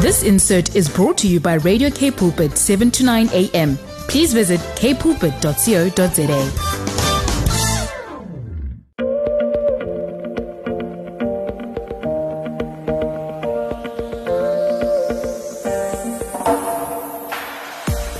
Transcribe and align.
This 0.00 0.22
insert 0.22 0.76
is 0.76 0.88
brought 0.88 1.18
to 1.18 1.26
you 1.26 1.40
by 1.40 1.54
Radio 1.54 1.90
K 1.90 2.12
Pulpit 2.12 2.56
7 2.56 2.88
to 2.92 3.04
9 3.04 3.30
a.m. 3.32 3.76
Please 4.06 4.32
visit 4.32 4.60
kpulpit.co.za. 4.76 6.52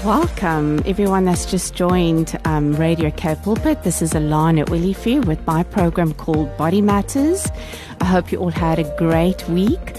Welcome, 0.04 0.82
everyone 0.84 1.26
that's 1.26 1.46
just 1.46 1.74
joined 1.74 2.36
um, 2.45 2.74
Radio 2.74 3.12
K 3.12 3.36
Pulpit. 3.36 3.84
This 3.84 4.02
is 4.02 4.14
Alana 4.14 4.68
Olivier 4.68 5.20
with 5.20 5.46
my 5.46 5.62
program 5.62 6.12
called 6.14 6.56
Body 6.56 6.82
Matters. 6.82 7.46
I 8.00 8.04
hope 8.06 8.32
you 8.32 8.38
all 8.38 8.50
had 8.50 8.80
a 8.80 8.96
great 8.96 9.48
week. 9.48 9.95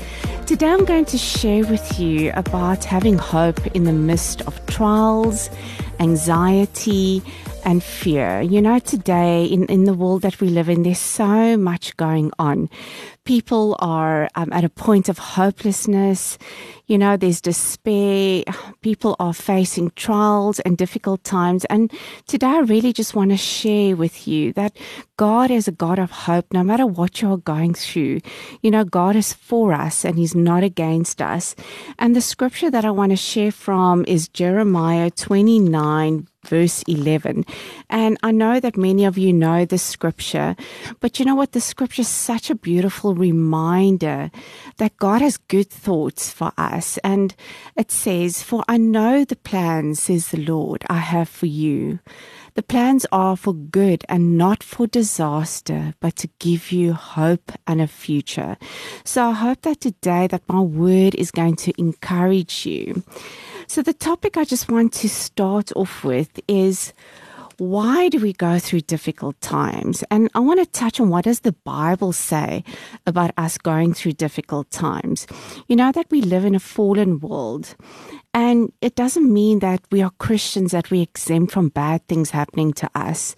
Today 0.49 0.65
I'm 0.65 0.83
going 0.83 1.05
to 1.05 1.17
share 1.19 1.63
with 1.63 1.99
you 1.99 2.31
about 2.33 2.83
having 2.83 3.19
hope 3.19 3.67
in 3.75 3.83
the 3.83 3.93
midst 3.93 4.41
of 4.47 4.65
trials, 4.65 5.47
anxiety, 5.99 7.21
and 7.65 7.83
fear. 7.83 8.41
You 8.41 8.59
know, 8.59 8.79
today 8.79 9.45
in, 9.45 9.67
in 9.67 9.83
the 9.83 9.93
world 9.93 10.23
that 10.23 10.41
we 10.41 10.49
live 10.49 10.67
in, 10.67 10.81
there's 10.81 10.97
so 10.97 11.55
much 11.55 11.95
going 11.97 12.31
on. 12.39 12.67
People 13.29 13.75
are 13.77 14.27
um, 14.33 14.51
at 14.51 14.63
a 14.63 14.69
point 14.69 15.07
of 15.07 15.19
hopelessness. 15.19 16.39
You 16.87 16.97
know, 16.97 17.15
there's 17.15 17.41
despair. 17.41 18.43
People 18.81 19.15
are 19.19 19.35
facing 19.35 19.91
trials 19.91 20.59
and 20.61 20.75
difficult 20.75 21.23
times. 21.23 21.63
And 21.65 21.93
today 22.25 22.47
I 22.47 22.61
really 22.61 22.91
just 22.91 23.13
want 23.13 23.29
to 23.29 23.37
share 23.37 23.95
with 23.95 24.27
you 24.27 24.51
that 24.53 24.75
God 25.17 25.51
is 25.51 25.67
a 25.67 25.71
God 25.71 25.99
of 25.99 26.09
hope, 26.09 26.47
no 26.51 26.63
matter 26.63 26.87
what 26.87 27.21
you're 27.21 27.37
going 27.37 27.75
through. 27.75 28.21
You 28.63 28.71
know, 28.71 28.83
God 28.83 29.15
is 29.15 29.31
for 29.31 29.73
us 29.73 30.03
and 30.03 30.17
He's 30.17 30.33
not 30.33 30.63
against 30.63 31.21
us. 31.21 31.55
And 31.99 32.15
the 32.15 32.21
scripture 32.21 32.71
that 32.71 32.83
I 32.83 32.89
want 32.89 33.11
to 33.11 33.15
share 33.15 33.51
from 33.51 34.05
is 34.07 34.27
Jeremiah 34.27 35.11
29, 35.11 36.27
verse 36.45 36.83
11. 36.87 37.45
And 37.89 38.17
I 38.23 38.31
know 38.31 38.59
that 38.59 38.77
many 38.77 39.05
of 39.05 39.17
you 39.17 39.33
know 39.33 39.65
the 39.65 39.77
scripture, 39.77 40.55
but 40.99 41.19
you 41.19 41.25
know 41.25 41.35
what? 41.35 41.51
The 41.51 41.61
scripture 41.61 42.01
is 42.01 42.07
such 42.07 42.49
a 42.49 42.55
beautiful 42.55 43.13
reminder 43.19 44.31
that 44.77 44.97
God 44.97 45.21
has 45.21 45.37
good 45.37 45.69
thoughts 45.69 46.31
for 46.31 46.51
us. 46.57 46.97
And 47.03 47.35
it 47.75 47.91
says, 47.91 48.41
For 48.41 48.63
I 48.67 48.77
know 48.77 49.25
the 49.25 49.35
plans, 49.35 50.01
says 50.01 50.29
the 50.29 50.43
Lord, 50.43 50.83
I 50.89 50.97
have 50.97 51.29
for 51.29 51.45
you. 51.45 51.99
The 52.55 52.63
plans 52.63 53.05
are 53.11 53.37
for 53.37 53.53
good 53.53 54.03
and 54.09 54.37
not 54.37 54.63
for 54.63 54.87
disaster, 54.87 55.93
but 55.99 56.15
to 56.17 56.29
give 56.39 56.71
you 56.71 56.93
hope 56.93 57.51
and 57.67 57.79
a 57.79 57.87
future. 57.87 58.57
So 59.03 59.29
I 59.29 59.31
hope 59.33 59.61
that 59.61 59.81
today 59.81 60.27
that 60.27 60.49
my 60.49 60.59
word 60.59 61.15
is 61.15 61.31
going 61.31 61.55
to 61.57 61.79
encourage 61.79 62.65
you. 62.65 63.03
So 63.67 63.81
the 63.81 63.93
topic 63.93 64.35
I 64.35 64.45
just 64.45 64.69
want 64.69 64.93
to 64.93 65.09
start 65.09 65.71
off 65.75 66.03
with 66.03 66.39
is 66.47 66.93
why 67.59 68.07
do 68.09 68.19
we 68.19 68.33
go 68.33 68.57
through 68.57 68.81
difficult 68.81 69.39
times? 69.41 70.03
And 70.09 70.29
I 70.33 70.39
want 70.39 70.59
to 70.59 70.65
touch 70.65 70.99
on 70.99 71.09
what 71.09 71.25
does 71.25 71.41
the 71.41 71.51
Bible 71.51 72.13
say 72.13 72.63
about 73.05 73.31
us 73.37 73.57
going 73.57 73.93
through 73.93 74.13
difficult 74.13 74.71
times. 74.71 75.27
You 75.67 75.75
know 75.75 75.91
that 75.91 76.07
we 76.09 76.21
live 76.21 76.45
in 76.45 76.55
a 76.55 76.59
fallen 76.59 77.19
world. 77.19 77.75
And 78.33 78.71
it 78.81 78.95
doesn't 78.95 79.31
mean 79.31 79.59
that 79.59 79.81
we 79.91 80.01
are 80.01 80.11
Christians 80.19 80.71
that 80.71 80.89
we 80.89 81.01
exempt 81.01 81.51
from 81.51 81.69
bad 81.69 82.07
things 82.07 82.29
happening 82.29 82.73
to 82.73 82.89
us. 82.95 83.35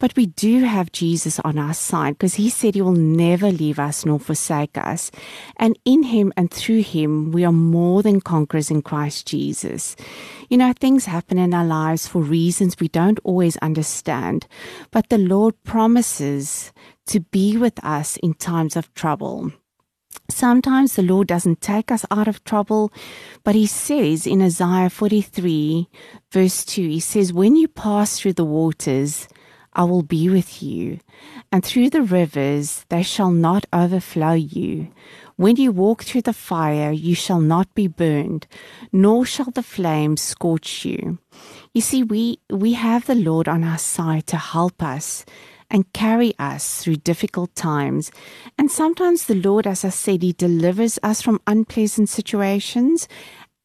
But 0.00 0.14
we 0.14 0.26
do 0.26 0.60
have 0.62 0.92
Jesus 0.92 1.40
on 1.40 1.58
our 1.58 1.74
side 1.74 2.14
because 2.14 2.34
he 2.34 2.50
said 2.50 2.74
he 2.74 2.82
will 2.82 2.92
never 2.92 3.50
leave 3.50 3.80
us 3.80 4.06
nor 4.06 4.20
forsake 4.20 4.78
us. 4.78 5.10
And 5.56 5.76
in 5.84 6.04
him 6.04 6.32
and 6.36 6.50
through 6.50 6.82
him, 6.82 7.32
we 7.32 7.44
are 7.44 7.52
more 7.52 8.02
than 8.02 8.20
conquerors 8.20 8.70
in 8.70 8.82
Christ 8.82 9.26
Jesus. 9.26 9.96
You 10.48 10.58
know, 10.58 10.72
things 10.72 11.06
happen 11.06 11.36
in 11.36 11.52
our 11.52 11.64
lives 11.64 12.06
for 12.06 12.22
reasons 12.22 12.76
we 12.78 12.88
don't 12.88 13.18
always 13.24 13.56
understand, 13.56 14.46
but 14.92 15.08
the 15.08 15.18
Lord 15.18 15.60
promises 15.64 16.72
to 17.06 17.20
be 17.20 17.56
with 17.56 17.82
us 17.84 18.16
in 18.18 18.34
times 18.34 18.76
of 18.76 18.92
trouble. 18.94 19.52
Sometimes 20.30 20.94
the 20.94 21.02
Lord 21.02 21.26
doesn't 21.26 21.60
take 21.60 21.90
us 21.90 22.04
out 22.10 22.28
of 22.28 22.44
trouble, 22.44 22.92
but 23.44 23.54
He 23.54 23.66
says 23.66 24.26
in 24.26 24.42
Isaiah 24.42 24.90
43, 24.90 25.88
verse 26.30 26.64
2, 26.64 26.82
He 26.82 27.00
says, 27.00 27.32
When 27.32 27.56
you 27.56 27.66
pass 27.66 28.20
through 28.20 28.34
the 28.34 28.44
waters, 28.44 29.26
I 29.78 29.84
will 29.84 30.02
be 30.02 30.28
with 30.28 30.60
you, 30.60 30.98
and 31.52 31.64
through 31.64 31.90
the 31.90 32.02
rivers 32.02 32.84
they 32.88 33.04
shall 33.04 33.30
not 33.30 33.64
overflow 33.72 34.32
you. 34.32 34.88
When 35.36 35.54
you 35.54 35.70
walk 35.70 36.02
through 36.02 36.22
the 36.22 36.32
fire, 36.32 36.90
you 36.90 37.14
shall 37.14 37.40
not 37.40 37.72
be 37.76 37.86
burned, 37.86 38.48
nor 38.92 39.24
shall 39.24 39.52
the 39.52 39.62
flames 39.62 40.20
scorch 40.20 40.84
you. 40.84 41.18
You 41.72 41.80
see, 41.80 42.02
we, 42.02 42.40
we 42.50 42.72
have 42.72 43.06
the 43.06 43.14
Lord 43.14 43.46
on 43.46 43.62
our 43.62 43.78
side 43.78 44.26
to 44.26 44.36
help 44.36 44.82
us 44.82 45.24
and 45.70 45.92
carry 45.92 46.34
us 46.40 46.82
through 46.82 46.96
difficult 46.96 47.54
times. 47.54 48.10
And 48.58 48.72
sometimes 48.72 49.26
the 49.26 49.34
Lord, 49.34 49.64
as 49.64 49.84
I 49.84 49.90
said, 49.90 50.22
He 50.22 50.32
delivers 50.32 50.98
us 51.04 51.22
from 51.22 51.40
unpleasant 51.46 52.08
situations 52.08 53.06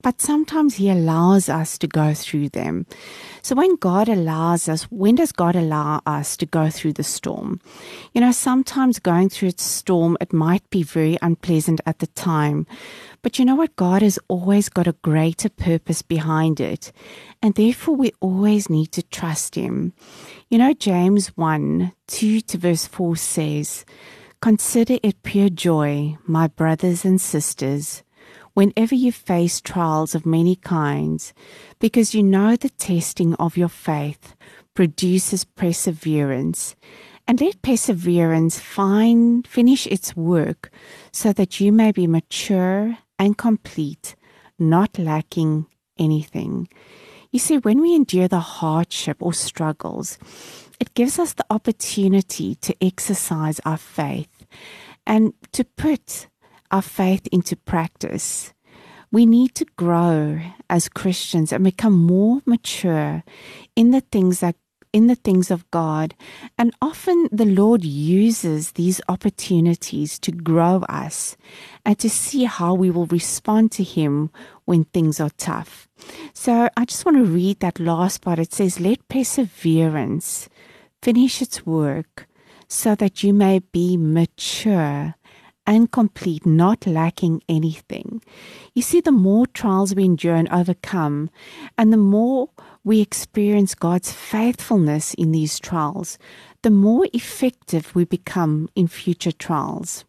but 0.03 0.21
sometimes 0.21 0.75
He 0.75 0.89
allows 0.89 1.49
us 1.49 1.77
to 1.79 1.87
go 1.87 2.13
through 2.13 2.49
them. 2.49 2.85
So 3.41 3.55
when 3.55 3.77
God 3.77 4.09
allows 4.09 4.69
us, 4.69 4.83
when 4.83 5.15
does 5.15 5.31
God 5.31 5.55
allow 5.55 6.01
us 6.05 6.37
to 6.37 6.45
go 6.45 6.69
through 6.69 6.93
the 6.93 7.03
storm? 7.03 7.61
You 8.13 8.21
know, 8.21 8.33
sometimes 8.33 8.99
going 8.99 9.29
through 9.29 9.49
a 9.49 9.61
storm, 9.61 10.17
it 10.21 10.33
might 10.33 10.69
be 10.69 10.83
very 10.83 11.17
unpleasant 11.21 11.81
at 11.85 11.99
the 11.99 12.07
time. 12.07 12.67
But 13.21 13.39
you 13.39 13.45
know 13.45 13.55
what? 13.55 13.77
God 13.77 14.01
has 14.01 14.19
always 14.27 14.67
got 14.67 14.87
a 14.87 14.97
greater 15.01 15.49
purpose 15.49 16.01
behind 16.01 16.59
it. 16.59 16.91
And 17.41 17.55
therefore, 17.55 17.95
we 17.95 18.11
always 18.19 18.69
need 18.69 18.91
to 18.91 19.03
trust 19.03 19.55
Him. 19.55 19.93
You 20.49 20.57
know, 20.57 20.73
James 20.73 21.29
1 21.37 21.93
2 22.07 22.41
to 22.41 22.57
verse 22.57 22.85
4 22.85 23.15
says, 23.15 23.85
Consider 24.41 24.97
it 25.01 25.23
pure 25.23 25.47
joy, 25.47 26.17
my 26.27 26.47
brothers 26.47 27.05
and 27.05 27.21
sisters 27.21 28.02
whenever 28.53 28.95
you 28.95 29.11
face 29.11 29.61
trials 29.61 30.15
of 30.15 30.25
many 30.25 30.55
kinds, 30.55 31.33
because 31.79 32.13
you 32.13 32.23
know 32.23 32.55
the 32.55 32.69
testing 32.69 33.33
of 33.35 33.57
your 33.57 33.69
faith 33.69 34.35
produces 34.73 35.43
perseverance. 35.43 36.75
And 37.27 37.39
let 37.39 37.61
perseverance 37.61 38.59
find, 38.59 39.47
finish 39.47 39.87
its 39.87 40.15
work 40.15 40.71
so 41.11 41.31
that 41.33 41.59
you 41.59 41.71
may 41.71 41.91
be 41.91 42.05
mature 42.05 42.97
and 43.17 43.37
complete, 43.37 44.15
not 44.59 44.99
lacking 44.99 45.67
anything. 45.97 46.67
You 47.31 47.39
see, 47.39 47.57
when 47.57 47.81
we 47.81 47.95
endure 47.95 48.27
the 48.27 48.39
hardship 48.39 49.17
or 49.19 49.33
struggles, 49.33 50.19
it 50.79 50.93
gives 50.93 51.17
us 51.17 51.33
the 51.33 51.45
opportunity 51.49 52.55
to 52.55 52.75
exercise 52.83 53.59
our 53.65 53.77
faith 53.77 54.45
and 55.07 55.33
to 55.53 55.63
put 55.63 56.27
our 56.73 56.81
faith 56.81 57.27
into 57.31 57.55
practice. 57.55 58.51
We 59.11 59.27
need 59.27 59.53
to 59.55 59.65
grow 59.77 60.39
as 60.71 60.89
Christians 60.89 61.53
and 61.53 61.63
become 61.63 61.93
more 61.93 62.41
mature 62.47 63.23
in 63.75 63.91
the 63.91 64.01
things 64.01 64.39
that 64.39 64.55
in 64.91 65.07
the 65.07 65.15
things 65.15 65.49
of 65.49 65.69
God. 65.71 66.15
And 66.57 66.71
often 66.81 67.27
the 67.31 67.45
Lord 67.45 67.83
uses 67.83 68.73
these 68.73 69.01
opportunities 69.09 70.19
to 70.19 70.31
grow 70.31 70.83
us 70.87 71.35
and 71.83 71.97
to 71.99 72.09
see 72.09 72.43
how 72.45 72.75
we 72.75 72.91
will 72.91 73.07
respond 73.07 73.71
to 73.73 73.83
Him 73.83 74.29
when 74.65 74.85
things 74.85 75.19
are 75.19 75.31
tough. 75.31 75.87
So 76.33 76.69
I 76.77 76.85
just 76.85 77.05
want 77.05 77.17
to 77.17 77.25
read 77.25 77.59
that 77.59 77.79
last 77.79 78.21
part. 78.21 78.39
It 78.39 78.53
says, 78.53 78.79
Let 78.79 79.07
perseverance 79.07 80.47
finish 81.01 81.41
its 81.41 81.65
work 81.65 82.27
so 82.67 82.95
that 82.95 83.23
you 83.23 83.33
may 83.33 83.59
be 83.59 83.97
mature 83.97 85.15
and 85.65 85.91
complete, 85.91 86.45
not 86.45 86.85
lacking 86.85 87.41
anything. 87.47 88.21
You 88.73 88.81
see, 88.81 88.99
the 88.99 89.11
more 89.11 89.47
trials 89.47 89.95
we 89.95 90.03
endure 90.03 90.35
and 90.35 90.49
overcome, 90.49 91.29
and 91.77 91.93
the 91.93 91.97
more 91.97 92.49
we 92.83 92.99
experience 92.99 93.75
God's 93.75 94.11
faithfulness 94.11 95.13
in 95.13 95.31
these 95.31 95.59
trials, 95.59 96.17
the 96.63 96.71
more 96.71 97.07
effective 97.13 97.95
we 97.95 98.03
become 98.03 98.69
in 98.75 98.87
future 98.87 99.31
trials. 99.31 100.03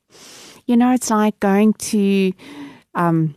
You 0.67 0.77
know, 0.77 0.93
it's 0.93 1.11
like 1.11 1.39
going 1.41 1.75
to 1.75 2.33
um, 2.95 3.35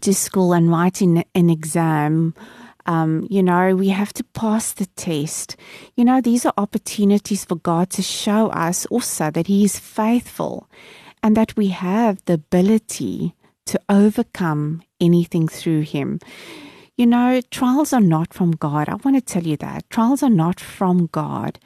to 0.00 0.14
school 0.14 0.52
and 0.52 0.70
writing 0.70 1.24
an 1.34 1.50
exam. 1.50 2.34
Um, 2.86 3.26
you 3.28 3.42
know, 3.42 3.76
we 3.76 3.88
have 3.90 4.14
to 4.14 4.24
pass 4.24 4.72
the 4.72 4.86
test. 4.86 5.56
You 5.94 6.04
know, 6.04 6.20
these 6.20 6.46
are 6.46 6.54
opportunities 6.56 7.44
for 7.44 7.56
God 7.56 7.90
to 7.90 8.02
show 8.02 8.48
us 8.48 8.86
also 8.86 9.30
that 9.30 9.46
He 9.46 9.64
is 9.64 9.78
faithful 9.78 10.68
and 11.22 11.36
that 11.36 11.56
we 11.56 11.68
have 11.68 12.24
the 12.24 12.34
ability 12.34 13.34
to 13.66 13.80
overcome 13.88 14.82
anything 15.00 15.48
through 15.48 15.82
Him. 15.82 16.20
You 16.96 17.06
know, 17.06 17.40
trials 17.50 17.92
are 17.92 18.00
not 18.00 18.34
from 18.34 18.52
God. 18.52 18.88
I 18.88 18.96
want 18.96 19.16
to 19.16 19.20
tell 19.20 19.44
you 19.46 19.56
that. 19.58 19.88
Trials 19.90 20.22
are 20.22 20.30
not 20.30 20.58
from 20.58 21.06
God, 21.12 21.60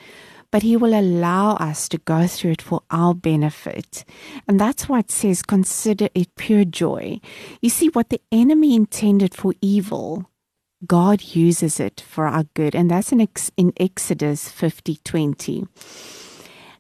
but 0.51 0.63
He 0.63 0.77
will 0.77 0.99
allow 0.99 1.55
us 1.57 1.89
to 1.89 1.99
go 1.99 2.27
through 2.27 2.53
it 2.53 2.63
for 2.63 2.83
our 2.91 3.15
benefit. 3.15 4.05
And 4.47 4.61
that's 4.61 4.89
why 4.89 4.99
it 4.99 5.11
says, 5.11 5.43
consider 5.43 6.09
it 6.15 6.35
pure 6.37 6.65
joy. 6.65 7.21
You 7.63 7.71
see, 7.71 7.89
what 7.89 8.11
the 8.11 8.21
enemy 8.31 8.75
intended 8.75 9.35
for 9.35 9.55
evil, 9.63 10.29
God 10.87 11.23
uses 11.23 11.81
it 11.81 12.03
for 12.07 12.27
our 12.27 12.45
good. 12.55 12.75
And 12.75 12.91
that's 12.91 13.13
in, 13.13 13.21
Ex- 13.21 13.53
in 13.57 13.73
Exodus 13.79 14.51
50 14.51 14.99
20. 15.05 15.67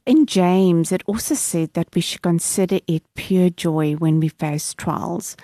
In 0.04 0.26
James, 0.26 0.90
it 0.90 1.04
also 1.06 1.36
said 1.36 1.74
that 1.74 1.94
we 1.94 2.00
should 2.00 2.22
consider 2.22 2.80
it 2.88 3.04
pure 3.14 3.50
joy 3.50 3.92
when 3.94 4.18
we 4.18 4.28
face 4.28 4.74
trials. 4.74 5.36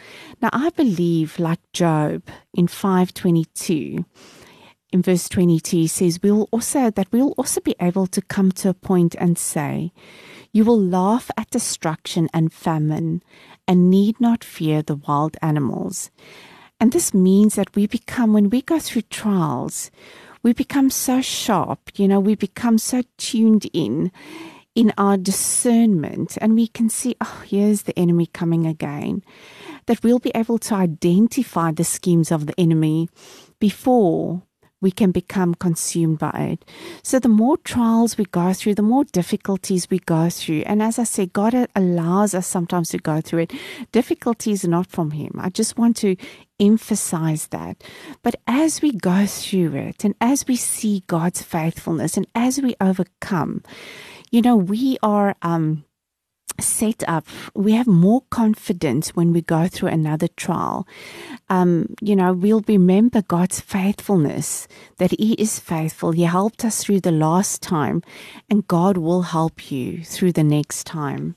Now, 0.43 0.49
I 0.53 0.71
believe, 0.71 1.39
like 1.39 1.61
Job 1.73 2.25
in 2.55 2.67
522, 2.67 4.05
in 4.91 5.03
verse 5.03 5.29
22 5.29 5.77
he 5.77 5.87
says 5.87 6.19
we 6.23 6.33
will 6.33 6.49
also 6.51 6.91
that 6.91 7.13
we 7.13 7.21
will 7.21 7.35
also 7.37 7.61
be 7.61 7.77
able 7.79 8.07
to 8.07 8.23
come 8.23 8.51
to 8.51 8.71
a 8.71 8.75
point 8.75 9.15
and 9.19 9.37
say 9.37 9.93
you 10.51 10.65
will 10.65 10.81
laugh 10.81 11.31
at 11.37 11.51
destruction 11.51 12.27
and 12.33 12.55
famine 12.55 13.23
and 13.67 13.91
need 13.91 14.19
not 14.19 14.43
fear 14.43 14.81
the 14.81 14.97
wild 14.97 15.37
animals 15.43 16.11
and 16.81 16.93
this 16.93 17.13
means 17.13 17.55
that 17.55 17.75
we 17.77 17.87
become 17.87 18.33
when 18.33 18.49
we 18.49 18.63
go 18.63 18.79
through 18.79 19.03
trials 19.03 19.91
we 20.43 20.53
become 20.53 20.91
so 20.91 21.21
sharp 21.21 21.81
you 21.97 22.09
know 22.09 22.21
we 22.21 22.35
become 22.35 22.79
so 22.79 23.03
tuned 23.17 23.67
in 23.73 24.11
in 24.75 24.93
our 24.97 25.17
discernment 25.17 26.39
and 26.41 26.55
we 26.55 26.67
can 26.67 26.89
see 26.89 27.17
oh 27.21 27.43
here's 27.47 27.83
the 27.83 27.99
enemy 27.99 28.27
coming 28.27 28.67
again 28.67 29.23
that 29.87 30.03
we'll 30.03 30.19
be 30.19 30.33
able 30.35 30.59
to 30.59 30.75
identify 30.75 31.73
the 31.73 31.85
schemes 31.85 32.31
of 32.31 32.47
the 32.47 32.55
enemy 32.61 33.09
before 33.59 34.43
we 34.81 34.91
can 34.91 35.11
become 35.11 35.55
consumed 35.55 36.19
by 36.19 36.31
it. 36.53 36.65
So, 37.03 37.19
the 37.19 37.29
more 37.29 37.57
trials 37.59 38.17
we 38.17 38.25
go 38.27 38.53
through, 38.53 38.77
the 38.77 38.83
more 38.83 39.05
difficulties 39.05 39.91
we 39.91 39.99
go 39.99 40.31
through. 40.31 40.63
And 40.67 40.83
as 40.83 40.99
I 40.99 41.05
said, 41.05 41.33
God 41.33 41.55
allows 41.75 42.35
us 42.35 42.47
sometimes 42.47 42.91
to 42.91 42.99
go 42.99 43.21
through 43.21 43.41
it. 43.41 43.53
Difficulty 43.93 44.53
is 44.53 44.65
not 44.65 44.87
from 44.87 45.11
Him. 45.13 45.33
I 45.39 45.51
just 45.51 45.77
want 45.79 45.97
to 45.99 46.17
emphasize 46.61 47.49
that. 47.49 47.83
But 48.23 48.37
as 48.47 48.83
we 48.83 48.93
go 48.93 49.27
through 49.27 49.75
it, 49.77 50.05
and 50.05 50.15
as 50.21 50.47
we 50.47 50.57
see 50.57 51.05
God's 51.07 51.43
faithfulness, 51.43 52.17
and 52.17 52.27
as 52.35 52.61
we 52.61 52.75
overcome, 52.81 53.63
you 54.31 54.43
know, 54.43 54.57
we 54.57 54.99
are. 55.03 55.35
Um, 55.43 55.85
set 56.61 57.09
up, 57.09 57.27
we 57.55 57.73
have 57.73 57.87
more 57.87 58.23
confidence 58.31 59.15
when 59.15 59.33
we 59.33 59.41
go 59.43 59.69
through 59.69 59.91
another 59.91 60.29
trial. 60.29 60.87
Um, 61.49 61.95
you 62.01 62.17
know, 62.17 62.33
we'll 62.33 62.65
remember 62.67 63.23
God's 63.23 63.61
faithfulness, 63.61 64.67
that 64.97 65.13
He 65.13 65.35
is 65.35 65.59
faithful. 65.59 66.13
He 66.13 66.25
helped 66.25 66.65
us 66.65 66.83
through 66.83 67.01
the 67.01 67.13
last 67.13 67.63
time, 67.63 68.03
and 68.51 68.67
God 68.67 68.97
will 68.97 69.23
help 69.23 69.71
you 69.71 70.03
through 70.05 70.33
the 70.33 70.45
next 70.45 70.85
time. 70.85 71.37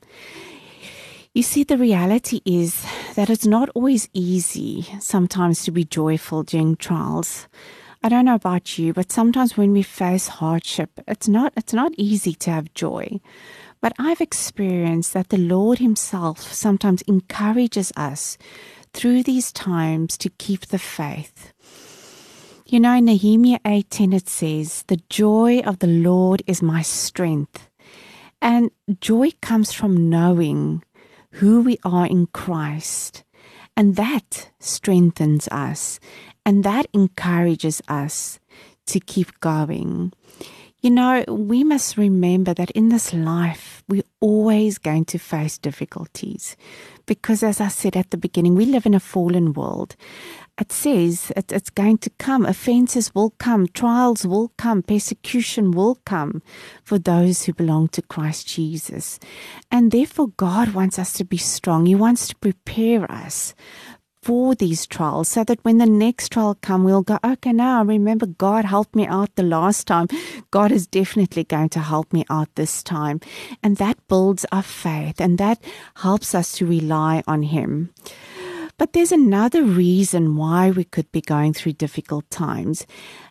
You 1.33 1.44
see, 1.44 1.63
the 1.63 1.78
reality 1.78 2.42
is 2.44 2.86
that 3.16 3.30
it's 3.30 3.45
not 3.45 3.69
always 3.74 4.10
easy 4.12 4.86
sometimes 5.00 5.63
to 5.63 5.72
be 5.72 5.86
joyful 5.86 6.44
during 6.44 6.75
trials. 6.75 7.48
I 8.04 8.10
don't 8.10 8.25
know 8.25 8.36
about 8.36 8.78
you, 8.78 8.92
but 8.92 9.13
sometimes 9.13 9.56
when 9.56 9.72
we 9.72 9.81
face 9.81 10.28
hardship, 10.28 10.89
it's 11.07 11.30
not 11.30 11.54
it's 11.56 11.72
not 11.72 11.94
easy 11.95 12.33
to 12.33 12.51
have 12.51 12.74
joy. 12.74 13.22
But 13.80 13.94
I've 13.98 14.19
experienced 14.19 15.13
that 15.13 15.30
the 15.30 15.38
Lord 15.38 15.80
Himself 15.80 16.42
sometimes 16.51 17.01
encourages 17.04 17.94
us 17.95 18.38
through 18.92 19.24
these 19.24 19.54
times 19.54 20.18
to 20.18 20.30
keep 20.31 20.66
the 20.66 20.80
faith. 20.80 21.54
You 22.66 22.81
know, 22.81 22.95
in 22.95 23.06
Nehemiah 23.06 23.60
18 23.66 24.12
it 24.12 24.28
says, 24.28 24.83
The 24.88 25.01
joy 25.10 25.62
of 25.62 25.80
the 25.80 25.88
Lord 25.88 26.44
is 26.45 26.62
my 26.62 26.81
strength. 26.81 27.69
And 28.42 28.72
joy 29.00 29.31
comes 29.42 29.72
from 29.72 30.10
knowing 30.10 30.83
who 31.31 31.62
we 31.62 31.78
are 31.83 32.06
in 32.06 32.28
Christ. 32.28 33.24
And 33.75 33.95
that 33.95 34.51
strengthens 34.60 35.48
us 35.50 36.00
and 36.45 36.63
that 36.63 36.88
encourages 36.94 37.81
us 37.88 38.39
to 38.88 39.00
keep 39.00 39.39
going. 39.39 40.12
You 40.81 40.89
know, 40.89 41.24
we 41.28 41.63
must 41.63 41.95
remember 41.95 42.56
that 42.56 42.72
in 42.72 42.89
this 42.89 43.13
life, 43.13 43.83
we're 43.88 44.01
always 44.19 44.80
going 44.80 45.06
to 45.06 45.19
face 45.19 45.60
difficulties. 45.60 46.56
Because, 47.06 47.44
as 47.44 47.62
I 47.62 47.68
said 47.68 47.95
at 47.95 48.10
the 48.10 48.18
beginning, 48.18 48.56
we 48.56 48.66
live 48.66 48.88
in 48.88 48.95
a 48.95 49.00
fallen 49.00 49.54
world. 49.54 49.95
It 50.59 50.71
says 50.71 51.31
it, 51.36 51.51
it's 51.51 51.69
going 51.69 51.98
to 52.00 52.09
come. 52.19 52.45
Offenses 52.45 53.15
will 53.15 53.31
come, 53.39 53.68
trials 53.68 54.25
will 54.27 54.51
come, 54.57 54.83
persecution 54.83 55.71
will 55.71 55.95
come 56.06 56.44
for 56.83 57.00
those 57.00 57.44
who 57.44 57.53
belong 57.53 57.88
to 57.89 58.01
Christ 58.01 58.48
Jesus. 58.48 59.19
And 59.71 59.92
therefore, 59.92 60.30
God 60.38 60.74
wants 60.74 61.00
us 61.00 61.13
to 61.13 61.24
be 61.24 61.38
strong. 61.38 61.86
He 61.86 61.95
wants 61.95 62.27
to 62.27 62.36
prepare 62.36 63.12
us 63.12 63.56
for 64.21 64.53
these 64.53 64.86
trials 64.86 65.30
so 65.30 65.44
that 65.44 65.63
when 65.63 65.80
the 65.80 65.86
next 65.86 66.30
trial 66.30 66.56
come 66.62 66.83
we'll 66.83 67.01
go 67.01 67.18
okay 67.24 67.51
now 67.51 67.83
remember 67.83 68.27
god 68.27 68.65
helped 68.65 68.95
me 68.95 69.07
out 69.07 69.36
the 69.36 69.42
last 69.42 69.88
time 69.88 70.07
god 70.51 70.71
is 70.71 70.86
definitely 70.86 71.44
going 71.44 71.68
to 71.68 71.80
help 71.80 72.13
me 72.13 72.24
out 72.30 72.47
this 72.54 72.83
time 72.83 73.19
and 73.63 73.77
that 73.77 73.97
builds 74.07 74.45
our 74.51 74.62
faith 74.62 75.19
and 75.19 75.39
that 75.39 75.59
helps 75.97 76.36
us 76.36 76.51
to 76.51 76.68
rely 76.68 77.24
on 77.25 77.42
him 77.42 77.92
but 78.81 78.94
there's 78.94 79.12
another 79.12 79.62
reason 79.62 80.36
why 80.36 80.72
we 80.72 80.83
could 80.83 81.12
be 81.12 81.22
going 81.22 81.54
through 81.54 81.74
difficult 81.74 82.28
times. 82.31 82.88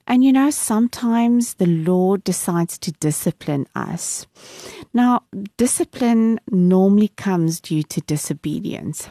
And 0.06 0.22
you 0.22 0.32
know 0.32 0.48
sometimes 0.50 1.54
the 1.54 1.66
lord 1.66 2.22
decides 2.22 2.78
to 2.78 2.92
discipline 2.92 3.66
us. 3.74 4.28
Now 4.94 5.24
discipline 5.56 6.38
normally 6.52 7.08
comes 7.08 7.60
due 7.60 7.82
to 7.82 8.00
disobedience. 8.02 9.08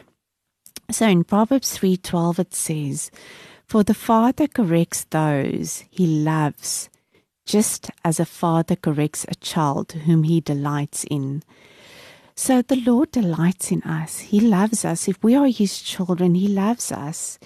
So 0.90 1.06
in 1.06 1.24
Proverbs 1.24 1.76
3:12 1.76 2.38
it 2.38 2.54
says, 2.54 3.10
"For 3.66 3.84
the 3.84 3.92
father 3.92 4.48
corrects 4.48 5.04
those 5.10 5.84
he 5.90 6.06
loves, 6.06 6.88
just 7.44 7.90
as 8.02 8.18
a 8.18 8.24
father 8.24 8.76
corrects 8.76 9.26
a 9.28 9.34
child 9.34 9.92
whom 10.06 10.22
he 10.22 10.40
delights 10.40 11.04
in." 11.10 11.42
So 12.34 12.62
the 12.62 12.76
Lord 12.76 13.10
delights 13.10 13.70
in 13.70 13.82
us. 13.82 14.18
He 14.20 14.40
loves 14.40 14.84
us. 14.84 15.08
If 15.08 15.22
we 15.22 15.34
are 15.34 15.46
his 15.46 15.80
children, 15.80 16.34
he 16.34 16.48
loves 16.48 16.90
us. 16.90 17.38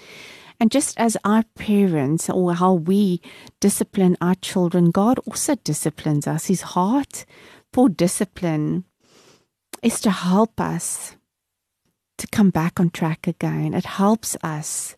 And 0.59 0.71
just 0.71 0.97
as 0.97 1.17
our 1.25 1.43
parents 1.55 2.29
or 2.29 2.53
how 2.53 2.73
we 2.73 3.21
discipline 3.59 4.15
our 4.21 4.35
children, 4.35 4.91
God 4.91 5.19
also 5.25 5.55
disciplines 5.55 6.27
us. 6.27 6.45
His 6.45 6.61
heart 6.61 7.25
for 7.73 7.89
discipline 7.89 8.85
is 9.83 9.99
to 10.01 10.11
help 10.11 10.61
us 10.61 11.15
to 12.17 12.27
come 12.27 12.49
back 12.49 12.79
on 12.79 12.89
track 12.89 13.27
again. 13.27 13.73
It 13.73 13.85
helps 13.85 14.37
us 14.41 14.95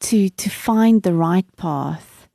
to 0.00 0.28
to 0.28 0.50
find 0.50 1.02
the 1.02 1.14
right 1.14 1.46
path. 1.56 2.28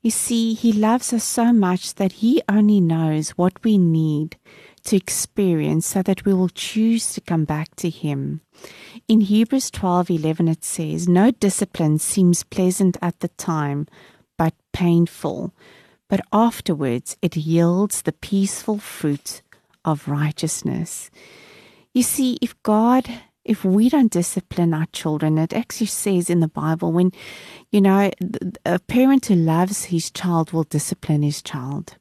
You 0.00 0.10
see, 0.10 0.54
he 0.54 0.72
loves 0.72 1.12
us 1.12 1.22
so 1.22 1.52
much 1.52 1.94
that 1.94 2.12
he 2.24 2.42
only 2.48 2.80
knows 2.80 3.30
what 3.30 3.62
we 3.62 3.78
need 3.78 4.36
to 4.84 4.96
experience 4.96 5.86
so 5.86 6.02
that 6.02 6.24
we 6.24 6.34
will 6.34 6.48
choose 6.48 7.12
to 7.12 7.20
come 7.20 7.44
back 7.44 7.74
to 7.76 7.90
him. 7.90 8.40
In 9.08 9.22
Hebrews 9.22 9.70
12:11 9.70 10.48
it 10.48 10.64
says, 10.64 11.08
"No 11.08 11.30
discipline 11.30 11.98
seems 11.98 12.42
pleasant 12.42 12.96
at 13.00 13.20
the 13.20 13.28
time, 13.28 13.86
but 14.36 14.54
painful, 14.72 15.52
but 16.08 16.20
afterwards 16.32 17.16
it 17.22 17.36
yields 17.36 18.02
the 18.02 18.12
peaceful 18.12 18.78
fruit 18.78 19.42
of 19.84 20.08
righteousness." 20.08 21.10
You 21.94 22.02
see, 22.02 22.38
if 22.40 22.60
God 22.62 23.08
if 23.44 23.64
we 23.64 23.88
don't 23.88 24.12
discipline 24.12 24.72
our 24.72 24.86
children, 24.92 25.36
it 25.36 25.52
actually 25.52 25.86
says 25.86 26.30
in 26.30 26.40
the 26.40 26.48
Bible 26.48 26.92
when, 26.92 27.10
you 27.70 27.80
know, 27.80 28.10
a 28.64 28.78
parent 28.78 29.26
who 29.26 29.34
loves 29.34 29.84
his 29.84 30.10
child 30.10 30.52
will 30.52 30.62
discipline 30.62 31.22
his 31.22 31.42
child. 31.42 31.96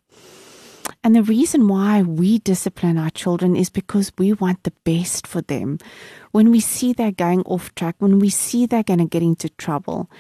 And 1.03 1.15
the 1.15 1.23
reason 1.23 1.67
why 1.67 2.03
we 2.03 2.39
discipline 2.39 2.97
our 2.97 3.09
children 3.09 3.55
is 3.55 3.71
because 3.71 4.11
we 4.19 4.33
want 4.33 4.63
the 4.63 4.73
best 4.83 5.25
for 5.25 5.41
them. 5.41 5.79
When 6.31 6.51
we 6.51 6.59
see 6.59 6.93
they're 6.93 7.11
going 7.11 7.41
off 7.41 7.73
track, 7.73 7.95
when 7.97 8.19
we 8.19 8.29
see 8.29 8.65
they're 8.65 8.83
going 8.83 8.99
to 8.99 9.05
get 9.05 9.23
into 9.23 9.49
trouble, 9.49 10.11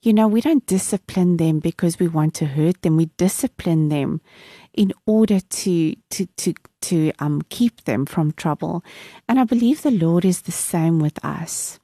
you 0.00 0.12
know, 0.12 0.28
we 0.28 0.40
don't 0.40 0.64
discipline 0.66 1.38
them 1.38 1.58
because 1.58 1.98
we 1.98 2.06
want 2.06 2.34
to 2.34 2.46
hurt 2.46 2.82
them. 2.82 2.96
We 2.96 3.06
discipline 3.16 3.88
them 3.88 4.20
in 4.74 4.92
order 5.06 5.40
to 5.40 5.96
to 6.10 6.26
to 6.26 6.54
to 6.82 7.12
um 7.18 7.42
keep 7.48 7.84
them 7.84 8.06
from 8.06 8.32
trouble. 8.32 8.84
And 9.28 9.40
I 9.40 9.44
believe 9.44 9.82
the 9.82 9.90
Lord 9.90 10.24
is 10.24 10.42
the 10.42 10.52
same 10.52 11.00
with 11.00 11.22
us. 11.24 11.80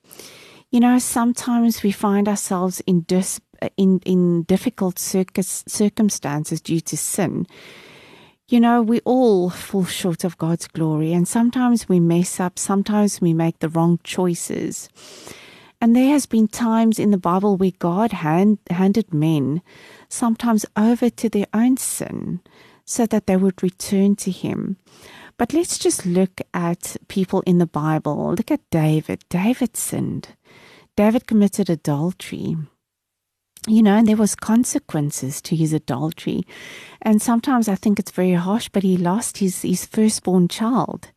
You 0.70 0.78
know, 0.78 1.00
sometimes 1.00 1.82
we 1.82 1.90
find 1.90 2.28
ourselves 2.28 2.80
in 2.86 3.00
dis, 3.00 3.40
in 3.76 3.98
in 4.06 4.44
difficult 4.44 5.00
circus, 5.00 5.64
circumstances 5.66 6.60
due 6.60 6.80
to 6.80 6.96
sin. 6.96 7.46
You 8.46 8.60
know, 8.60 8.82
we 8.82 9.00
all 9.06 9.48
fall 9.48 9.86
short 9.86 10.22
of 10.22 10.36
God's 10.36 10.68
glory, 10.68 11.14
and 11.14 11.26
sometimes 11.26 11.88
we 11.88 11.98
mess 11.98 12.38
up, 12.38 12.58
sometimes 12.58 13.18
we 13.18 13.32
make 13.32 13.60
the 13.60 13.70
wrong 13.70 14.00
choices. 14.04 14.90
And 15.80 15.96
there 15.96 16.10
has 16.10 16.26
been 16.26 16.48
times 16.48 16.98
in 16.98 17.10
the 17.10 17.16
Bible 17.16 17.56
where 17.56 17.72
God 17.78 18.12
hand, 18.12 18.58
handed 18.68 19.14
men 19.14 19.62
sometimes 20.10 20.66
over 20.76 21.08
to 21.08 21.28
their 21.30 21.46
own 21.54 21.78
sin 21.78 22.40
so 22.84 23.06
that 23.06 23.26
they 23.26 23.36
would 23.38 23.62
return 23.62 24.14
to 24.16 24.30
him. 24.30 24.76
But 25.38 25.54
let's 25.54 25.78
just 25.78 26.04
look 26.04 26.42
at 26.52 26.98
people 27.08 27.42
in 27.46 27.56
the 27.56 27.66
Bible. 27.66 28.34
Look 28.34 28.50
at 28.50 28.68
David. 28.70 29.24
David 29.30 29.74
sinned. 29.74 30.28
David 30.96 31.26
committed 31.26 31.70
adultery. 31.70 32.56
You 33.66 33.82
know, 33.82 33.96
and 33.96 34.06
there 34.06 34.16
was 34.16 34.34
consequences 34.34 35.40
to 35.42 35.56
his 35.56 35.72
adultery. 35.72 36.42
And 37.00 37.22
sometimes 37.22 37.66
I 37.66 37.76
think 37.76 37.98
it's 37.98 38.10
very 38.10 38.34
harsh, 38.34 38.68
but 38.68 38.82
he 38.82 38.96
lost 38.98 39.38
his, 39.38 39.62
his 39.62 39.86
firstborn 39.86 40.48
child. 40.48 41.10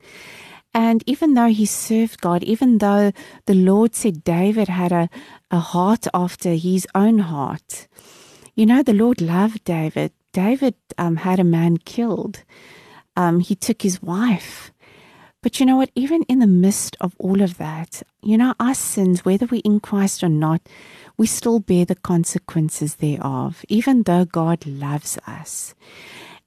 And 0.73 1.03
even 1.07 1.33
though 1.33 1.47
he 1.49 1.65
served 1.65 2.21
God, 2.21 2.43
even 2.43 2.77
though 2.77 3.11
the 3.47 3.53
Lord 3.53 3.95
said 3.95 4.23
David 4.23 4.67
had 4.69 4.91
a, 4.91 5.09
a 5.51 5.59
heart 5.59 6.07
after 6.13 6.51
his 6.51 6.87
own 6.93 7.19
heart, 7.19 7.87
you 8.55 8.65
know, 8.65 8.81
the 8.83 8.93
Lord 8.93 9.19
loved 9.19 9.63
David. 9.63 10.11
David 10.33 10.75
um, 10.97 11.17
had 11.17 11.39
a 11.39 11.43
man 11.43 11.77
killed. 11.77 12.43
Um, 13.15 13.39
he 13.39 13.55
took 13.55 13.81
his 13.81 14.01
wife. 14.01 14.71
But 15.41 15.59
you 15.59 15.65
know 15.65 15.77
what? 15.77 15.91
Even 15.95 16.23
in 16.23 16.39
the 16.39 16.47
midst 16.47 16.97
of 16.99 17.15
all 17.19 17.41
of 17.41 17.57
that, 17.57 18.03
you 18.21 18.37
know, 18.37 18.53
our 18.59 18.73
sins, 18.73 19.23
whether 19.23 19.45
we're 19.45 19.61
in 19.63 19.79
Christ 19.79 20.23
or 20.23 20.29
not, 20.29 20.61
we 21.17 21.27
still 21.27 21.59
bear 21.59 21.85
the 21.85 21.95
consequences 21.95 22.95
thereof, 22.95 23.65
even 23.67 24.03
though 24.03 24.25
God 24.25 24.65
loves 24.65 25.17
us. 25.27 25.73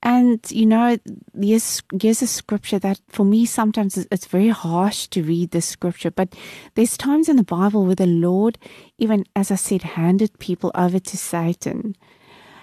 And, 0.03 0.41
you 0.51 0.65
know, 0.65 0.97
there's, 1.35 1.83
there's 1.93 2.23
a 2.23 2.27
scripture 2.27 2.79
that 2.79 3.01
for 3.09 3.25
me 3.25 3.45
sometimes 3.45 3.99
it's 3.99 4.27
very 4.27 4.49
harsh 4.49 5.07
to 5.09 5.23
read 5.23 5.51
this 5.51 5.67
scripture, 5.67 6.11
but 6.11 6.35
there's 6.75 6.97
times 6.97 7.29
in 7.29 7.37
the 7.37 7.43
Bible 7.43 7.85
where 7.85 7.95
the 7.95 8.07
Lord, 8.07 8.57
even 8.97 9.27
as 9.37 9.51
I 9.51 9.57
said, 9.57 9.83
handed 9.83 10.39
people 10.39 10.71
over 10.75 10.99
to 10.99 11.17
Satan. 11.19 11.97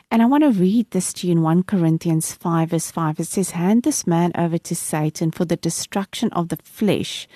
And 0.09 0.21
I 0.21 0.25
want 0.25 0.43
to 0.43 0.51
read 0.51 0.91
this 0.91 1.11
to 1.13 1.27
you 1.27 1.33
in 1.33 1.41
1 1.41 1.63
Corinthians 1.63 2.33
5, 2.33 2.69
verse 2.69 2.89
5. 2.91 3.19
It 3.19 3.25
says, 3.25 3.51
Hand 3.51 3.83
this 3.83 4.07
man 4.07 4.31
over 4.35 4.57
to 4.57 4.73
Satan 4.73 5.31
for 5.31 5.43
the 5.43 5.57
destruction 5.57 6.31
of 6.31 6.47
the 6.47 6.57
flesh, 6.63 7.27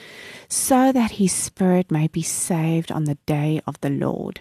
so 0.47 0.93
that 0.93 1.11
his 1.11 1.33
spirit 1.33 1.91
may 1.91 2.07
be 2.07 2.21
saved 2.21 2.89
on 2.89 3.03
the 3.03 3.17
day 3.25 3.59
of 3.67 3.79
the 3.81 3.89
Lord. 3.89 4.39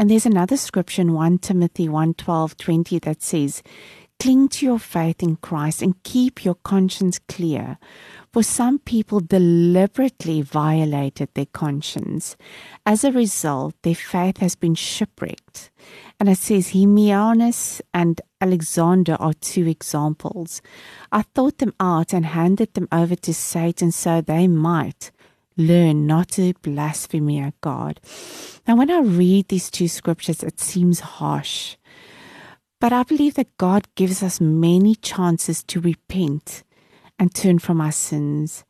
And 0.00 0.10
there's 0.10 0.26
another 0.26 0.56
scripture 0.56 1.02
in 1.02 1.12
1 1.12 1.38
Timothy 1.38 1.88
1 1.88 2.14
12, 2.14 2.56
20 2.56 2.98
that 2.98 3.22
says, 3.22 3.62
Cling 4.18 4.48
to 4.48 4.66
your 4.66 4.78
faith 4.80 5.22
in 5.22 5.36
Christ 5.36 5.80
and 5.80 6.02
keep 6.02 6.44
your 6.44 6.56
conscience 6.56 7.20
clear. 7.28 7.78
For 8.34 8.42
some 8.42 8.80
people 8.80 9.20
deliberately 9.20 10.42
violated 10.42 11.28
their 11.34 11.46
conscience. 11.46 12.36
As 12.84 13.04
a 13.04 13.12
result, 13.12 13.76
their 13.82 13.94
faith 13.94 14.38
has 14.38 14.56
been 14.56 14.74
shipwrecked. 14.74 15.70
And 16.18 16.28
it 16.28 16.38
says 16.38 16.72
Hymenaeus 16.72 17.80
and 17.94 18.20
Alexander 18.40 19.16
are 19.20 19.34
two 19.34 19.68
examples. 19.68 20.62
I 21.12 21.22
thought 21.22 21.58
them 21.58 21.74
out 21.78 22.12
and 22.12 22.26
handed 22.26 22.74
them 22.74 22.88
over 22.90 23.14
to 23.14 23.32
Satan 23.32 23.92
so 23.92 24.20
they 24.20 24.48
might 24.48 25.12
learn 25.56 26.04
not 26.04 26.30
to 26.30 26.54
blaspheme 26.54 27.38
our 27.38 27.52
God. 27.60 28.00
Now, 28.66 28.74
when 28.74 28.90
I 28.90 28.98
read 28.98 29.46
these 29.46 29.70
two 29.70 29.86
scriptures, 29.86 30.42
it 30.42 30.58
seems 30.58 30.98
harsh. 30.98 31.76
But 32.80 32.92
I 32.92 33.04
believe 33.04 33.34
that 33.34 33.56
God 33.58 33.86
gives 33.94 34.24
us 34.24 34.40
many 34.40 34.96
chances 34.96 35.62
to 35.62 35.80
repent 35.80 36.64
and 37.18 37.34
turn 37.34 37.58
from 37.58 37.80
our 37.80 37.92
sins. 37.92 38.64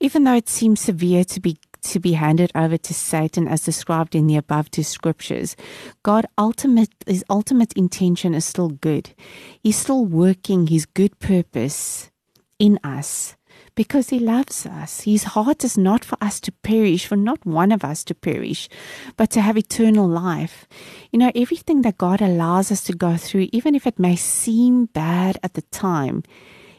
Even 0.00 0.24
though 0.24 0.34
it 0.34 0.48
seems 0.48 0.80
severe 0.80 1.24
to 1.24 1.40
be 1.40 1.58
to 1.82 1.98
be 1.98 2.12
handed 2.12 2.52
over 2.54 2.78
to 2.78 2.94
Satan 2.94 3.48
as 3.48 3.64
described 3.64 4.14
in 4.14 4.28
the 4.28 4.36
above 4.36 4.70
two 4.70 4.84
scriptures, 4.84 5.56
God 6.02 6.26
ultimate 6.38 6.90
his 7.06 7.24
ultimate 7.28 7.72
intention 7.74 8.34
is 8.34 8.44
still 8.44 8.68
good. 8.70 9.14
He's 9.60 9.76
still 9.76 10.04
working 10.04 10.68
his 10.68 10.86
good 10.86 11.18
purpose 11.18 12.10
in 12.58 12.78
us 12.84 13.36
because 13.74 14.10
he 14.10 14.18
loves 14.18 14.66
us. 14.66 15.02
His 15.02 15.24
heart 15.24 15.64
is 15.64 15.78
not 15.78 16.04
for 16.04 16.16
us 16.20 16.40
to 16.40 16.52
perish, 16.52 17.06
for 17.06 17.16
not 17.16 17.44
one 17.46 17.72
of 17.72 17.84
us 17.84 18.04
to 18.04 18.14
perish, 18.14 18.68
but 19.16 19.30
to 19.30 19.40
have 19.40 19.56
eternal 19.56 20.06
life. 20.06 20.66
You 21.10 21.18
know, 21.18 21.32
everything 21.34 21.82
that 21.82 21.98
God 21.98 22.20
allows 22.20 22.70
us 22.70 22.84
to 22.84 22.92
go 22.92 23.16
through, 23.16 23.48
even 23.52 23.74
if 23.74 23.86
it 23.86 23.98
may 23.98 24.16
seem 24.16 24.86
bad 24.86 25.38
at 25.42 25.54
the 25.54 25.62
time, 25.62 26.22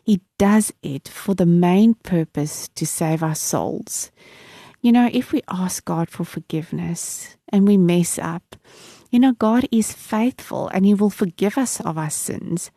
he 0.03 0.21
does 0.37 0.73
it 0.81 1.07
for 1.07 1.33
the 1.33 1.45
main 1.45 1.93
purpose 1.93 2.67
to 2.75 2.85
save 2.85 3.23
our 3.23 3.35
souls. 3.35 4.11
You 4.81 4.91
know, 4.91 5.09
if 5.13 5.31
we 5.31 5.41
ask 5.47 5.85
God 5.85 6.09
for 6.09 6.25
forgiveness 6.25 7.37
and 7.49 7.65
we 7.65 7.77
mess 7.77 8.19
up, 8.19 8.57
you 9.11 9.19
know, 9.19 9.31
God 9.31 9.65
is 9.71 9.93
faithful 9.93 10.67
and 10.69 10.85
He 10.85 10.93
will 10.93 11.09
forgive 11.09 11.57
us 11.57 11.79
of 11.79 11.97
our 11.97 12.09
sins. 12.09 12.69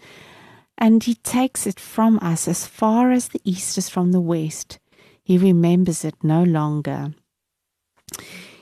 And 0.78 1.02
He 1.02 1.16
takes 1.16 1.66
it 1.66 1.80
from 1.80 2.20
us 2.22 2.46
as 2.46 2.64
far 2.64 3.10
as 3.10 3.28
the 3.28 3.40
east 3.42 3.76
is 3.76 3.88
from 3.88 4.12
the 4.12 4.20
west. 4.20 4.78
He 5.24 5.36
remembers 5.36 6.04
it 6.04 6.14
no 6.22 6.44
longer. 6.44 7.12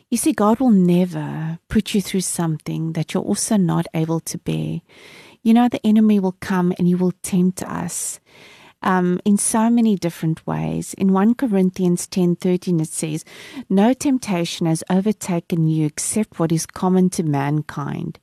You 0.08 0.16
see, 0.16 0.32
God 0.32 0.60
will 0.60 0.70
never 0.70 1.58
put 1.68 1.92
you 1.92 2.00
through 2.00 2.22
something 2.22 2.92
that 2.92 3.12
you're 3.12 3.22
also 3.22 3.58
not 3.58 3.86
able 3.92 4.20
to 4.20 4.38
bear. 4.38 4.80
You 5.42 5.52
know, 5.52 5.68
the 5.68 5.84
enemy 5.86 6.18
will 6.18 6.36
come 6.40 6.72
and 6.78 6.86
he 6.86 6.94
will 6.94 7.12
tempt 7.22 7.62
us 7.62 8.20
um, 8.84 9.18
in 9.24 9.36
so 9.36 9.68
many 9.68 9.96
different 9.96 10.46
ways. 10.46 10.94
In 10.94 11.12
1 11.12 11.34
Corinthians 11.34 12.06
10 12.06 12.36
13, 12.36 12.80
it 12.80 12.88
says, 12.88 13.24
No 13.68 13.92
temptation 13.92 14.66
has 14.66 14.84
overtaken 14.88 15.66
you 15.66 15.86
except 15.86 16.38
what 16.38 16.52
is 16.52 16.66
common 16.66 17.10
to 17.10 17.22
mankind. 17.22 18.20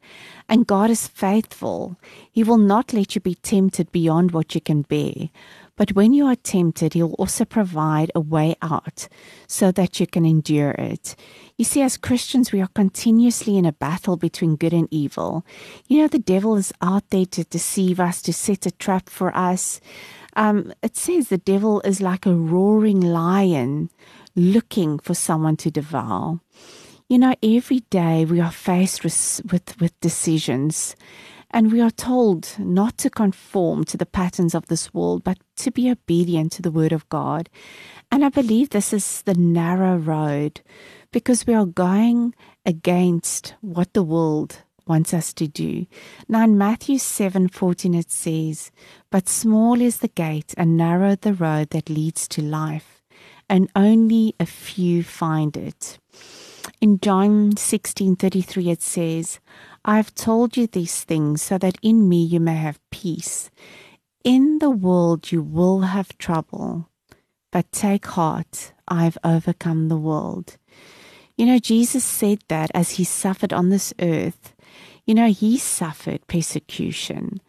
And 0.47 0.67
God 0.67 0.89
is 0.89 1.07
faithful. 1.07 1.97
He 2.31 2.43
will 2.43 2.57
not 2.57 2.93
let 2.93 3.15
you 3.15 3.21
be 3.21 3.35
tempted 3.35 3.91
beyond 3.91 4.31
what 4.31 4.55
you 4.55 4.61
can 4.61 4.83
bear. 4.83 5.29
But 5.77 5.93
when 5.93 6.13
you 6.13 6.27
are 6.27 6.35
tempted, 6.35 6.93
He'll 6.93 7.13
also 7.13 7.43
provide 7.43 8.11
a 8.13 8.19
way 8.19 8.55
out 8.61 9.07
so 9.47 9.71
that 9.71 9.99
you 9.99 10.05
can 10.05 10.25
endure 10.25 10.75
it. 10.77 11.15
You 11.57 11.65
see, 11.65 11.81
as 11.81 11.97
Christians, 11.97 12.51
we 12.51 12.61
are 12.61 12.69
continuously 12.75 13.57
in 13.57 13.65
a 13.65 13.71
battle 13.71 14.15
between 14.15 14.57
good 14.57 14.73
and 14.73 14.87
evil. 14.91 15.43
You 15.87 16.01
know, 16.01 16.07
the 16.07 16.19
devil 16.19 16.55
is 16.55 16.71
out 16.81 17.09
there 17.09 17.25
to 17.27 17.45
deceive 17.45 17.99
us, 17.99 18.21
to 18.23 18.33
set 18.33 18.65
a 18.65 18.71
trap 18.71 19.09
for 19.09 19.35
us. 19.35 19.81
Um, 20.35 20.73
it 20.81 20.95
says 20.95 21.27
the 21.27 21.37
devil 21.37 21.81
is 21.81 22.01
like 22.01 22.25
a 22.25 22.33
roaring 22.33 23.01
lion 23.01 23.89
looking 24.35 24.99
for 24.99 25.13
someone 25.13 25.57
to 25.57 25.71
devour. 25.71 26.39
You 27.09 27.19
know, 27.19 27.35
every 27.43 27.81
day 27.89 28.23
we 28.23 28.39
are 28.39 28.51
faced 28.51 29.03
with, 29.03 29.41
with, 29.51 29.79
with 29.81 29.99
decisions, 29.99 30.95
and 31.49 31.71
we 31.71 31.81
are 31.81 31.91
told 31.91 32.55
not 32.57 32.97
to 32.99 33.09
conform 33.09 33.83
to 33.85 33.97
the 33.97 34.05
patterns 34.05 34.55
of 34.55 34.67
this 34.67 34.93
world, 34.93 35.23
but 35.23 35.37
to 35.57 35.71
be 35.71 35.91
obedient 35.91 36.53
to 36.53 36.61
the 36.61 36.71
word 36.71 36.93
of 36.93 37.09
God. 37.09 37.49
And 38.09 38.23
I 38.23 38.29
believe 38.29 38.69
this 38.69 38.93
is 38.93 39.23
the 39.23 39.33
narrow 39.33 39.97
road 39.97 40.61
because 41.11 41.45
we 41.45 41.53
are 41.53 41.65
going 41.65 42.33
against 42.65 43.55
what 43.59 43.93
the 43.93 44.03
world 44.03 44.63
wants 44.87 45.13
us 45.13 45.33
to 45.33 45.47
do. 45.47 45.85
Now 46.27 46.43
in 46.43 46.57
Matthew 46.57 46.97
7:14 46.97 47.93
it 47.93 48.11
says, 48.11 48.71
"But 49.09 49.29
small 49.29 49.81
is 49.81 49.97
the 49.97 50.07
gate 50.07 50.53
and 50.57 50.77
narrow 50.77 51.15
the 51.15 51.33
road 51.33 51.69
that 51.71 51.89
leads 51.89 52.27
to 52.29 52.41
life, 52.41 53.01
and 53.49 53.69
only 53.75 54.35
a 54.39 54.45
few 54.45 55.03
find 55.03 55.55
it." 55.55 55.99
In 56.79 56.99
John 56.99 57.55
16:33 57.57 58.69
it 58.69 58.81
says, 58.81 59.39
"I've 59.83 60.13
told 60.13 60.57
you 60.57 60.67
these 60.67 61.03
things 61.03 61.41
so 61.41 61.57
that 61.57 61.77
in 61.81 62.07
me 62.07 62.23
you 62.23 62.39
may 62.39 62.57
have 62.57 62.79
peace. 62.91 63.49
In 64.23 64.59
the 64.59 64.69
world 64.69 65.31
you 65.31 65.41
will 65.41 65.81
have 65.81 66.17
trouble, 66.17 66.87
but 67.51 67.71
take 67.71 68.05
heart, 68.05 68.73
I've 68.87 69.17
overcome 69.23 69.87
the 69.87 69.97
world." 69.97 70.57
You 71.37 71.47
know, 71.47 71.57
Jesus 71.57 72.03
said 72.03 72.39
that 72.49 72.69
as 72.75 72.91
he 72.91 73.03
suffered 73.03 73.51
on 73.51 73.69
this 73.69 73.93
earth, 73.99 74.53
you 75.11 75.15
know, 75.15 75.27
he 75.27 75.57
suffered 75.57 76.25
persecution. 76.27 77.41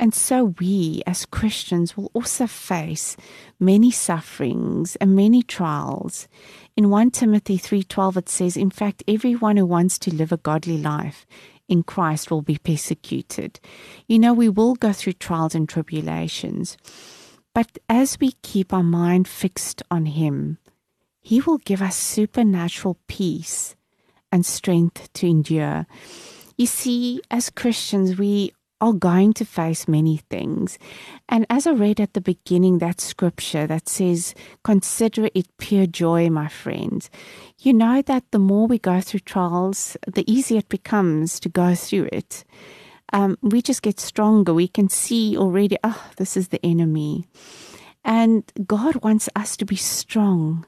And 0.00 0.14
so 0.14 0.54
we 0.58 1.02
as 1.06 1.26
Christians 1.26 1.94
will 1.94 2.10
also 2.14 2.46
face 2.46 3.18
many 3.60 3.90
sufferings 3.90 4.96
and 4.96 5.14
many 5.14 5.42
trials. 5.42 6.26
In 6.74 6.88
1 6.88 7.10
Timothy 7.10 7.58
3:12 7.58 8.16
it 8.16 8.30
says, 8.30 8.56
in 8.56 8.70
fact, 8.70 9.04
everyone 9.06 9.58
who 9.58 9.66
wants 9.66 9.98
to 9.98 10.14
live 10.14 10.32
a 10.32 10.38
godly 10.38 10.78
life 10.78 11.26
in 11.68 11.82
Christ 11.82 12.30
will 12.30 12.40
be 12.40 12.56
persecuted. 12.56 13.60
You 14.06 14.18
know, 14.18 14.32
we 14.32 14.48
will 14.48 14.74
go 14.74 14.94
through 14.94 15.20
trials 15.20 15.54
and 15.54 15.68
tribulations. 15.68 16.78
But 17.52 17.78
as 17.90 18.18
we 18.18 18.32
keep 18.40 18.72
our 18.72 18.82
mind 18.82 19.28
fixed 19.28 19.82
on 19.90 20.06
him, 20.06 20.56
he 21.20 21.42
will 21.42 21.58
give 21.58 21.82
us 21.82 21.94
supernatural 21.94 22.96
peace 23.06 23.76
and 24.32 24.46
strength 24.46 25.12
to 25.12 25.28
endure. 25.28 25.86
You 26.62 26.66
see, 26.66 27.20
as 27.28 27.50
Christians, 27.50 28.16
we 28.16 28.52
are 28.80 28.92
going 28.92 29.32
to 29.32 29.44
face 29.44 29.88
many 29.88 30.18
things. 30.30 30.78
And 31.28 31.44
as 31.50 31.66
I 31.66 31.72
read 31.72 31.98
at 32.00 32.14
the 32.14 32.20
beginning, 32.20 32.78
that 32.78 33.00
scripture 33.00 33.66
that 33.66 33.88
says, 33.88 34.32
Consider 34.62 35.28
it 35.34 35.48
pure 35.58 35.86
joy, 35.86 36.30
my 36.30 36.46
friends, 36.46 37.10
you 37.58 37.72
know 37.72 38.00
that 38.02 38.30
the 38.30 38.38
more 38.38 38.68
we 38.68 38.78
go 38.78 39.00
through 39.00 39.26
trials, 39.26 39.96
the 40.06 40.22
easier 40.32 40.58
it 40.58 40.68
becomes 40.68 41.40
to 41.40 41.48
go 41.48 41.74
through 41.74 42.08
it. 42.12 42.44
um, 43.12 43.36
we 43.42 43.60
just 43.60 43.82
get 43.82 43.98
stronger. 43.98 44.54
We 44.54 44.68
can 44.68 44.88
see 44.88 45.36
already, 45.36 45.78
oh, 45.82 46.10
this 46.16 46.36
is 46.36 46.48
the 46.50 46.64
enemy. 46.64 47.26
And 48.04 48.44
God 48.64 49.02
wants 49.02 49.28
us 49.34 49.56
to 49.56 49.64
be 49.64 49.74
strong 49.74 50.64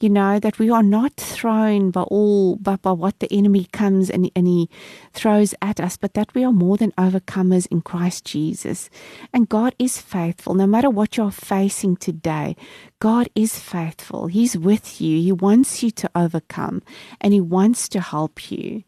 you 0.00 0.08
know, 0.08 0.40
that 0.40 0.58
we 0.58 0.70
are 0.70 0.82
not 0.82 1.14
thrown 1.16 1.90
by 1.90 2.02
all, 2.02 2.56
but 2.56 2.80
by 2.80 2.92
what 2.92 3.18
the 3.20 3.30
enemy 3.30 3.66
comes 3.72 4.08
and, 4.08 4.30
and 4.34 4.46
he 4.46 4.70
throws 5.12 5.54
at 5.60 5.78
us, 5.78 5.98
but 5.98 6.14
that 6.14 6.34
we 6.34 6.42
are 6.42 6.52
more 6.52 6.78
than 6.78 6.92
overcomers 6.92 7.66
in 7.70 7.82
Christ 7.82 8.24
Jesus. 8.24 8.88
And 9.34 9.48
God 9.48 9.74
is 9.78 10.00
faithful. 10.00 10.54
No 10.54 10.66
matter 10.66 10.88
what 10.88 11.18
you're 11.18 11.30
facing 11.30 11.96
today, 11.96 12.56
God 12.98 13.28
is 13.34 13.58
faithful. 13.58 14.26
He's 14.28 14.56
with 14.56 15.02
you. 15.02 15.20
He 15.20 15.32
wants 15.32 15.82
you 15.82 15.90
to 15.90 16.10
overcome 16.14 16.82
and 17.20 17.34
He 17.34 17.40
wants 17.40 17.88
to 17.90 18.00
help 18.00 18.50
you. 18.50 18.84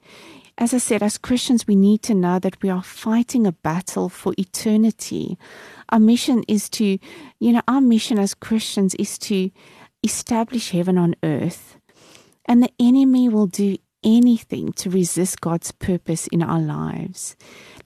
As 0.59 0.75
I 0.75 0.79
said, 0.79 1.03
as 1.03 1.19
Christians, 1.19 1.67
we 1.67 1.75
need 1.77 2.03
to 2.03 2.15
know 2.15 2.39
that 2.39 2.63
we 2.63 2.69
are 2.69 2.83
fighting 2.83 3.47
a 3.47 3.53
battle 3.53 4.09
for 4.09 4.35
eternity. 4.39 5.39
Our 5.89 5.99
mission 5.99 6.45
is 6.47 6.69
to, 6.71 6.99
you 7.39 7.53
know, 7.53 7.63
our 7.67 7.81
mission 7.81 8.19
as 8.19 8.35
Christians 8.35 8.95
is 8.97 9.19
to 9.21 9.51
establish 10.03 10.71
heaven 10.71 10.99
on 10.99 11.15
earth, 11.23 11.77
and 12.47 12.63
the 12.63 12.73
enemy 12.79 13.29
will 13.29 13.47
do 13.47 13.77
anything 14.05 14.73
to 14.73 14.91
resist 14.91 15.41
God's 15.41 15.71
purpose 15.73 16.27
in 16.29 16.43
our 16.43 16.61
lives. 16.61 17.37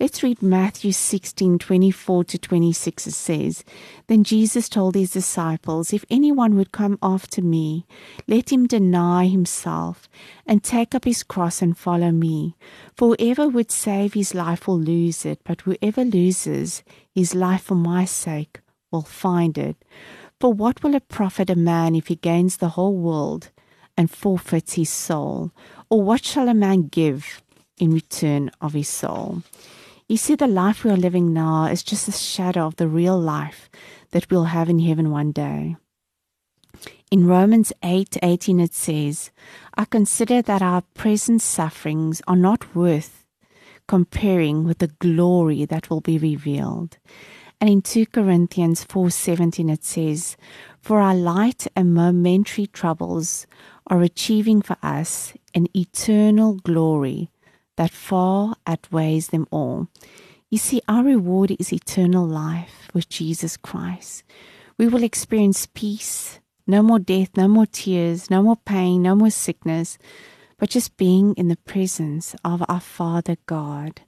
Let's 0.00 0.22
read 0.22 0.42
Matthew 0.42 0.92
16 0.92 1.58
24 1.58 2.24
to 2.24 2.38
26. 2.38 3.06
It 3.06 3.12
says, 3.12 3.64
Then 4.06 4.24
Jesus 4.24 4.68
told 4.68 4.94
his 4.94 5.12
disciples, 5.12 5.92
If 5.92 6.04
anyone 6.10 6.56
would 6.56 6.72
come 6.72 6.98
after 7.02 7.42
me, 7.42 7.86
let 8.26 8.50
him 8.52 8.66
deny 8.66 9.26
himself 9.26 10.08
and 10.46 10.62
take 10.62 10.94
up 10.94 11.04
his 11.04 11.22
cross 11.22 11.62
and 11.62 11.76
follow 11.76 12.10
me. 12.10 12.56
For 12.96 13.14
whoever 13.18 13.48
would 13.48 13.70
save 13.70 14.14
his 14.14 14.34
life 14.34 14.66
will 14.66 14.80
lose 14.80 15.24
it, 15.24 15.40
but 15.44 15.62
whoever 15.62 16.04
loses 16.04 16.82
his 17.14 17.34
life 17.34 17.64
for 17.64 17.74
my 17.74 18.04
sake 18.04 18.60
will 18.90 19.02
find 19.02 19.58
it. 19.58 19.76
For 20.38 20.52
what 20.52 20.82
will 20.82 20.94
it 20.94 21.08
profit 21.08 21.48
a 21.48 21.56
man 21.56 21.94
if 21.94 22.08
he 22.08 22.16
gains 22.16 22.58
the 22.58 22.70
whole 22.70 22.96
world 22.96 23.50
and 23.96 24.10
forfeits 24.10 24.74
his 24.74 24.90
soul? 24.90 25.50
Or 25.88 26.02
what 26.02 26.24
shall 26.24 26.48
a 26.48 26.54
man 26.54 26.88
give 26.88 27.42
in 27.78 27.90
return 27.90 28.50
of 28.60 28.74
his 28.74 28.88
soul? 28.88 29.42
You 30.08 30.18
see, 30.18 30.34
the 30.34 30.46
life 30.46 30.84
we 30.84 30.90
are 30.90 30.96
living 30.96 31.32
now 31.32 31.66
is 31.66 31.82
just 31.82 32.06
a 32.06 32.12
shadow 32.12 32.66
of 32.66 32.76
the 32.76 32.86
real 32.86 33.18
life 33.18 33.70
that 34.10 34.30
we'll 34.30 34.44
have 34.44 34.68
in 34.68 34.78
heaven 34.78 35.10
one 35.10 35.32
day. 35.32 35.76
In 37.10 37.26
Romans 37.26 37.72
8 37.82 38.18
18, 38.22 38.60
it 38.60 38.74
says, 38.74 39.30
I 39.74 39.84
consider 39.84 40.42
that 40.42 40.60
our 40.60 40.82
present 40.94 41.40
sufferings 41.40 42.20
are 42.28 42.36
not 42.36 42.74
worth 42.74 43.24
comparing 43.88 44.64
with 44.64 44.78
the 44.78 44.88
glory 44.88 45.64
that 45.64 45.88
will 45.88 46.00
be 46.00 46.18
revealed. 46.18 46.98
And 47.60 47.70
in 47.70 47.82
2 47.82 48.06
Corinthians 48.06 48.84
4:17 48.84 49.70
it 49.70 49.84
says, 49.84 50.36
"For 50.80 51.00
our 51.00 51.14
light 51.14 51.66
and 51.74 51.94
momentary 51.94 52.66
troubles 52.66 53.46
are 53.86 54.02
achieving 54.02 54.60
for 54.60 54.76
us 54.82 55.32
an 55.54 55.66
eternal 55.74 56.54
glory 56.54 57.30
that 57.76 57.90
far 57.90 58.56
outweighs 58.66 59.28
them 59.28 59.46
all." 59.50 59.88
You 60.50 60.58
see, 60.58 60.80
our 60.86 61.02
reward 61.02 61.56
is 61.58 61.72
eternal 61.72 62.26
life 62.26 62.88
with 62.94 63.08
Jesus 63.08 63.56
Christ. 63.56 64.22
We 64.78 64.86
will 64.86 65.02
experience 65.02 65.66
peace, 65.66 66.38
no 66.66 66.82
more 66.82 66.98
death, 67.00 67.30
no 67.36 67.48
more 67.48 67.66
tears, 67.66 68.30
no 68.30 68.42
more 68.42 68.56
pain, 68.56 69.02
no 69.02 69.14
more 69.16 69.30
sickness, 69.30 69.98
but 70.58 70.70
just 70.70 70.96
being 70.96 71.34
in 71.34 71.48
the 71.48 71.56
presence 71.56 72.36
of 72.44 72.62
our 72.68 72.80
Father 72.80 73.36
God. 73.46 74.02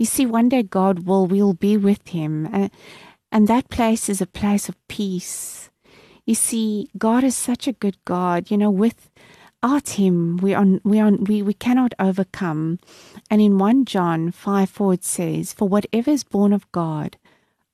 You 0.00 0.06
see, 0.06 0.24
one 0.24 0.48
day 0.48 0.62
God 0.62 1.00
will 1.06 1.26
we 1.26 1.42
will 1.42 1.52
be 1.52 1.76
with 1.76 2.08
him, 2.08 2.48
and, 2.50 2.70
and 3.30 3.46
that 3.48 3.68
place 3.68 4.08
is 4.08 4.22
a 4.22 4.26
place 4.40 4.66
of 4.70 4.88
peace. 4.88 5.68
You 6.24 6.34
see, 6.34 6.88
God 6.96 7.22
is 7.22 7.36
such 7.36 7.68
a 7.68 7.72
good 7.84 7.98
God. 8.06 8.50
You 8.50 8.56
know, 8.56 8.70
without 8.70 9.90
Him, 10.00 10.38
we 10.38 10.54
are 10.54 10.64
we 10.84 11.00
are 11.00 11.10
we, 11.10 11.42
we 11.42 11.52
cannot 11.52 11.92
overcome. 11.98 12.78
And 13.30 13.42
in 13.42 13.58
one 13.58 13.84
John 13.84 14.30
five 14.30 14.70
four 14.70 14.94
it 14.94 15.04
says, 15.04 15.52
"For 15.52 15.68
whatever 15.68 16.10
is 16.10 16.24
born 16.24 16.54
of 16.54 16.70
God 16.72 17.18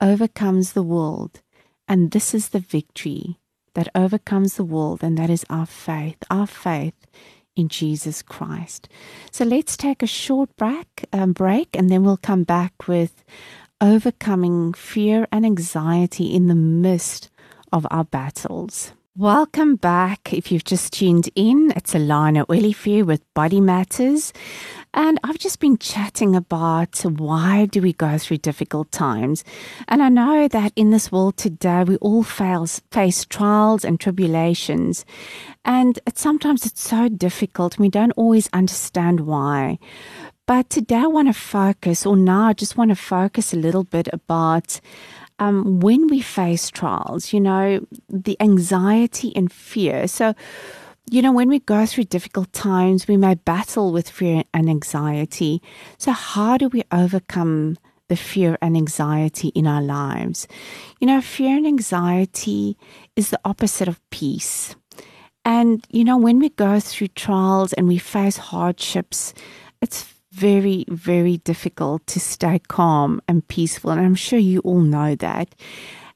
overcomes 0.00 0.72
the 0.72 0.82
world, 0.82 1.42
and 1.86 2.10
this 2.10 2.34
is 2.34 2.48
the 2.48 2.58
victory." 2.58 3.38
That 3.74 3.88
overcomes 3.94 4.56
the 4.56 4.64
world, 4.64 5.04
and 5.04 5.16
that 5.18 5.30
is 5.30 5.44
our 5.50 5.66
faith. 5.66 6.16
Our 6.28 6.46
faith 6.46 6.98
in 7.56 7.68
Jesus 7.68 8.22
Christ. 8.22 8.88
So 9.32 9.44
let's 9.44 9.76
take 9.76 10.02
a 10.02 10.06
short 10.06 10.54
break, 10.56 11.06
um, 11.12 11.32
break 11.32 11.74
and 11.74 11.90
then 11.90 12.04
we'll 12.04 12.16
come 12.18 12.44
back 12.44 12.86
with 12.86 13.24
overcoming 13.80 14.72
fear 14.74 15.26
and 15.32 15.44
anxiety 15.44 16.34
in 16.34 16.46
the 16.46 16.54
midst 16.54 17.30
of 17.72 17.86
our 17.90 18.04
battles. 18.04 18.92
Welcome 19.16 19.76
back. 19.76 20.34
If 20.34 20.52
you've 20.52 20.64
just 20.64 20.92
tuned 20.92 21.30
in, 21.34 21.72
it's 21.74 21.94
Alana 21.94 22.44
Olivier 22.50 23.02
with 23.02 23.22
Body 23.32 23.62
Matters. 23.62 24.34
And 24.96 25.20
I've 25.22 25.38
just 25.38 25.60
been 25.60 25.76
chatting 25.76 26.34
about 26.34 27.00
why 27.04 27.66
do 27.66 27.82
we 27.82 27.92
go 27.92 28.16
through 28.16 28.38
difficult 28.38 28.90
times. 28.90 29.44
And 29.88 30.02
I 30.02 30.08
know 30.08 30.48
that 30.48 30.72
in 30.74 30.90
this 30.90 31.12
world 31.12 31.36
today, 31.36 31.84
we 31.84 31.96
all 31.96 32.22
face, 32.22 32.80
face 32.90 33.26
trials 33.26 33.84
and 33.84 34.00
tribulations. 34.00 35.04
And 35.66 35.98
it, 36.06 36.16
sometimes 36.16 36.64
it's 36.64 36.80
so 36.80 37.10
difficult. 37.10 37.78
We 37.78 37.90
don't 37.90 38.12
always 38.12 38.48
understand 38.54 39.20
why. 39.20 39.78
But 40.46 40.70
today 40.70 41.00
I 41.00 41.06
want 41.08 41.28
to 41.28 41.34
focus, 41.34 42.06
or 42.06 42.16
now 42.16 42.46
I 42.46 42.54
just 42.54 42.78
want 42.78 42.88
to 42.88 42.96
focus 42.96 43.52
a 43.52 43.58
little 43.58 43.84
bit 43.84 44.08
about 44.14 44.80
um, 45.38 45.80
when 45.80 46.06
we 46.06 46.22
face 46.22 46.70
trials, 46.70 47.34
you 47.34 47.40
know, 47.40 47.86
the 48.08 48.40
anxiety 48.40 49.36
and 49.36 49.52
fear. 49.52 50.08
So, 50.08 50.34
you 51.08 51.22
know, 51.22 51.32
when 51.32 51.48
we 51.48 51.60
go 51.60 51.86
through 51.86 52.04
difficult 52.04 52.52
times, 52.52 53.06
we 53.06 53.16
may 53.16 53.34
battle 53.34 53.92
with 53.92 54.10
fear 54.10 54.42
and 54.52 54.68
anxiety. 54.68 55.62
So, 55.98 56.12
how 56.12 56.56
do 56.56 56.68
we 56.68 56.82
overcome 56.90 57.76
the 58.08 58.16
fear 58.16 58.58
and 58.60 58.76
anxiety 58.76 59.48
in 59.48 59.66
our 59.66 59.82
lives? 59.82 60.48
You 61.00 61.06
know, 61.06 61.20
fear 61.20 61.56
and 61.56 61.66
anxiety 61.66 62.76
is 63.14 63.30
the 63.30 63.40
opposite 63.44 63.86
of 63.86 64.00
peace. 64.10 64.74
And, 65.44 65.86
you 65.90 66.02
know, 66.02 66.18
when 66.18 66.40
we 66.40 66.48
go 66.48 66.80
through 66.80 67.08
trials 67.08 67.72
and 67.72 67.86
we 67.86 67.98
face 67.98 68.36
hardships, 68.36 69.32
it's 69.80 70.12
very, 70.32 70.84
very 70.88 71.36
difficult 71.38 72.04
to 72.08 72.18
stay 72.18 72.58
calm 72.66 73.22
and 73.28 73.46
peaceful. 73.46 73.92
And 73.92 74.00
I'm 74.00 74.16
sure 74.16 74.40
you 74.40 74.58
all 74.60 74.80
know 74.80 75.14
that. 75.14 75.54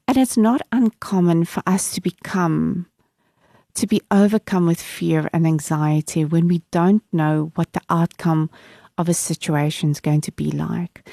And 0.05 0.17
it's 0.17 0.35
not 0.35 0.61
uncommon 0.73 1.45
for 1.45 1.63
us 1.65 1.93
to 1.93 2.01
become 2.01 2.87
to 3.75 3.87
be 3.87 4.01
overcome 4.11 4.67
with 4.67 4.81
fear 4.81 5.29
and 5.33 5.45
anxiety 5.47 6.25
when 6.25 6.47
we 6.47 6.61
don't 6.71 7.03
know 7.11 7.51
what 7.55 7.73
the 7.73 7.81
outcome 7.89 8.49
of 8.97 9.09
a 9.09 9.13
situation 9.13 9.91
is 9.91 9.99
going 9.99 10.21
to 10.21 10.31
be 10.31 10.51
like. 10.51 11.07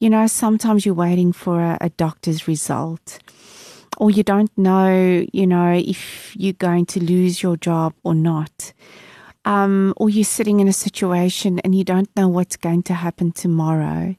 You 0.00 0.10
know, 0.10 0.26
sometimes 0.26 0.86
you're 0.86 0.94
waiting 0.94 1.32
for 1.32 1.60
a, 1.60 1.78
a 1.80 1.90
doctor's 1.90 2.48
result, 2.48 3.18
or 3.96 4.10
you 4.10 4.22
don't 4.22 4.56
know, 4.56 5.24
you 5.32 5.46
know, 5.46 5.72
if 5.72 6.34
you're 6.36 6.52
going 6.52 6.86
to 6.86 7.00
lose 7.02 7.42
your 7.42 7.56
job 7.56 7.94
or 8.04 8.14
not. 8.14 8.72
Um, 9.44 9.94
or 9.96 10.10
you're 10.10 10.24
sitting 10.24 10.60
in 10.60 10.68
a 10.68 10.74
situation 10.74 11.58
and 11.60 11.74
you 11.74 11.82
don't 11.82 12.14
know 12.14 12.28
what's 12.28 12.56
going 12.56 12.82
to 12.82 12.94
happen 12.94 13.32
tomorrow. 13.32 14.14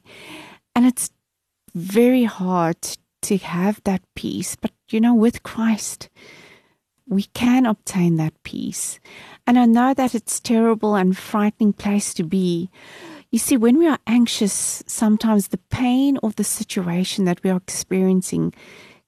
And 0.74 0.86
it's 0.86 1.10
very 1.74 2.24
hard 2.24 2.76
to 3.22 3.36
have 3.36 3.80
that 3.84 4.02
peace. 4.16 4.56
But, 4.56 4.72
you 4.88 5.00
know, 5.00 5.14
with 5.14 5.44
Christ, 5.44 6.08
we 7.10 7.24
can 7.34 7.66
obtain 7.66 8.16
that 8.16 8.40
peace. 8.44 9.00
And 9.46 9.58
I 9.58 9.66
know 9.66 9.92
that 9.92 10.14
it's 10.14 10.38
a 10.38 10.42
terrible 10.42 10.94
and 10.94 11.18
frightening 11.18 11.72
place 11.72 12.14
to 12.14 12.22
be. 12.22 12.70
You 13.30 13.38
see, 13.38 13.56
when 13.56 13.78
we 13.78 13.86
are 13.86 13.98
anxious, 14.06 14.82
sometimes 14.86 15.48
the 15.48 15.58
pain 15.58 16.18
of 16.22 16.36
the 16.36 16.44
situation 16.44 17.24
that 17.26 17.42
we 17.42 17.50
are 17.50 17.56
experiencing 17.56 18.54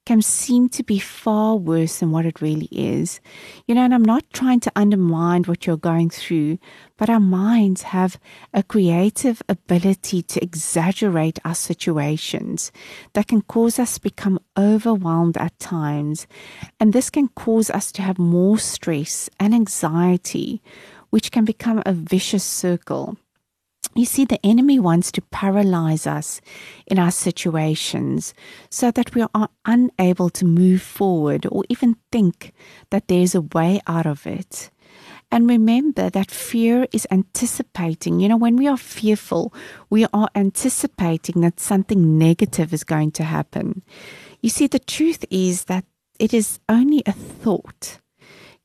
can 0.05 0.21
seem 0.21 0.67
to 0.69 0.83
be 0.83 0.99
far 0.99 1.55
worse 1.55 1.99
than 1.99 2.11
what 2.11 2.25
it 2.25 2.41
really 2.41 2.67
is. 2.71 3.21
You 3.67 3.75
know, 3.75 3.81
and 3.81 3.93
I'm 3.93 4.03
not 4.03 4.25
trying 4.33 4.59
to 4.61 4.71
undermine 4.75 5.43
what 5.43 5.65
you're 5.65 5.77
going 5.77 6.09
through, 6.09 6.57
but 6.97 7.09
our 7.09 7.19
minds 7.19 7.83
have 7.83 8.19
a 8.53 8.63
creative 8.63 9.41
ability 9.47 10.21
to 10.23 10.43
exaggerate 10.43 11.39
our 11.45 11.55
situations 11.55 12.71
that 13.13 13.27
can 13.27 13.41
cause 13.41 13.79
us 13.79 13.95
to 13.95 14.01
become 14.01 14.39
overwhelmed 14.57 15.37
at 15.37 15.57
times. 15.59 16.27
And 16.79 16.91
this 16.91 17.09
can 17.09 17.29
cause 17.29 17.69
us 17.69 17.91
to 17.93 18.01
have 18.01 18.19
more 18.19 18.57
stress 18.57 19.29
and 19.39 19.53
anxiety, 19.53 20.61
which 21.11 21.31
can 21.31 21.45
become 21.45 21.81
a 21.85 21.93
vicious 21.93 22.43
circle. 22.43 23.17
You 23.95 24.05
see, 24.05 24.25
the 24.25 24.43
enemy 24.43 24.79
wants 24.79 25.11
to 25.11 25.21
paralyze 25.21 26.07
us 26.07 26.41
in 26.87 26.97
our 26.97 27.11
situations 27.11 28.33
so 28.69 28.89
that 28.91 29.13
we 29.13 29.23
are 29.35 29.49
unable 29.65 30.29
to 30.31 30.45
move 30.45 30.81
forward 30.81 31.45
or 31.51 31.63
even 31.69 31.97
think 32.11 32.53
that 32.89 33.07
there's 33.07 33.35
a 33.35 33.41
way 33.41 33.81
out 33.85 34.07
of 34.07 34.25
it. 34.25 34.71
And 35.31 35.49
remember 35.49 36.09
that 36.11 36.29
fear 36.29 36.87
is 36.91 37.07
anticipating. 37.09 38.19
You 38.19 38.29
know, 38.29 38.37
when 38.37 38.55
we 38.55 38.67
are 38.67 38.77
fearful, 38.77 39.53
we 39.89 40.05
are 40.13 40.29
anticipating 40.35 41.41
that 41.41 41.59
something 41.59 42.17
negative 42.17 42.71
is 42.73 42.83
going 42.83 43.11
to 43.13 43.23
happen. 43.23 43.81
You 44.41 44.49
see, 44.49 44.67
the 44.67 44.77
truth 44.77 45.25
is 45.31 45.65
that 45.65 45.85
it 46.19 46.33
is 46.33 46.59
only 46.69 47.01
a 47.05 47.11
thought. 47.11 47.99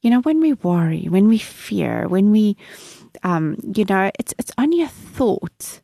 You 0.02 0.10
know, 0.10 0.20
when 0.20 0.40
we 0.40 0.52
worry, 0.52 1.06
when 1.08 1.26
we 1.26 1.38
fear, 1.38 2.06
when 2.06 2.30
we, 2.30 2.56
um, 3.22 3.56
you 3.74 3.84
know, 3.84 4.10
it's 4.18 4.34
it's 4.38 4.52
only 4.58 4.82
a 4.82 4.88
thought 4.88 5.80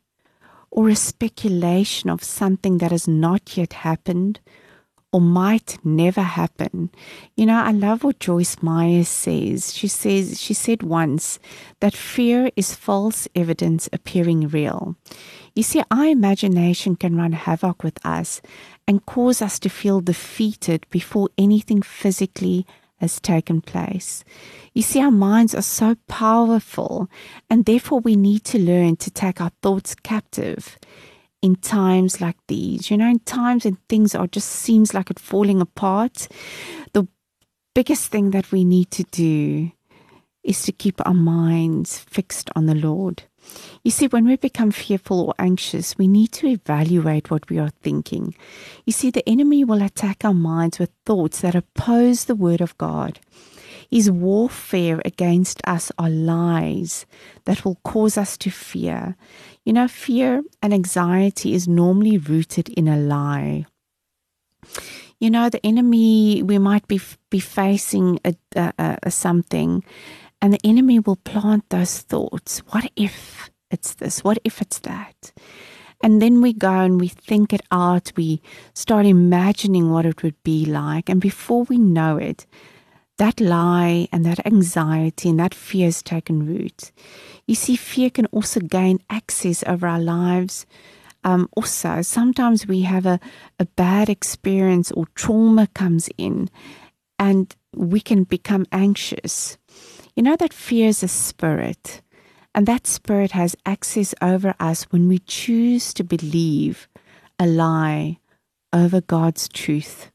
or 0.71 0.89
a 0.89 0.95
speculation 0.95 2.09
of 2.09 2.23
something 2.23 2.79
that 2.79 2.91
has 2.91 3.07
not 3.07 3.57
yet 3.57 3.73
happened 3.73 4.39
or 5.15 5.21
might 5.21 5.77
never 5.85 6.21
happen. 6.21 6.91
You 7.37 7.45
know, 7.45 7.55
I 7.55 7.71
love 7.71 8.03
what 8.03 8.19
Joyce 8.19 8.61
Meyer 8.61 9.05
says. 9.05 9.73
She 9.73 9.87
says 9.87 10.41
she 10.41 10.53
said 10.53 10.83
once 10.83 11.39
that 11.79 11.95
fear 11.95 12.49
is 12.57 12.75
false 12.75 13.25
evidence 13.33 13.87
appearing 13.93 14.49
real. 14.49 14.97
You 15.55 15.63
see, 15.63 15.81
our 15.89 16.03
imagination 16.03 16.97
can 16.97 17.15
run 17.15 17.31
havoc 17.31 17.81
with 17.81 17.97
us 18.05 18.41
and 18.85 19.05
cause 19.05 19.41
us 19.41 19.57
to 19.59 19.69
feel 19.69 20.01
defeated 20.01 20.85
before 20.89 21.29
anything 21.37 21.81
physically 21.81 22.65
has 22.97 23.19
taken 23.19 23.61
place. 23.61 24.23
You 24.73 24.81
see, 24.81 25.01
our 25.01 25.11
minds 25.11 25.53
are 25.53 25.61
so 25.61 25.95
powerful, 26.07 27.09
and 27.49 27.65
therefore 27.65 27.99
we 27.99 28.15
need 28.15 28.43
to 28.45 28.59
learn 28.59 28.95
to 28.97 29.11
take 29.11 29.41
our 29.41 29.51
thoughts 29.61 29.95
captive 29.95 30.77
in 31.41 31.55
times 31.55 32.21
like 32.21 32.37
these. 32.47 32.89
You 32.89 32.97
know, 32.97 33.09
in 33.09 33.19
times 33.19 33.65
when 33.65 33.77
things 33.89 34.15
are 34.15 34.27
just 34.27 34.49
seems 34.49 34.93
like 34.93 35.09
it's 35.09 35.21
falling 35.21 35.61
apart, 35.61 36.27
the 36.93 37.07
biggest 37.73 38.11
thing 38.11 38.31
that 38.31 38.51
we 38.51 38.63
need 38.63 38.91
to 38.91 39.03
do 39.11 39.71
is 40.43 40.63
to 40.63 40.71
keep 40.71 41.05
our 41.05 41.13
minds 41.13 41.99
fixed 41.99 42.49
on 42.55 42.65
the 42.65 42.75
Lord. 42.75 43.23
You 43.83 43.91
see, 43.91 44.07
when 44.07 44.25
we 44.25 44.35
become 44.35 44.71
fearful 44.71 45.21
or 45.21 45.33
anxious, 45.37 45.97
we 45.97 46.07
need 46.07 46.31
to 46.33 46.47
evaluate 46.47 47.29
what 47.29 47.49
we 47.49 47.59
are 47.59 47.71
thinking. 47.81 48.35
You 48.85 48.93
see, 48.93 49.11
the 49.11 49.27
enemy 49.27 49.63
will 49.63 49.81
attack 49.81 50.25
our 50.25 50.33
minds 50.33 50.79
with 50.79 50.91
thoughts 51.05 51.41
that 51.41 51.55
oppose 51.55 52.25
the 52.25 52.35
Word 52.35 52.61
of 52.61 52.77
God. 52.77 53.19
His 53.91 54.09
warfare 54.09 55.01
against 55.05 55.61
us 55.65 55.91
are 55.97 56.09
lies 56.09 57.05
that 57.45 57.63
will 57.63 57.79
cause 57.83 58.17
us 58.17 58.37
to 58.39 58.49
fear. 58.49 59.15
You 59.63 59.73
know, 59.73 59.87
fear 59.87 60.43
and 60.61 60.73
anxiety 60.73 61.53
is 61.53 61.67
normally 61.67 62.17
rooted 62.17 62.69
in 62.69 62.87
a 62.87 62.97
lie. 62.97 63.65
You 65.19 65.29
know, 65.29 65.49
the 65.49 65.65
enemy, 65.65 66.43
we 66.43 66.57
might 66.57 66.87
be, 66.87 66.99
be 67.29 67.39
facing 67.39 68.19
a, 68.25 68.35
a, 68.55 68.97
a 69.03 69.11
something, 69.11 69.83
and 70.45 70.53
the 70.53 70.59
enemy 70.63 70.99
will 70.99 71.15
plant 71.15 71.67
those 71.71 72.01
thoughts. 72.01 72.59
What 72.69 72.91
if 72.95 73.49
it's 73.71 73.95
this? 73.95 74.23
What 74.23 74.37
if 74.43 74.61
it's 74.61 74.77
that? 74.81 75.33
And 76.03 76.21
then 76.21 76.39
we 76.39 76.53
go 76.53 76.69
and 76.69 77.01
we 77.01 77.07
think 77.07 77.51
it 77.51 77.61
out. 77.71 78.11
We 78.15 78.43
start 78.75 79.07
imagining 79.07 79.89
what 79.89 80.05
it 80.05 80.21
would 80.21 80.35
be 80.43 80.63
like. 80.63 81.09
And 81.09 81.19
before 81.19 81.63
we 81.63 81.79
know 81.79 82.17
it, 82.17 82.45
that 83.17 83.39
lie 83.39 84.07
and 84.11 84.23
that 84.23 84.45
anxiety 84.45 85.29
and 85.29 85.39
that 85.39 85.55
fear 85.55 85.85
has 85.87 86.03
taken 86.03 86.45
root. 86.45 86.91
You 87.47 87.55
see, 87.55 87.75
fear 87.75 88.11
can 88.11 88.27
also 88.27 88.59
gain 88.59 88.99
access 89.09 89.63
over 89.65 89.87
our 89.87 89.99
lives. 89.99 90.67
Um, 91.23 91.49
also, 91.57 92.03
sometimes 92.03 92.67
we 92.67 92.83
have 92.83 93.07
a, 93.07 93.19
a 93.57 93.65
bad 93.65 94.09
experience 94.11 94.91
or 94.91 95.07
trauma 95.15 95.65
comes 95.73 96.07
in 96.19 96.51
and 97.17 97.55
we 97.75 97.99
can 97.99 98.25
become 98.25 98.67
anxious. 98.71 99.57
You 100.15 100.23
know 100.23 100.37
that 100.37 100.53
fear 100.53 100.87
is 100.87 101.03
a 101.03 101.09
spirit, 101.09 102.01
and 102.53 102.65
that 102.65 102.87
spirit 102.87 103.31
has 103.31 103.53
access 103.65 104.15
over 104.21 104.55
us 104.61 104.83
when 104.83 105.09
we 105.09 105.19
choose 105.19 105.93
to 105.93 106.05
believe 106.05 106.87
a 107.37 107.45
lie 107.45 108.19
over 108.71 109.01
God's 109.01 109.49
truth. 109.49 110.11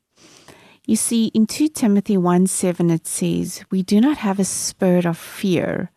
You 0.87 0.97
see, 0.97 1.27
in 1.35 1.47
2 1.47 1.69
Timothy 1.69 2.17
1 2.17 2.47
7, 2.47 2.91
it 2.91 3.07
says, 3.07 3.63
We 3.71 3.83
do 3.83 4.01
not 4.01 4.17
have 4.17 4.39
a 4.39 4.45
spirit 4.45 5.05
of 5.05 5.19
fear 5.19 5.91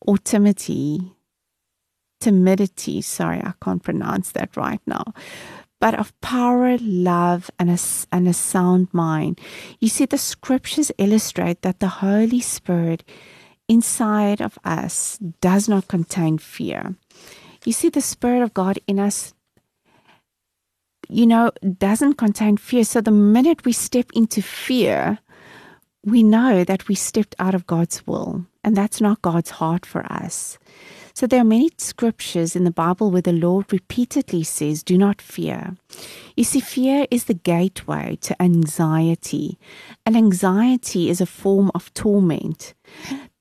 or 0.00 0.16
timidity, 0.16 1.12
timidity, 2.22 3.02
sorry, 3.02 3.42
I 3.42 3.52
can't 3.62 3.82
pronounce 3.82 4.32
that 4.32 4.56
right 4.56 4.80
now, 4.86 5.12
but 5.78 5.94
of 5.94 6.18
power, 6.22 6.78
love, 6.80 7.50
and 7.58 7.68
a, 7.68 7.78
and 8.10 8.26
a 8.26 8.32
sound 8.32 8.88
mind. 8.92 9.42
You 9.78 9.88
see, 9.88 10.06
the 10.06 10.16
scriptures 10.16 10.90
illustrate 10.96 11.60
that 11.60 11.80
the 11.80 12.00
Holy 12.00 12.40
Spirit 12.40 13.04
inside 13.72 14.40
of 14.40 14.58
us 14.64 15.18
does 15.40 15.68
not 15.68 15.88
contain 15.88 16.38
fear. 16.38 16.94
You 17.64 17.72
see, 17.72 17.88
the 17.88 18.00
Spirit 18.00 18.42
of 18.42 18.54
God 18.54 18.78
in 18.86 18.98
us 18.98 19.34
you 21.12 21.26
know, 21.26 21.50
doesn't 21.78 22.14
contain 22.14 22.56
fear. 22.56 22.84
So 22.84 23.00
the 23.00 23.10
minute 23.10 23.64
we 23.64 23.72
step 23.72 24.06
into 24.14 24.40
fear, 24.40 25.18
we 26.04 26.22
know 26.22 26.64
that 26.64 26.88
we 26.88 26.94
stepped 26.94 27.34
out 27.38 27.54
of 27.54 27.66
God's 27.66 28.06
will, 28.06 28.46
and 28.64 28.76
that's 28.76 29.00
not 29.00 29.22
God's 29.22 29.50
heart 29.50 29.84
for 29.84 30.10
us. 30.10 30.58
So 31.14 31.26
there 31.26 31.42
are 31.42 31.44
many 31.44 31.68
scriptures 31.76 32.56
in 32.56 32.64
the 32.64 32.70
Bible 32.70 33.10
where 33.10 33.20
the 33.20 33.32
Lord 33.32 33.70
repeatedly 33.70 34.42
says, 34.42 34.82
Do 34.82 34.96
not 34.96 35.20
fear. 35.20 35.76
You 36.34 36.44
see, 36.44 36.60
fear 36.60 37.06
is 37.10 37.24
the 37.24 37.34
gateway 37.34 38.16
to 38.22 38.42
anxiety, 38.42 39.58
and 40.06 40.16
anxiety 40.16 41.10
is 41.10 41.20
a 41.20 41.26
form 41.26 41.70
of 41.74 41.92
torment. 41.92 42.72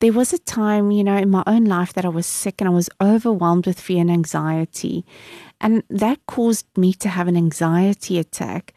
There 0.02 0.12
was 0.12 0.34
a 0.34 0.40
time, 0.40 0.90
you 0.90 1.04
know, 1.04 1.16
in 1.16 1.30
my 1.30 1.44
own 1.46 1.66
life 1.66 1.94
that 1.94 2.06
I 2.06 2.10
was 2.10 2.26
sick 2.26 2.60
and 2.60 2.68
I 2.68 2.74
was 2.74 2.90
overwhelmed 3.00 3.68
with 3.68 3.80
fear 3.80 4.02
and 4.02 4.10
anxiety. 4.10 5.06
And 5.60 5.84
that 5.92 6.26
caused 6.26 6.66
me 6.76 6.94
to 6.96 7.08
have 7.08 7.28
an 7.28 7.38
anxiety 7.38 8.18
attack. 8.18 8.74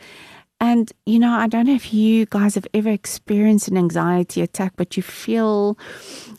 And, 0.64 0.90
you 1.05 1.18
know, 1.18 1.31
I 1.31 1.46
don't 1.46 1.66
know 1.66 1.74
if 1.74 1.92
you 1.92 2.24
guys 2.24 2.55
have 2.55 2.66
ever 2.72 2.88
experienced 2.88 3.68
an 3.68 3.77
anxiety 3.77 4.40
attack, 4.40 4.72
but 4.77 4.96
you 4.96 5.03
feel 5.03 5.79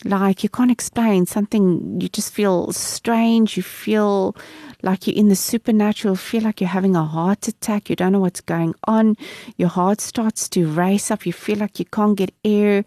like 0.03 0.41
you 0.41 0.49
can't 0.49 0.71
explain 0.71 1.27
something. 1.27 2.01
You 2.01 2.09
just 2.09 2.33
feel 2.33 2.71
strange. 2.71 3.55
You 3.55 3.61
feel 3.61 4.35
like 4.81 5.05
you're 5.05 5.15
in 5.15 5.29
the 5.29 5.35
supernatural, 5.35 6.15
feel 6.15 6.41
like 6.41 6.59
you're 6.59 6.67
having 6.67 6.95
a 6.95 7.05
heart 7.05 7.47
attack. 7.47 7.87
You 7.87 7.95
don't 7.95 8.13
know 8.13 8.19
what's 8.19 8.41
going 8.41 8.73
on. 8.87 9.15
Your 9.57 9.69
heart 9.69 10.01
starts 10.01 10.49
to 10.49 10.67
race 10.67 11.11
up. 11.11 11.27
You 11.27 11.33
feel 11.33 11.59
like 11.59 11.77
you 11.77 11.85
can't 11.85 12.17
get 12.17 12.33
air. 12.43 12.83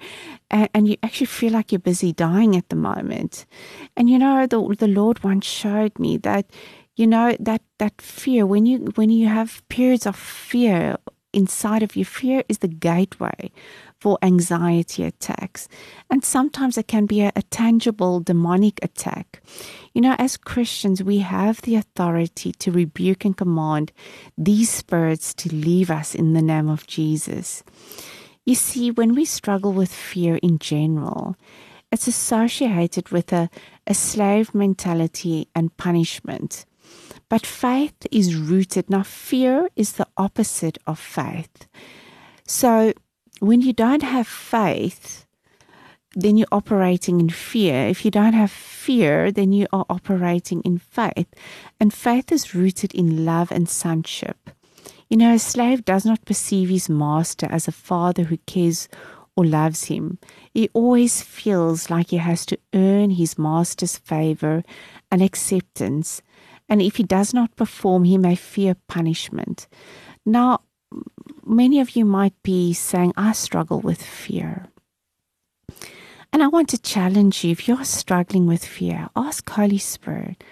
And, 0.51 0.69
and 0.75 0.89
you 0.89 0.97
actually 1.05 1.27
feel 1.27 1.53
like 1.53 1.71
you're 1.71 1.79
busy 1.79 2.13
dying 2.13 2.57
at 2.57 2.69
the 2.69 2.75
moment. 2.77 3.47
And, 3.97 4.11
you 4.11 4.19
know, 4.19 4.49
the, 4.49 4.75
the 4.77 4.89
Lord 4.89 5.23
once 5.23 5.47
showed 5.47 5.97
me 6.01 6.17
that 6.19 6.51
you 6.97 7.07
know 7.07 7.37
that 7.39 7.63
that 7.79 8.03
fear 8.03 8.45
when 8.45 8.67
you 8.67 8.79
when 8.97 9.09
you 9.09 9.29
have 9.29 9.63
periods 9.69 10.05
of 10.05 10.17
fear 10.17 10.97
inside 11.33 11.83
of 11.83 11.97
you 11.97 12.05
fear 12.05 12.43
is 12.49 12.59
the 12.59 12.69
gateway 12.69 13.51
for 14.01 14.19
anxiety 14.23 15.03
attacks. 15.05 15.69
And 16.11 16.25
sometimes 16.25 16.79
it 16.79 16.89
can 16.89 17.07
be 17.07 17.23
a, 17.23 17.33
a 17.37 17.43
tangible 17.43 18.21
demonic 18.21 18.79
attack. 18.83 19.43
You 19.95 20.03
know 20.03 20.17
as 20.19 20.37
christians 20.37 21.03
we 21.03 21.19
have 21.19 21.61
the 21.63 21.75
authority 21.75 22.53
to 22.53 22.71
rebuke 22.71 23.25
and 23.25 23.37
command 23.37 23.93
these 24.37 24.71
spirits 24.71 25.35
to 25.35 25.55
leave 25.55 25.91
us 25.91 26.15
in 26.15 26.35
the 26.35 26.43
name 26.43 26.69
of 26.69 26.87
jesus. 26.87 27.65
You 28.47 28.55
see 28.55 28.91
when 28.91 29.15
we 29.15 29.25
struggle 29.25 29.73
with 29.73 29.93
fear 29.93 30.37
in 30.37 30.59
general 30.59 31.37
it's 31.91 32.07
associated 32.07 33.09
with 33.09 33.33
a, 33.33 33.49
a 33.87 33.95
slave 33.95 34.55
mentality 34.55 35.49
and 35.55 35.75
punishment 35.77 36.67
but 37.29 37.45
faith 37.47 38.07
is 38.11 38.37
rooted. 38.37 38.89
Now, 38.89 39.03
fear 39.03 39.69
is 39.77 39.93
the 39.93 40.07
opposite 40.17 40.79
of 40.87 40.99
faith. 40.99 41.69
So, 42.47 42.93
when 43.41 43.61
you 43.61 43.73
don't 43.73 44.03
have 44.03 44.27
faith, 44.27 45.27
then 46.15 46.37
you're 46.37 46.49
operating 46.51 47.21
in 47.21 47.29
fear. 47.29 47.87
If 47.87 48.05
you 48.05 48.11
don't 48.11 48.33
have 48.33 48.51
fear, 48.51 49.31
then 49.31 49.53
you 49.53 49.67
are 49.73 49.85
operating 49.89 50.63
in 50.63 50.79
faith. 50.79 51.29
And 51.79 51.93
faith 51.93 52.33
is 52.33 52.55
rooted 52.55 52.95
in 52.95 53.25
love 53.25 53.53
and 53.53 53.69
sonship. 53.69 54.51
You 55.09 55.17
know, 55.17 55.35
a 55.35 55.39
slave 55.39 55.85
does 55.85 56.05
not 56.05 56.25
perceive 56.25 56.69
his 56.69 56.89
master 56.89 57.47
as 57.51 57.69
a 57.69 57.73
father 57.73 58.25
who 58.25 58.39
cares 58.39 58.89
or 59.37 59.45
loves 59.45 59.85
him. 59.85 60.19
He 60.53 60.69
always 60.73 61.23
feels 61.23 61.91
like 61.91 62.11
he 62.11 62.17
has 62.17 62.45
to 62.47 62.59
earn 62.75 63.11
his 63.11 63.39
master's 63.39 63.97
favor 63.97 64.65
and 65.13 65.23
acceptance 65.23 66.23
and 66.69 66.83
if 66.83 66.97
he 66.97 67.03
does 67.03 67.33
not 67.33 67.57
perform, 67.57 68.05
he 68.05 68.19
may 68.19 68.35
fear 68.35 68.77
punishment. 68.87 69.69
Now, 70.27 70.61
many 71.45 71.81
of 71.81 71.97
you 71.97 72.05
might 72.05 72.35
be 72.43 72.73
saying, 72.73 73.13
I 73.17 73.33
struggle 73.33 73.81
with 73.81 74.03
fear. 74.03 74.67
And 76.33 76.43
I 76.43 76.49
want 76.49 76.69
to 76.71 76.79
challenge 76.79 77.43
you 77.43 77.53
if 77.53 77.67
you're 77.67 77.85
struggling 77.85 78.47
with 78.47 78.65
fear, 78.65 79.09
ask 79.17 79.49
Holy 79.49 79.79
Spirit, 79.79 80.45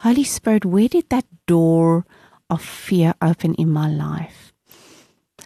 Holy 0.00 0.24
Spirit, 0.24 0.64
where 0.64 0.88
did 0.88 1.08
that 1.08 1.24
door 1.46 2.04
of 2.50 2.62
fear 2.62 3.14
open 3.22 3.54
in 3.54 3.70
my 3.70 3.88
life? 3.88 4.52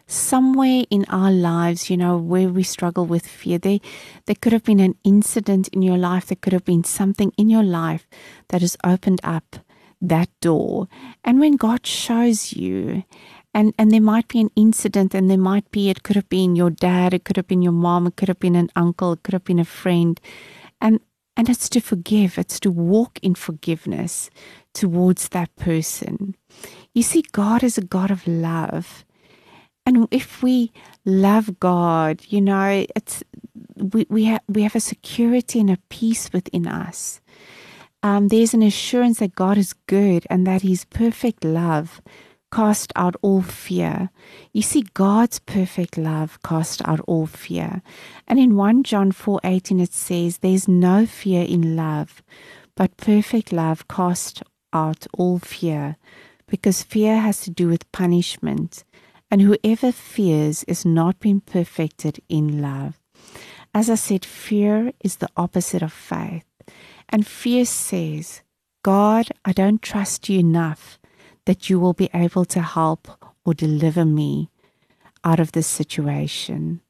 somewhere 0.07 0.85
in 0.89 1.05
our 1.09 1.33
lives, 1.33 1.91
you 1.91 1.97
know, 1.97 2.17
where 2.17 2.49
we 2.49 2.63
struggle 2.63 3.07
with 3.07 3.27
fear, 3.27 3.59
there, 3.59 3.81
there 4.27 4.37
could 4.41 4.53
have 4.53 4.63
been 4.63 4.81
an 4.81 4.95
incident 5.05 5.69
in 5.69 5.83
your 5.83 5.99
life, 5.99 6.27
there 6.27 6.37
could 6.41 6.53
have 6.53 6.65
been 6.65 6.85
something 6.85 7.33
in 7.37 7.51
your 7.51 7.63
life 7.63 8.07
that 8.49 8.61
has 8.61 8.77
opened 8.85 9.21
up 9.25 9.57
that 10.01 10.29
door. 10.41 10.89
And 11.25 11.41
when 11.41 11.57
God 11.57 11.87
shows 11.87 12.53
you, 12.53 13.05
and, 13.55 13.73
and 13.79 13.91
there 13.91 14.01
might 14.01 14.29
be 14.29 14.41
an 14.41 14.51
incident, 14.55 15.15
and 15.15 15.31
there 15.31 15.39
might 15.39 15.71
be, 15.71 15.89
it 15.89 16.03
could 16.03 16.17
have 16.17 16.29
been 16.29 16.57
your 16.57 16.71
dad, 16.71 17.15
it 17.15 17.25
could 17.25 17.37
have 17.37 17.49
been 17.49 17.63
your 17.63 17.73
mom, 17.73 18.07
it 18.07 18.17
could 18.17 18.29
have 18.29 18.39
been 18.39 18.57
an 18.57 18.71
uncle, 18.77 19.13
it 19.13 19.23
could 19.23 19.33
have 19.33 19.45
been 19.45 19.59
a 19.59 19.65
friend. 19.65 20.21
And 20.81 21.01
and 21.39 21.51
it's 21.51 21.69
to 21.69 21.81
forgive, 21.81 22.39
it's 22.39 22.59
to 22.61 22.71
walk 22.71 23.19
in 23.23 23.35
forgiveness 23.35 24.31
towards 24.73 25.29
that 25.29 25.55
person. 25.57 26.35
You 26.95 27.03
see, 27.03 27.23
God 27.33 27.63
is 27.63 27.77
a 27.77 27.83
God 27.85 28.11
of 28.11 28.27
love. 28.27 29.05
And 29.85 30.09
if 30.11 30.43
we 30.43 30.73
love 31.05 31.61
God, 31.61 32.23
you 32.29 32.41
know, 32.41 32.87
it's 32.97 33.23
we, 33.77 34.07
we 34.09 34.25
have 34.25 34.41
we 34.49 34.63
have 34.63 34.75
a 34.75 34.81
security 34.81 35.61
and 35.61 35.71
a 35.71 35.79
peace 35.91 36.33
within 36.33 36.67
us. 36.67 37.21
Um, 38.07 38.29
there's 38.29 38.55
an 38.55 38.63
assurance 38.63 39.19
that 39.19 39.35
God 39.35 39.59
is 39.59 39.73
good 39.89 40.29
and 40.31 40.47
that 40.47 40.63
His 40.63 40.85
perfect 40.85 41.45
love 41.45 42.01
cast 42.53 42.93
out 42.95 43.17
all 43.21 43.43
fear. 43.43 44.11
You 44.53 44.63
see, 44.63 44.83
God's 44.95 45.41
perfect 45.41 45.99
love 45.99 46.41
cast 46.45 46.87
out 46.87 47.01
all 47.09 47.27
fear. 47.27 47.83
And 48.29 48.39
in 48.39 48.55
1 48.55 48.85
John 48.85 49.11
4 49.11 49.41
18, 49.43 49.81
it 49.81 49.93
says, 49.93 50.39
There's 50.39 50.69
no 50.69 51.05
fear 51.05 51.45
in 51.45 51.75
love, 51.75 52.23
but 52.77 52.97
perfect 52.97 53.53
love 53.53 53.89
casts 53.89 54.41
out 54.73 55.09
all 55.19 55.41
fear, 55.41 55.97
because 56.47 56.85
fear 56.85 57.19
has 57.19 57.41
to 57.41 57.51
do 57.51 57.67
with 57.67 57.91
punishment. 57.91 58.85
And 59.33 59.43
whoever 59.43 59.91
fears 59.91 60.63
is 60.69 60.85
not 60.85 61.19
being 61.19 61.41
perfected 61.41 62.21
in 62.29 62.63
love. 62.63 63.01
As 63.75 63.91
I 63.91 63.97
said, 63.97 64.25
fear 64.25 64.93
is 65.03 65.17
the 65.17 65.29
opposite 65.37 65.83
of 65.83 65.93
faith. 65.93 66.46
And 67.09 67.27
fear 67.27 67.65
says, 67.65 68.43
God, 68.83 69.29
I 69.45 69.53
don't 69.53 69.83
trust 69.83 70.29
you 70.29 70.39
enough 70.39 70.99
that 71.45 71.71
you 71.71 71.79
will 71.79 71.93
be 71.93 72.11
able 72.13 72.45
to 72.47 72.61
help 72.61 73.09
or 73.45 73.55
deliver 73.55 74.05
me 74.05 74.51
out 75.25 75.41
of 75.41 75.53
this 75.53 75.67
situation. 75.67 76.81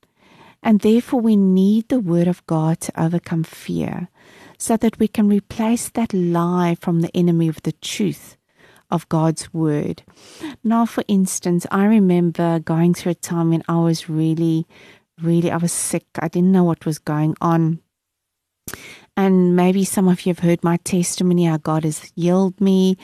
And 0.63 0.81
therefore, 0.81 1.21
we 1.21 1.37
need 1.37 1.89
the 1.89 2.01
Word 2.01 2.27
of 2.27 2.45
God 2.47 2.81
to 2.81 3.01
overcome 3.01 3.45
fear 3.45 4.09
so 4.59 4.77
that 4.79 4.99
we 4.99 5.07
can 5.07 5.29
replace 5.29 5.91
that 5.91 6.13
lie 6.13 6.77
from 6.81 7.01
the 7.01 7.15
enemy 7.17 7.49
with 7.49 7.63
the 7.63 7.73
truth 7.73 8.37
of 8.91 9.09
God's 9.09 9.53
Word. 9.53 10.03
Now, 10.65 10.87
for 10.87 11.05
instance, 11.09 11.67
I 11.71 11.85
remember 11.85 12.59
going 12.59 12.95
through 12.95 13.13
a 13.13 13.17
time 13.17 13.51
when 13.51 13.63
I 13.69 13.79
was 13.79 14.09
really, 14.09 14.67
really, 15.21 15.51
I 15.51 15.57
was 15.57 15.73
sick. 15.73 16.07
I 16.19 16.29
didn't 16.29 16.53
know 16.53 16.65
what 16.65 16.87
was 16.87 16.99
going 16.99 17.37
on. 17.41 17.81
And 19.17 19.57
maybe 19.57 19.85
some 19.85 20.09
of 20.09 20.27
you 20.27 20.31
have 20.31 20.41
heard 20.41 20.63
my 20.63 20.77
testimony 20.79 21.47
how 21.47 21.57
God 21.57 21.85
has 21.85 22.13
healed 22.15 22.61
me 22.61 22.97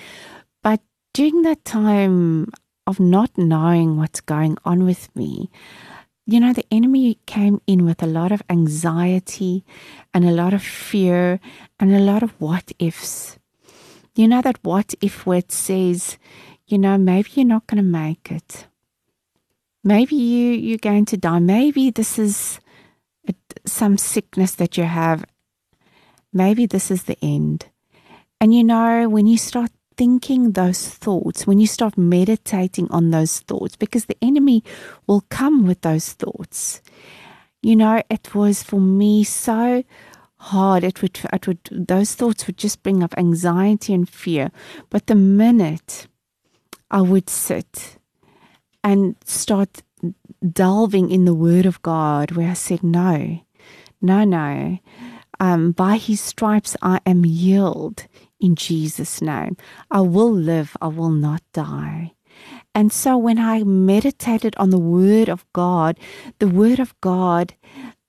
But 0.62 0.80
during 1.14 1.42
that 1.42 1.64
time 1.64 2.50
of 2.86 3.00
not 3.00 3.36
knowing 3.36 3.96
what's 3.96 4.20
going 4.20 4.58
on 4.64 4.84
with 4.84 5.14
me, 5.16 5.50
you 6.26 6.40
know, 6.40 6.52
the 6.52 6.66
enemy 6.70 7.18
came 7.26 7.60
in 7.66 7.84
with 7.84 8.02
a 8.02 8.06
lot 8.06 8.32
of 8.32 8.42
anxiety 8.48 9.64
and 10.14 10.24
a 10.24 10.30
lot 10.32 10.54
of 10.54 10.62
fear 10.62 11.40
and 11.80 11.94
a 11.94 11.98
lot 12.00 12.22
of 12.22 12.32
what 12.40 12.72
ifs. 12.78 13.38
You 14.14 14.28
know, 14.28 14.42
that 14.42 14.58
what 14.62 14.94
if 15.00 15.26
it 15.26 15.52
says, 15.52 16.18
you 16.66 16.78
know, 16.78 16.98
maybe 16.98 17.30
you're 17.34 17.46
not 17.46 17.66
going 17.66 17.82
to 17.82 17.88
make 17.88 18.30
it. 18.30 18.66
Maybe 19.84 20.14
you, 20.16 20.52
you're 20.52 20.78
going 20.78 21.06
to 21.06 21.16
die. 21.16 21.40
Maybe 21.40 21.90
this 21.90 22.18
is 22.18 22.60
some 23.66 23.98
sickness 23.98 24.54
that 24.56 24.76
you 24.78 24.84
have. 24.84 25.24
Maybe 26.32 26.66
this 26.66 26.90
is 26.90 27.04
the 27.04 27.18
end. 27.22 27.66
And 28.40 28.54
you 28.54 28.64
know, 28.64 29.08
when 29.08 29.26
you 29.26 29.38
start 29.38 29.70
thinking 29.96 30.52
those 30.52 30.88
thoughts, 30.88 31.46
when 31.46 31.60
you 31.60 31.66
start 31.66 31.96
meditating 31.98 32.90
on 32.90 33.10
those 33.10 33.40
thoughts, 33.40 33.76
because 33.76 34.06
the 34.06 34.16
enemy 34.22 34.64
will 35.06 35.24
come 35.28 35.66
with 35.66 35.82
those 35.82 36.12
thoughts. 36.12 36.80
You 37.62 37.76
know, 37.76 38.02
it 38.10 38.34
was 38.34 38.62
for 38.62 38.80
me 38.80 39.22
so 39.24 39.84
hard. 40.36 40.82
It 40.82 41.02
would, 41.02 41.20
it 41.32 41.46
would, 41.46 41.60
those 41.70 42.14
thoughts 42.14 42.46
would 42.46 42.56
just 42.56 42.82
bring 42.82 43.02
up 43.02 43.14
anxiety 43.16 43.94
and 43.94 44.08
fear. 44.08 44.50
But 44.90 45.06
the 45.06 45.14
minute 45.14 46.08
I 46.90 47.02
would 47.02 47.30
sit 47.30 47.98
and 48.82 49.16
start 49.24 49.82
delving 50.50 51.10
in 51.10 51.24
the 51.24 51.34
Word 51.34 51.66
of 51.66 51.80
God, 51.82 52.32
where 52.32 52.50
I 52.50 52.54
said, 52.54 52.82
No, 52.82 53.40
no, 54.00 54.24
no. 54.24 54.78
Um, 55.40 55.72
by 55.72 55.96
his 55.96 56.20
stripes 56.20 56.76
I 56.82 57.00
am 57.04 57.24
healed 57.24 58.06
in 58.40 58.54
Jesus' 58.54 59.20
name. 59.22 59.56
I 59.90 60.00
will 60.00 60.32
live, 60.32 60.76
I 60.80 60.88
will 60.88 61.10
not 61.10 61.42
die. 61.52 62.12
And 62.74 62.92
so 62.92 63.16
when 63.16 63.38
I 63.38 63.62
meditated 63.64 64.54
on 64.56 64.70
the 64.70 64.78
Word 64.78 65.28
of 65.28 65.44
God, 65.52 65.98
the 66.38 66.48
Word 66.48 66.78
of 66.80 66.98
God 67.00 67.54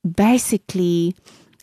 basically 0.04 1.16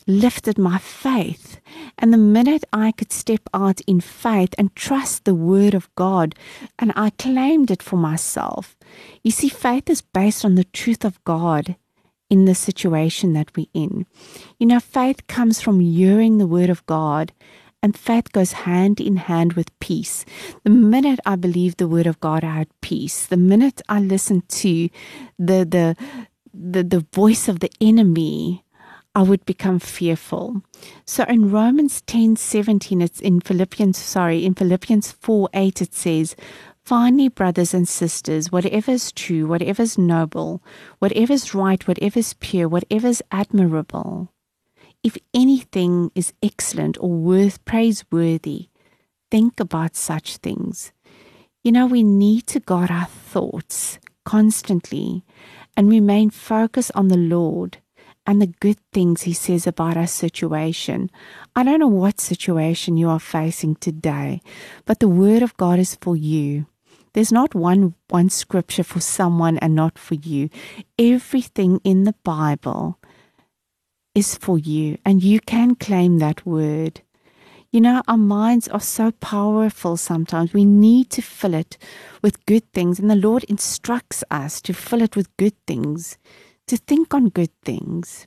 lifted 0.07 0.59
my 0.59 0.79
faith. 0.79 1.61
And 1.99 2.13
the 2.13 2.19
minute 2.19 2.65
I 2.73 2.93
could 2.93 3.13
step 3.13 3.49
out 3.55 3.81
in 3.83 4.01
faith 4.01 4.55
and 4.59 4.75
trust 4.75 5.25
the 5.25 5.35
Word 5.35 5.75
of 5.75 5.95
God, 5.95 6.35
and 6.79 6.93
I 6.97 7.11
claimed 7.11 7.71
it 7.71 7.83
for 7.83 7.97
myself. 7.97 8.77
You 9.23 9.31
see, 9.31 9.49
faith 9.49 9.89
is 9.89 10.03
based 10.03 10.45
on 10.45 10.55
the 10.57 10.65
truth 10.65 11.05
of 11.05 11.23
God 11.25 11.77
in 12.31 12.47
the 12.47 12.55
situation 12.55 13.35
that 13.35 13.51
we're 13.57 13.67
in. 13.75 14.07
You 14.59 14.67
know, 14.67 14.81
faith 14.81 15.27
comes 15.27 15.61
from 15.61 15.81
hearing 15.81 16.39
the 16.39 16.47
Word 16.47 16.71
of 16.71 16.87
God 16.87 17.33
and 17.83 17.97
faith 17.97 18.33
goes 18.33 18.53
hand 18.53 19.01
in 19.01 19.17
hand 19.17 19.55
with 19.55 19.79
peace. 19.81 20.25
The 20.65 20.71
minute 20.71 21.19
I 21.25 21.37
believe 21.37 21.77
the 21.77 21.89
word 21.89 22.07
of 22.07 22.21
God, 22.21 22.45
I 22.45 22.57
had 22.57 22.81
peace. 22.81 23.27
The 23.27 23.37
minute 23.39 23.81
I 23.89 24.01
listened 24.01 24.49
to 24.51 24.91
the 25.39 25.65
the 25.65 25.97
the, 26.53 26.83
the 26.83 27.07
voice 27.15 27.49
of 27.49 27.61
the 27.61 27.71
enemy, 27.81 28.65
I 29.15 29.23
would 29.23 29.45
become 29.47 29.79
fearful. 29.79 30.63
So 31.05 31.25
in 31.25 31.51
Romans 31.51 32.03
10 32.03 32.37
17, 32.37 33.01
it's 33.01 33.21
in 33.21 33.41
Philippians, 33.41 33.97
sorry, 33.97 34.45
in 34.45 34.55
Philippians 34.55 35.13
4 35.13 35.49
8, 35.55 35.83
it 35.83 35.95
says, 35.95 36.37
Finally, 36.91 37.29
brothers 37.29 37.73
and 37.73 37.87
sisters, 37.89 38.51
whatever 38.51 38.91
is 38.91 39.13
true, 39.13 39.47
whatever 39.47 39.81
is 39.81 39.97
noble, 39.97 40.61
whatever 40.99 41.35
is 41.35 41.55
right, 41.55 41.87
whatever 41.87 42.19
is 42.19 42.35
pure, 42.41 42.69
whatever 42.69 43.07
is 43.07 43.23
admirable, 43.31 44.33
if 45.05 45.17
anything 45.33 46.11
is 46.17 46.33
excellent 46.43 46.99
or 46.99 47.11
worth 47.11 47.65
praiseworthy, 47.65 48.71
think 49.31 49.61
about 49.61 49.95
such 49.95 50.39
things. 50.39 50.91
You 51.63 51.71
know, 51.71 51.87
we 51.87 52.03
need 52.03 52.49
to 52.49 52.59
guard 52.59 52.91
our 52.91 53.07
thoughts 53.07 54.01
constantly 54.25 55.25
and 55.77 55.89
remain 55.89 56.31
focused 56.31 56.91
on 56.97 57.07
the 57.07 57.17
Lord 57.17 57.79
and 58.27 58.43
the 58.43 58.49
good 58.59 58.79
things 58.93 59.23
He 59.23 59.33
says 59.33 59.65
about 59.65 59.97
our 59.97 60.09
situation. 60.09 61.09
I 61.55 61.63
don't 61.63 61.79
know 61.79 61.87
what 61.87 62.21
situation 62.21 62.97
you 62.97 63.09
are 63.11 63.21
facing 63.21 63.77
today, 63.77 64.41
but 64.87 64.99
the 64.99 65.09
Word 65.09 65.45
of 65.45 65.57
God 65.57 65.79
is 65.79 65.95
for 65.95 66.17
you. 66.17 66.67
There's 67.13 67.33
not 67.33 67.55
one 67.55 67.95
one 68.09 68.31
scripture 68.31 68.85
for 68.85 69.01
someone 69.01 69.59
and 69.59 69.75
not 69.75 69.99
for 69.99 70.15
you. 70.15 70.49
Everything 70.99 71.81
in 71.83 72.05
the 72.05 72.15
Bible 72.23 72.99
is 74.15 74.37
for 74.37 74.59
you, 74.59 74.99
and 75.05 75.23
you 75.23 75.41
can 75.41 75.75
claim 75.75 76.19
that 76.19 76.47
word. 76.47 77.03
You 77.73 77.81
know, 77.81 78.03
our 78.09 78.17
minds 78.17 78.67
are 78.69 78.81
so 78.81 79.13
powerful 79.13 79.97
sometimes. 79.97 80.53
We 80.53 80.65
need 80.65 81.11
to 81.11 81.23
fill 81.23 81.55
it 81.55 81.79
with 82.21 82.45
good 82.47 82.73
things, 82.73 82.99
and 82.99 83.09
the 83.09 83.15
Lord 83.15 83.45
instructs 83.45 84.25
us 84.31 84.61
to 84.63 84.73
fill 84.73 85.03
it 85.03 85.15
with 85.15 85.37
good 85.37 85.55
things, 85.67 86.19
to 86.67 86.77
think 86.77 87.15
on 87.15 87.29
good 87.29 87.53
things. 87.63 88.27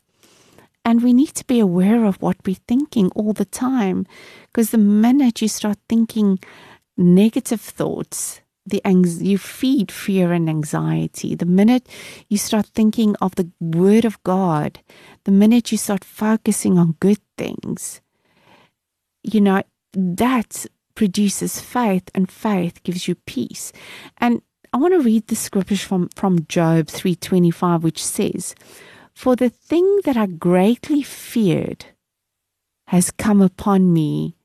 And 0.86 1.02
we 1.02 1.14
need 1.14 1.34
to 1.36 1.46
be 1.46 1.60
aware 1.60 2.06
of 2.06 2.22
what 2.22 2.38
we're 2.46 2.56
thinking 2.68 3.10
all 3.16 3.34
the 3.34 3.46
time, 3.46 4.06
because 4.48 4.72
the 4.72 4.78
minute 4.78 5.42
you 5.42 5.48
start 5.48 5.78
thinking 5.90 6.40
negative 6.98 7.62
thoughts, 7.62 8.42
the 8.66 8.82
you 8.86 9.38
feed 9.38 9.92
fear 9.92 10.32
and 10.32 10.50
anxiety. 10.50 11.36
The 11.36 11.46
minute 11.46 11.88
you 12.30 12.38
start 12.38 12.68
thinking 12.68 13.16
of 13.22 13.36
the 13.36 13.52
word 13.60 14.06
of 14.06 14.22
God, 14.24 14.80
the 15.26 15.32
minute 15.32 15.72
you 15.72 15.78
start 15.78 16.04
focusing 16.04 16.78
on 16.78 16.96
good 17.00 17.20
things, 17.38 18.02
you 19.24 19.42
know, 19.42 19.64
that 19.94 20.66
produces 20.96 21.60
faith 21.60 22.10
and 22.14 22.32
faith 22.32 22.84
gives 22.84 23.08
you 23.08 23.16
peace. 23.16 23.72
And 24.18 24.42
I 24.72 24.78
want 24.78 24.94
to 24.94 25.02
read 25.02 25.28
the 25.28 25.36
scriptures 25.36 25.84
from, 25.84 26.10
from 26.16 26.46
Job 26.48 26.88
325, 26.88 27.84
which 27.84 28.04
says, 28.04 28.56
For 29.14 29.36
the 29.36 29.50
thing 29.50 30.00
that 30.06 30.18
I 30.18 30.26
greatly 30.26 31.04
feared 31.04 31.86
has 32.88 33.12
come 33.12 33.42
upon 33.42 33.94
me, 33.94 34.36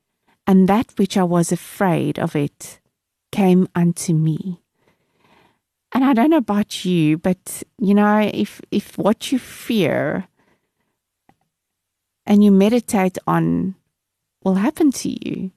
and 0.45 0.67
that 0.67 0.93
which 0.97 1.17
I 1.17 1.23
was 1.23 1.51
afraid 1.51 2.19
of 2.19 2.35
it 2.35 2.79
came 3.31 3.67
unto 3.75 4.13
me. 4.13 4.61
And 5.91 6.03
I 6.03 6.13
don't 6.13 6.29
know 6.29 6.37
about 6.37 6.85
you, 6.85 7.17
but 7.17 7.63
you 7.79 7.93
know, 7.93 8.19
if 8.33 8.61
if 8.71 8.97
what 8.97 9.31
you 9.31 9.39
fear 9.39 10.27
and 12.25 12.43
you 12.43 12.51
meditate 12.51 13.17
on 13.25 13.75
will 14.43 14.55
happen 14.55 14.91
to 14.91 15.09
you. 15.09 15.51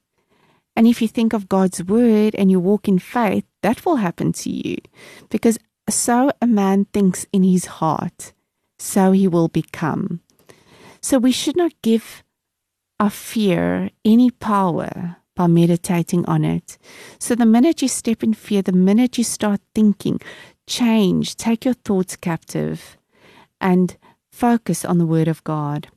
And 0.74 0.86
if 0.86 1.02
you 1.02 1.08
think 1.08 1.34
of 1.34 1.48
God's 1.48 1.84
word 1.84 2.34
and 2.34 2.50
you 2.50 2.58
walk 2.58 2.88
in 2.88 2.98
faith, 2.98 3.44
that 3.60 3.84
will 3.84 3.96
happen 3.96 4.32
to 4.32 4.50
you. 4.50 4.78
Because 5.28 5.58
so 5.90 6.30
a 6.40 6.46
man 6.46 6.86
thinks 6.86 7.26
in 7.32 7.42
his 7.42 7.66
heart, 7.66 8.32
so 8.78 9.12
he 9.12 9.28
will 9.28 9.48
become. 9.48 10.20
So 11.02 11.18
we 11.18 11.32
should 11.32 11.56
not 11.56 11.72
give 11.82 12.22
our 12.98 13.10
fear 13.10 13.90
any 14.04 14.30
power 14.30 15.16
by 15.34 15.46
meditating 15.46 16.24
on 16.26 16.44
it. 16.44 16.78
So 17.18 17.34
the 17.34 17.46
minute 17.46 17.82
you 17.82 17.88
step 17.88 18.22
in 18.22 18.34
fear, 18.34 18.62
the 18.62 18.72
minute 18.72 19.18
you 19.18 19.24
start 19.24 19.60
thinking, 19.74 20.20
change, 20.66 21.36
take 21.36 21.64
your 21.64 21.74
thoughts 21.74 22.16
captive, 22.16 22.96
and 23.60 23.96
focus 24.30 24.84
on 24.84 24.98
the 24.98 25.06
Word 25.06 25.28
of 25.28 25.44
God. 25.44 25.88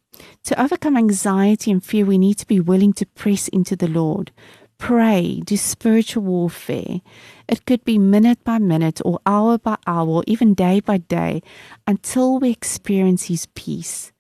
To 0.46 0.62
overcome 0.62 0.96
anxiety 0.98 1.72
and 1.72 1.84
fear, 1.84 2.06
we 2.06 2.18
need 2.18 2.38
to 2.38 2.48
be 2.48 2.60
willing 2.60 2.94
to 2.94 3.06
press 3.06 3.48
into 3.50 3.76
the 3.76 3.88
Lord. 3.88 4.32
Pray, 4.78 5.42
do 5.46 5.58
spiritual 5.58 6.24
warfare. 6.24 7.02
It 7.48 7.66
could 7.66 7.84
be 7.86 7.98
minute 7.98 8.44
by 8.44 8.60
minute, 8.60 9.02
or 9.04 9.20
hour 9.26 9.58
by 9.58 9.78
hour, 9.88 10.08
or 10.08 10.24
even 10.28 10.54
day 10.54 10.80
by 10.80 10.98
day, 10.98 11.42
until 11.88 12.40
we 12.40 12.52
experience 12.52 13.26
His 13.26 13.46
peace. 13.56 14.12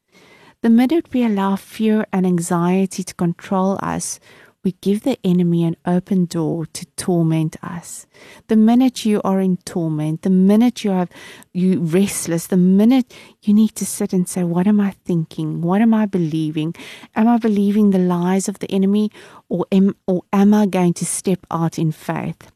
The 0.61 0.69
minute 0.69 1.13
we 1.13 1.23
allow 1.23 1.57
fear 1.57 2.05
and 2.11 2.25
anxiety 2.25 3.03
to 3.03 3.13
control 3.13 3.77
us, 3.83 4.19
we 4.65 4.71
give 4.81 5.03
the 5.03 5.19
enemy 5.23 5.63
an 5.63 5.77
open 5.85 6.25
door 6.25 6.65
to 6.65 6.85
torment 6.97 7.55
us. 7.63 8.07
The 8.47 8.55
minute 8.55 9.05
you 9.05 9.21
are 9.23 9.39
in 9.39 9.57
torment, 9.57 10.23
the 10.23 10.31
minute 10.31 10.83
you 10.83 10.91
are 10.91 11.07
you 11.53 11.79
restless, 11.81 12.47
the 12.47 12.57
minute 12.57 13.13
you 13.43 13.53
need 13.53 13.75
to 13.75 13.85
sit 13.85 14.11
and 14.11 14.27
say, 14.27 14.43
What 14.43 14.65
am 14.65 14.81
I 14.81 14.95
thinking? 15.05 15.61
What 15.61 15.81
am 15.81 15.93
I 15.93 16.07
believing? 16.07 16.73
Am 17.15 17.27
I 17.27 17.37
believing 17.37 17.91
the 17.91 17.99
lies 17.99 18.49
of 18.49 18.57
the 18.57 18.71
enemy 18.71 19.11
or 19.47 19.67
am 19.71 19.95
or 20.07 20.23
am 20.33 20.53
I 20.53 20.65
going 20.65 20.95
to 20.95 21.05
step 21.05 21.45
out 21.51 21.77
in 21.77 21.91
faith? 21.91 22.51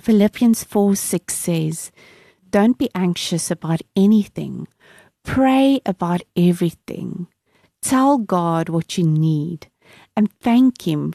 Philippians 0.00 0.64
4 0.64 0.94
6 0.94 1.34
says, 1.34 1.90
Don't 2.50 2.76
be 2.76 2.90
anxious 2.94 3.50
about 3.50 3.80
anything. 3.96 4.68
Pray 5.24 5.80
about 5.86 6.20
everything. 6.36 7.28
Tell 7.80 8.18
God 8.18 8.68
what 8.68 8.98
you 8.98 9.04
need 9.06 9.68
and 10.16 10.32
thank 10.40 10.86
Him 10.86 11.14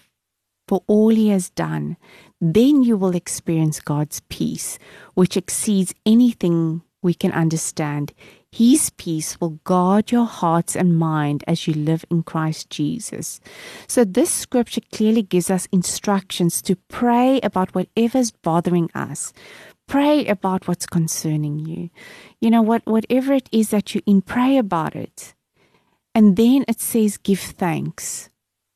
for 0.67 0.83
all 0.87 1.09
He 1.09 1.29
has 1.29 1.49
done, 1.49 1.97
then 2.39 2.83
you 2.83 2.97
will 2.97 3.15
experience 3.15 3.79
God's 3.79 4.21
peace, 4.29 4.79
which 5.13 5.35
exceeds 5.35 5.93
anything 6.05 6.81
we 7.01 7.13
can 7.13 7.31
understand. 7.31 8.13
His 8.51 8.89
peace 8.91 9.39
will 9.39 9.59
guard 9.63 10.11
your 10.11 10.25
hearts 10.25 10.75
and 10.75 10.97
mind 10.97 11.43
as 11.47 11.67
you 11.67 11.73
live 11.73 12.03
in 12.09 12.23
Christ 12.23 12.69
Jesus. 12.69 13.39
So, 13.87 14.03
this 14.03 14.29
scripture 14.29 14.81
clearly 14.91 15.21
gives 15.21 15.49
us 15.49 15.67
instructions 15.71 16.61
to 16.63 16.75
pray 16.89 17.39
about 17.41 17.73
whatever's 17.73 18.31
bothering 18.31 18.89
us. 18.93 19.33
Pray 19.87 20.25
about 20.25 20.67
what's 20.67 20.85
concerning 20.85 21.59
you. 21.59 21.89
You 22.39 22.49
know, 22.49 22.61
what, 22.61 22.85
whatever 22.85 23.33
it 23.33 23.49
is 23.51 23.69
that 23.69 23.93
you're 23.93 24.03
in, 24.05 24.21
pray 24.21 24.57
about 24.57 24.95
it. 24.95 25.33
And 26.13 26.35
then 26.35 26.65
it 26.67 26.79
says, 26.79 27.17
give 27.17 27.39
thanks. 27.39 28.29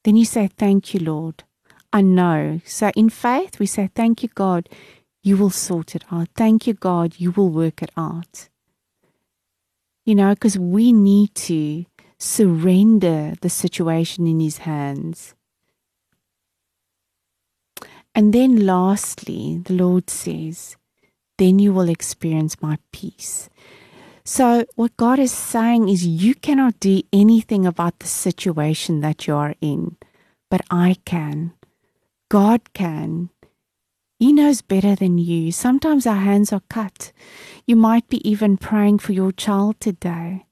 Then 0.05 0.15
you 0.15 0.25
say, 0.25 0.47
Thank 0.55 0.93
you, 0.93 0.99
Lord. 0.99 1.43
I 1.91 2.01
know. 2.01 2.61
So 2.63 2.91
in 2.95 3.09
faith, 3.09 3.57
we 3.59 3.65
say, 3.65 3.89
Thank 3.95 4.21
you, 4.21 4.29
God. 4.29 4.69
You 5.23 5.35
will 5.35 5.49
sort 5.49 5.95
it 5.95 6.05
out. 6.11 6.27
Thank 6.35 6.67
you, 6.67 6.75
God. 6.75 7.15
You 7.17 7.31
will 7.31 7.49
work 7.49 7.81
it 7.81 7.89
out. 7.97 8.47
You 10.05 10.13
know, 10.13 10.35
because 10.35 10.59
we 10.59 10.93
need 10.93 11.33
to 11.49 11.85
surrender 12.19 13.33
the 13.41 13.49
situation 13.49 14.27
in 14.27 14.39
His 14.39 14.59
hands. 14.59 15.33
And 18.13 18.31
then 18.31 18.67
lastly, 18.67 19.59
the 19.65 19.73
Lord 19.73 20.11
says, 20.11 20.77
Then 21.39 21.57
you 21.57 21.73
will 21.73 21.89
experience 21.89 22.61
my 22.61 22.77
peace. 22.91 23.49
So, 24.27 24.65
what 24.73 24.97
God 24.97 25.19
is 25.19 25.31
saying 25.31 25.87
is, 25.87 26.05
you 26.07 26.33
cannot 26.33 26.79
do 26.79 27.03
anything 27.13 27.63
about 27.63 27.99
the 27.99 28.07
situation 28.07 29.01
that 29.01 29.27
you 29.27 29.35
are 29.35 29.53
in, 29.61 29.97
but 30.49 30.61
I 30.71 30.95
can. 31.05 31.53
God 32.27 32.73
can. 32.73 33.29
He 34.17 34.33
knows 34.33 34.63
better 34.63 34.95
than 34.95 35.19
you. 35.19 35.51
Sometimes 35.51 36.07
our 36.07 36.15
hands 36.15 36.51
are 36.51 36.63
cut. 36.71 37.11
You 37.67 37.75
might 37.75 38.09
be 38.09 38.27
even 38.27 38.57
praying 38.57 38.97
for 38.97 39.13
your 39.13 39.31
child 39.31 39.79
today. 39.79 40.47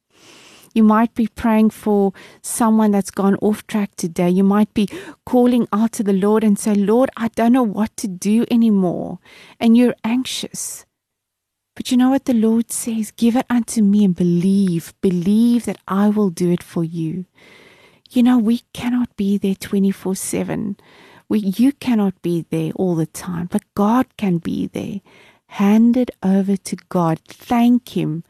You 0.76 0.84
might 0.84 1.16
be 1.16 1.26
praying 1.26 1.72
for 1.72 2.14
someone 2.44 2.92
that's 2.92 3.10
gone 3.12 3.38
off 3.42 3.66
track 3.66 3.96
today. 3.96 4.30
You 4.30 4.44
might 4.44 4.72
be 4.76 4.88
calling 5.26 5.68
out 5.74 5.94
to 5.94 6.04
the 6.04 6.14
Lord 6.14 6.44
and 6.44 6.60
say, 6.60 6.76
Lord, 6.76 7.10
I 7.18 7.30
don't 7.30 7.54
know 7.54 7.64
what 7.64 7.98
to 7.98 8.08
do 8.08 8.46
anymore. 8.52 9.18
And 9.60 9.76
you're 9.76 9.96
anxious. 10.04 10.86
But 11.76 11.90
you 11.90 11.98
know 11.98 12.10
what 12.10 12.26
the 12.26 12.34
Lord 12.34 12.72
says? 12.72 13.12
Give 13.12 13.36
it 13.36 13.46
unto 13.50 13.82
me 13.82 14.06
and 14.06 14.16
believe. 14.16 14.94
Believe 15.02 15.66
that 15.66 15.80
I 15.88 16.10
will 16.10 16.30
do 16.30 16.52
it 16.52 16.62
for 16.62 16.84
you. 16.84 17.26
You 18.12 18.22
know, 18.22 18.38
we 18.38 18.60
cannot 18.74 19.16
be 19.16 19.38
there 19.38 19.56
24 19.56 20.16
7. 20.16 20.78
We, 21.30 21.40
you 21.40 21.72
cannot 21.72 22.22
be 22.22 22.46
there 22.52 22.72
all 22.76 22.96
the 22.96 23.08
time, 23.08 23.48
but 23.52 23.64
God 23.74 24.06
can 24.18 24.38
be 24.38 24.68
there. 24.68 25.02
Hand 25.48 25.98
it 25.98 26.12
over 26.22 26.56
to 26.58 26.76
God. 26.90 27.20
Thank 27.28 27.98
Him. 27.98 28.24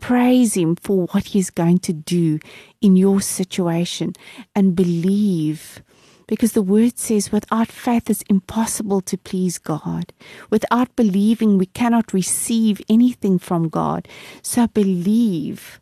Praise 0.00 0.54
Him 0.54 0.74
for 0.74 1.06
what 1.06 1.26
He's 1.26 1.50
going 1.50 1.78
to 1.80 1.92
do 1.92 2.40
in 2.80 2.96
your 2.96 3.20
situation 3.20 4.14
and 4.56 4.74
believe 4.74 5.82
because 6.28 6.52
the 6.52 6.62
word 6.62 6.98
says, 6.98 7.32
without 7.32 7.68
faith, 7.68 8.08
it's 8.08 8.22
impossible 8.28 9.00
to 9.00 9.16
please 9.16 9.56
God. 9.58 10.12
Without 10.50 10.94
believing, 10.94 11.56
we 11.56 11.66
cannot 11.66 12.12
receive 12.12 12.82
anything 12.88 13.38
from 13.38 13.70
God. 13.70 14.06
So 14.42 14.66
believe, 14.66 15.80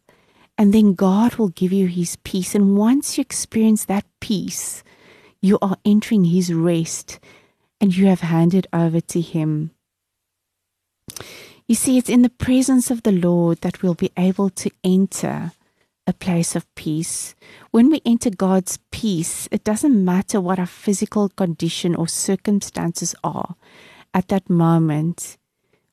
and 0.57 0.73
then 0.73 0.95
God 0.95 1.35
will 1.35 1.49
give 1.49 1.73
you 1.73 1.89
His 1.89 2.15
peace. 2.17 2.55
And 2.55 2.79
once 2.79 3.19
you 3.19 3.23
experience 3.23 3.85
that 3.87 4.07
peace, 4.21 4.85
you 5.43 5.59
are 5.61 5.77
entering 5.85 6.25
His 6.25 6.55
rest 6.55 7.19
and 7.81 7.95
you 7.95 8.07
have 8.07 8.21
handed 8.21 8.69
over 8.73 9.01
to 9.01 9.21
Him. 9.21 9.73
You 11.67 11.75
see, 11.75 11.99
it's 11.99 12.09
in 12.09 12.23
the 12.23 12.31
presence 12.31 12.93
of 12.93 13.03
the 13.03 13.11
Lord 13.11 13.63
that 13.63 13.83
we'll 13.83 13.95
be 13.95 14.13
able 14.17 14.51
to 14.51 14.71
enter 14.85 15.51
a 16.07 16.13
place 16.13 16.55
of 16.55 16.73
peace. 16.75 17.35
When 17.71 17.91
we 17.91 18.01
enter 18.07 18.31
God's 18.31 18.79
peace, 18.91 19.49
it 19.51 19.65
doesn't 19.65 20.05
matter 20.05 20.41
what 20.41 20.59
our 20.59 20.67
physical 20.67 21.29
condition 21.31 21.95
or 21.95 22.09
circumstances 22.09 23.15
are. 23.25 23.57
At 24.15 24.29
that 24.29 24.49
moment, 24.49 25.37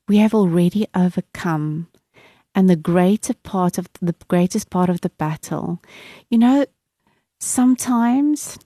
we 0.08 0.17
have 0.17 0.34
already 0.34 0.86
overcome 0.95 1.88
and 2.56 2.69
the 2.69 2.76
greater 2.76 3.34
part 3.34 3.78
of 3.78 3.88
the 4.02 4.15
greatest 4.28 4.69
part 4.69 4.89
of 4.89 5.02
the 5.02 5.10
battle. 5.10 5.82
You 6.30 6.38
know, 6.38 6.65
sometimes 7.39 8.60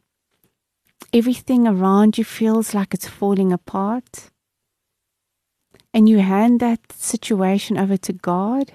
everything 1.13 1.67
around 1.67 2.17
you 2.17 2.23
feels 2.23 2.73
like 2.73 2.93
it's 2.93 3.07
falling 3.07 3.53
apart. 3.53 4.29
And 5.93 6.09
you 6.09 6.19
hand 6.19 6.59
that 6.59 6.91
situation 6.91 7.77
over 7.77 7.97
to 7.97 8.13
God, 8.13 8.73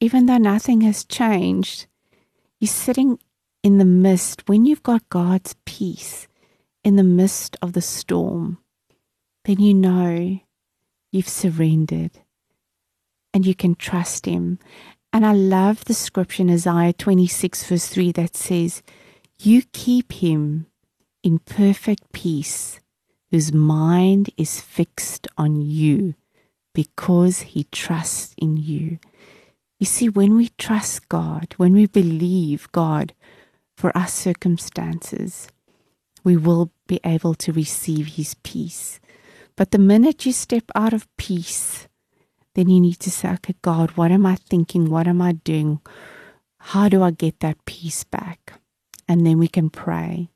even 0.00 0.26
though 0.26 0.38
nothing 0.38 0.80
has 0.80 1.04
changed. 1.04 1.86
You're 2.58 2.68
sitting 2.68 3.18
in 3.62 3.78
the 3.78 3.84
mist, 3.84 4.48
when 4.48 4.66
you've 4.66 4.82
got 4.82 5.08
God's 5.08 5.54
peace 5.64 6.28
in 6.84 6.96
the 6.96 7.04
midst 7.04 7.56
of 7.60 7.72
the 7.72 7.82
storm, 7.82 8.58
then 9.44 9.60
you 9.60 9.74
know 9.74 10.40
you've 11.10 11.28
surrendered 11.28 12.12
and 13.32 13.46
you 13.46 13.54
can 13.54 13.74
trust 13.74 14.26
Him. 14.26 14.58
And 15.12 15.24
I 15.24 15.32
love 15.32 15.84
the 15.84 15.94
scripture 15.94 16.42
in 16.42 16.50
Isaiah 16.50 16.92
26, 16.92 17.64
verse 17.64 17.86
3 17.86 18.12
that 18.12 18.36
says, 18.36 18.82
You 19.38 19.62
keep 19.72 20.12
him 20.12 20.66
in 21.22 21.38
perfect 21.38 22.12
peace, 22.12 22.80
whose 23.30 23.52
mind 23.52 24.30
is 24.36 24.60
fixed 24.60 25.26
on 25.38 25.60
you 25.62 26.14
because 26.74 27.40
he 27.40 27.64
trusts 27.64 28.34
in 28.36 28.58
you. 28.58 28.98
You 29.78 29.86
see, 29.86 30.08
when 30.08 30.36
we 30.36 30.50
trust 30.58 31.08
God, 31.08 31.54
when 31.56 31.72
we 31.72 31.86
believe 31.86 32.70
God 32.72 33.14
for 33.76 33.96
our 33.96 34.08
circumstances, 34.08 35.48
we 36.24 36.36
will 36.36 36.72
be 36.88 36.98
able 37.04 37.34
to 37.34 37.52
receive 37.52 38.18
His 38.18 38.34
peace. 38.42 38.98
But 39.54 39.70
the 39.70 39.78
minute 39.78 40.26
you 40.26 40.32
step 40.32 40.64
out 40.74 40.92
of 40.92 41.06
peace, 41.16 41.86
then 42.54 42.68
you 42.68 42.80
need 42.80 42.98
to 43.00 43.10
say, 43.10 43.30
okay, 43.34 43.54
God, 43.62 43.92
what 43.92 44.10
am 44.10 44.26
I 44.26 44.34
thinking? 44.34 44.90
What 44.90 45.06
am 45.06 45.22
I 45.22 45.32
doing? 45.32 45.80
How 46.58 46.88
do 46.88 47.02
I 47.04 47.12
get 47.12 47.38
that 47.40 47.64
peace 47.64 48.02
back? 48.02 48.54
And 49.08 49.24
then 49.24 49.38
we 49.38 49.46
can 49.46 49.70
pray. 49.70 50.28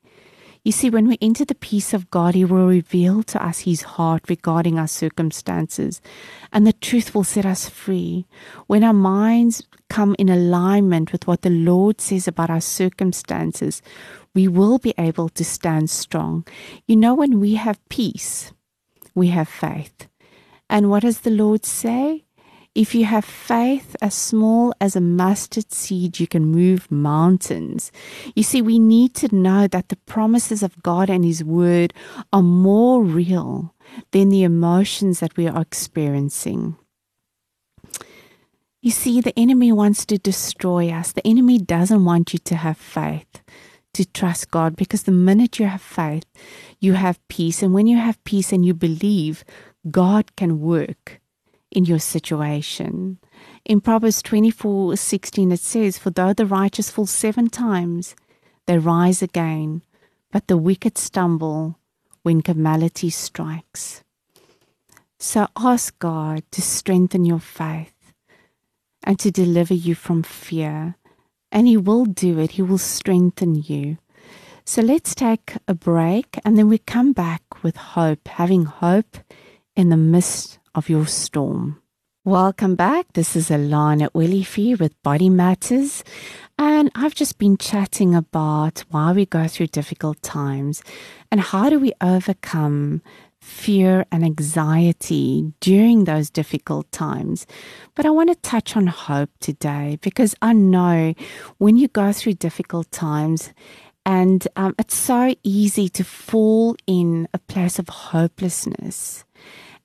You 0.64 0.70
see, 0.70 0.90
when 0.90 1.08
we 1.08 1.18
enter 1.20 1.44
the 1.44 1.56
peace 1.56 1.92
of 1.92 2.08
God, 2.10 2.36
He 2.36 2.44
will 2.44 2.68
reveal 2.68 3.24
to 3.24 3.44
us 3.44 3.60
His 3.60 3.82
heart 3.82 4.22
regarding 4.28 4.78
our 4.78 4.86
circumstances, 4.86 6.00
and 6.52 6.64
the 6.64 6.72
truth 6.72 7.16
will 7.16 7.24
set 7.24 7.44
us 7.44 7.68
free. 7.68 8.26
When 8.68 8.84
our 8.84 8.92
minds 8.92 9.66
come 9.90 10.14
in 10.20 10.28
alignment 10.28 11.10
with 11.10 11.26
what 11.26 11.42
the 11.42 11.50
Lord 11.50 12.00
says 12.00 12.28
about 12.28 12.48
our 12.48 12.60
circumstances, 12.60 13.82
we 14.34 14.46
will 14.46 14.78
be 14.78 14.94
able 14.96 15.28
to 15.30 15.44
stand 15.44 15.90
strong. 15.90 16.46
You 16.86 16.94
know, 16.94 17.14
when 17.14 17.40
we 17.40 17.54
have 17.54 17.88
peace, 17.88 18.52
we 19.16 19.28
have 19.28 19.48
faith. 19.48 20.06
And 20.70 20.88
what 20.88 21.02
does 21.02 21.20
the 21.20 21.30
Lord 21.30 21.66
say? 21.66 22.24
If 22.74 22.94
you 22.94 23.04
have 23.04 23.26
faith 23.26 23.94
as 24.00 24.14
small 24.14 24.72
as 24.80 24.96
a 24.96 25.00
mustard 25.00 25.72
seed, 25.72 26.18
you 26.18 26.26
can 26.26 26.46
move 26.46 26.90
mountains. 26.90 27.92
You 28.34 28.42
see, 28.42 28.62
we 28.62 28.78
need 28.78 29.14
to 29.16 29.34
know 29.34 29.66
that 29.68 29.90
the 29.90 29.96
promises 30.06 30.62
of 30.62 30.82
God 30.82 31.10
and 31.10 31.22
His 31.22 31.44
Word 31.44 31.92
are 32.32 32.42
more 32.42 33.04
real 33.04 33.74
than 34.12 34.30
the 34.30 34.42
emotions 34.42 35.20
that 35.20 35.36
we 35.36 35.46
are 35.46 35.60
experiencing. 35.60 36.76
You 38.80 38.90
see, 38.90 39.20
the 39.20 39.38
enemy 39.38 39.70
wants 39.70 40.06
to 40.06 40.16
destroy 40.16 40.88
us. 40.90 41.12
The 41.12 41.26
enemy 41.26 41.58
doesn't 41.58 42.06
want 42.06 42.32
you 42.32 42.38
to 42.38 42.56
have 42.56 42.78
faith, 42.78 43.42
to 43.92 44.06
trust 44.06 44.50
God, 44.50 44.76
because 44.76 45.02
the 45.02 45.12
minute 45.12 45.58
you 45.58 45.66
have 45.66 45.82
faith, 45.82 46.24
you 46.80 46.94
have 46.94 47.20
peace. 47.28 47.62
And 47.62 47.74
when 47.74 47.86
you 47.86 47.98
have 47.98 48.24
peace 48.24 48.50
and 48.50 48.64
you 48.64 48.72
believe, 48.72 49.44
God 49.90 50.34
can 50.36 50.58
work 50.58 51.20
in 51.72 51.84
your 51.84 51.98
situation. 51.98 53.18
In 53.64 53.80
Proverbs 53.80 54.22
24 54.22 54.96
16, 54.96 55.52
it 55.52 55.60
says, 55.60 55.98
For 55.98 56.10
though 56.10 56.32
the 56.32 56.46
righteous 56.46 56.90
fall 56.90 57.06
seven 57.06 57.48
times, 57.48 58.14
they 58.66 58.78
rise 58.78 59.22
again, 59.22 59.82
but 60.30 60.46
the 60.46 60.56
wicked 60.56 60.98
stumble 60.98 61.78
when 62.22 62.42
calamity 62.42 63.10
strikes. 63.10 64.04
So 65.18 65.48
ask 65.56 65.98
God 65.98 66.42
to 66.52 66.62
strengthen 66.62 67.24
your 67.24 67.40
faith 67.40 68.12
and 69.04 69.18
to 69.18 69.30
deliver 69.30 69.74
you 69.74 69.94
from 69.94 70.22
fear. 70.22 70.96
And 71.50 71.66
He 71.66 71.76
will 71.76 72.04
do 72.04 72.38
it, 72.38 72.52
He 72.52 72.62
will 72.62 72.78
strengthen 72.78 73.54
you. 73.54 73.98
So 74.64 74.80
let's 74.80 75.14
take 75.14 75.54
a 75.66 75.74
break 75.74 76.38
and 76.44 76.56
then 76.56 76.68
we 76.68 76.78
come 76.78 77.12
back 77.12 77.42
with 77.62 77.76
hope, 77.76 78.28
having 78.28 78.64
hope 78.64 79.18
in 79.74 79.88
the 79.88 79.96
midst 79.96 80.58
of 80.74 80.88
your 80.88 81.06
storm. 81.06 81.82
Welcome 82.24 82.76
back. 82.76 83.12
This 83.14 83.34
is 83.34 83.50
Alana 83.50 84.08
Olivier 84.14 84.76
with 84.76 85.00
Body 85.02 85.28
Matters. 85.28 86.04
And 86.58 86.90
I've 86.94 87.14
just 87.14 87.38
been 87.38 87.56
chatting 87.56 88.14
about 88.14 88.84
why 88.90 89.12
we 89.12 89.26
go 89.26 89.48
through 89.48 89.66
difficult 89.68 90.22
times 90.22 90.82
and 91.30 91.40
how 91.40 91.68
do 91.68 91.80
we 91.80 91.92
overcome 92.00 93.02
fear 93.40 94.06
and 94.12 94.24
anxiety 94.24 95.52
during 95.58 96.04
those 96.04 96.30
difficult 96.30 96.90
times. 96.92 97.44
But 97.96 98.06
I 98.06 98.10
want 98.10 98.30
to 98.30 98.36
touch 98.36 98.76
on 98.76 98.86
hope 98.86 99.30
today 99.40 99.98
because 100.00 100.36
I 100.40 100.52
know 100.52 101.14
when 101.58 101.76
you 101.76 101.88
go 101.88 102.12
through 102.12 102.34
difficult 102.34 102.90
times, 102.92 103.52
and 104.06 104.46
um, 104.56 104.74
it's 104.78 104.96
so 104.96 105.34
easy 105.42 105.88
to 105.88 106.04
fall 106.04 106.76
in 106.86 107.28
a 107.34 107.38
place 107.38 107.78
of 107.78 107.88
hopelessness 107.88 109.24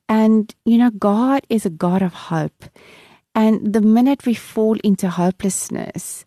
and, 0.08 0.54
you 0.64 0.78
know, 0.78 0.90
God 0.90 1.46
is 1.48 1.66
a 1.66 1.70
God 1.70 2.02
of 2.02 2.14
hope. 2.14 2.64
And 3.34 3.72
the 3.72 3.80
minute 3.80 4.26
we 4.26 4.34
fall 4.34 4.76
into 4.82 5.10
hopelessness, 5.10 6.24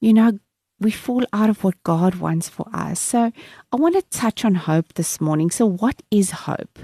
you 0.00 0.12
know, 0.12 0.38
we 0.78 0.90
fall 0.90 1.24
out 1.32 1.48
of 1.48 1.64
what 1.64 1.82
God 1.82 2.16
wants 2.16 2.48
for 2.48 2.66
us. 2.72 3.00
So 3.00 3.32
I 3.72 3.76
want 3.76 3.94
to 3.94 4.18
touch 4.18 4.44
on 4.44 4.54
hope 4.54 4.94
this 4.94 5.20
morning. 5.20 5.50
So, 5.50 5.66
what 5.66 6.02
is 6.10 6.30
hope? 6.30 6.78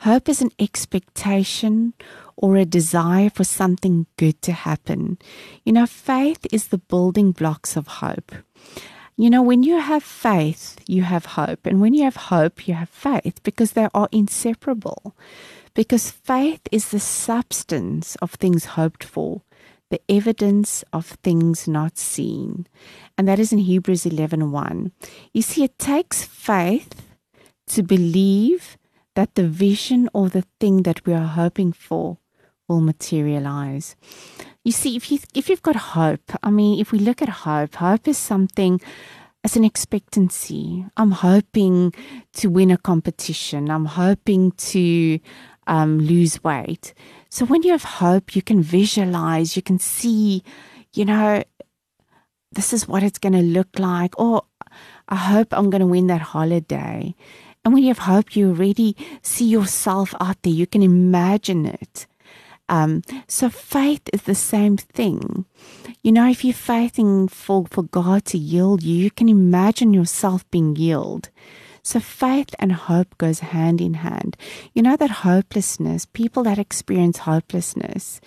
Hope 0.00 0.28
is 0.28 0.42
an 0.42 0.50
expectation 0.58 1.92
or 2.36 2.56
a 2.56 2.64
desire 2.64 3.30
for 3.30 3.44
something 3.44 4.06
good 4.16 4.40
to 4.42 4.52
happen. 4.52 5.18
You 5.64 5.72
know, 5.74 5.86
faith 5.86 6.46
is 6.52 6.68
the 6.68 6.78
building 6.78 7.32
blocks 7.32 7.76
of 7.76 7.86
hope. 7.86 8.32
You 9.16 9.28
know, 9.28 9.42
when 9.42 9.62
you 9.62 9.78
have 9.78 10.02
faith, 10.02 10.78
you 10.86 11.02
have 11.02 11.26
hope. 11.26 11.66
And 11.66 11.82
when 11.82 11.92
you 11.92 12.04
have 12.04 12.16
hope, 12.16 12.66
you 12.66 12.72
have 12.74 12.88
faith 12.88 13.42
because 13.42 13.72
they 13.72 13.88
are 13.92 14.08
inseparable 14.10 15.14
because 15.74 16.10
faith 16.10 16.60
is 16.70 16.90
the 16.90 17.00
substance 17.00 18.16
of 18.16 18.32
things 18.32 18.76
hoped 18.76 19.04
for, 19.04 19.42
the 19.90 20.00
evidence 20.08 20.84
of 20.92 21.18
things 21.22 21.68
not 21.68 21.98
seen. 21.98 22.66
And 23.18 23.28
that 23.28 23.38
is 23.38 23.52
in 23.52 23.58
Hebrews 23.58 24.04
11:1. 24.04 24.50
1. 24.50 24.92
You 25.32 25.42
see 25.42 25.64
it 25.64 25.78
takes 25.78 26.24
faith 26.24 27.12
to 27.68 27.82
believe 27.82 28.76
that 29.14 29.34
the 29.34 29.46
vision 29.46 30.08
or 30.12 30.28
the 30.28 30.44
thing 30.58 30.82
that 30.82 31.04
we 31.06 31.12
are 31.12 31.26
hoping 31.26 31.72
for 31.72 32.18
will 32.68 32.80
materialize. 32.80 33.96
You 34.64 34.72
see 34.72 34.96
if 34.96 35.10
you 35.10 35.18
if 35.34 35.48
you've 35.48 35.62
got 35.62 35.94
hope, 35.96 36.30
I 36.42 36.50
mean 36.50 36.80
if 36.80 36.92
we 36.92 36.98
look 36.98 37.20
at 37.22 37.44
hope, 37.44 37.74
hope 37.76 38.06
is 38.06 38.18
something 38.18 38.80
as 39.42 39.56
an 39.56 39.64
expectancy. 39.64 40.84
I'm 40.96 41.12
hoping 41.12 41.92
to 42.34 42.48
win 42.48 42.70
a 42.70 42.76
competition. 42.76 43.70
I'm 43.70 43.86
hoping 43.86 44.52
to 44.72 45.18
um, 45.70 46.00
lose 46.00 46.42
weight. 46.44 46.92
So 47.30 47.46
when 47.46 47.62
you 47.62 47.70
have 47.70 47.84
hope, 47.84 48.34
you 48.36 48.42
can 48.42 48.60
visualize, 48.60 49.56
you 49.56 49.62
can 49.62 49.78
see, 49.78 50.42
you 50.92 51.04
know, 51.06 51.44
this 52.52 52.72
is 52.72 52.88
what 52.88 53.04
it's 53.04 53.20
going 53.20 53.34
to 53.34 53.42
look 53.42 53.78
like. 53.78 54.18
Or 54.18 54.42
I 55.08 55.16
hope 55.16 55.48
I'm 55.52 55.70
going 55.70 55.80
to 55.80 55.86
win 55.86 56.08
that 56.08 56.20
holiday. 56.20 57.14
And 57.64 57.72
when 57.72 57.84
you 57.84 57.88
have 57.88 57.98
hope, 57.98 58.34
you 58.34 58.48
already 58.48 58.96
see 59.22 59.46
yourself 59.46 60.12
out 60.20 60.42
there. 60.42 60.52
You 60.52 60.66
can 60.66 60.82
imagine 60.82 61.66
it. 61.66 62.06
Um, 62.68 63.02
so 63.28 63.48
faith 63.48 64.02
is 64.12 64.22
the 64.22 64.34
same 64.34 64.76
thing. 64.76 65.44
You 66.02 66.12
know, 66.12 66.28
if 66.28 66.44
you're 66.44 66.54
faithing 66.54 67.28
for, 67.28 67.66
for 67.70 67.82
God 67.82 68.24
to 68.26 68.38
yield 68.38 68.82
you, 68.82 68.96
you 68.96 69.10
can 69.10 69.28
imagine 69.28 69.94
yourself 69.94 70.48
being 70.50 70.74
yielded. 70.74 71.30
So 71.82 72.00
faith 72.00 72.54
and 72.58 72.72
hope 72.72 73.16
goes 73.18 73.40
hand 73.40 73.80
in 73.80 73.94
hand. 73.94 74.36
You 74.74 74.82
know 74.82 74.96
that 74.96 75.10
hopelessness, 75.10 76.06
people 76.06 76.42
that 76.44 76.58
experience 76.58 77.18
hopelessness, 77.18 78.20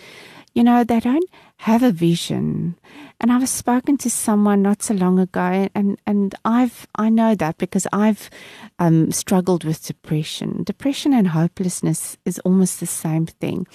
you 0.54 0.64
know, 0.64 0.84
they 0.84 1.00
don't 1.00 1.28
have 1.58 1.82
a 1.82 1.92
vision. 1.92 2.76
And 3.20 3.32
I've 3.32 3.50
spoken 3.50 3.98
to 3.98 4.10
someone 4.10 4.62
not 4.62 4.84
so 4.84 4.94
long 4.94 5.18
ago, 5.18 5.68
and, 5.74 5.98
and 6.06 6.36
I've 6.46 6.88
I 6.96 7.10
know 7.10 7.36
that 7.36 7.58
because 7.58 7.88
I've 7.92 8.30
um, 8.78 9.12
struggled 9.12 9.64
with 9.64 9.86
depression. 9.86 10.64
Depression 10.64 11.14
and 11.14 11.30
hopelessness 11.30 12.18
is 12.26 12.40
almost 12.40 12.80
the 12.80 12.86
same 12.86 13.26
thing. 13.26 13.66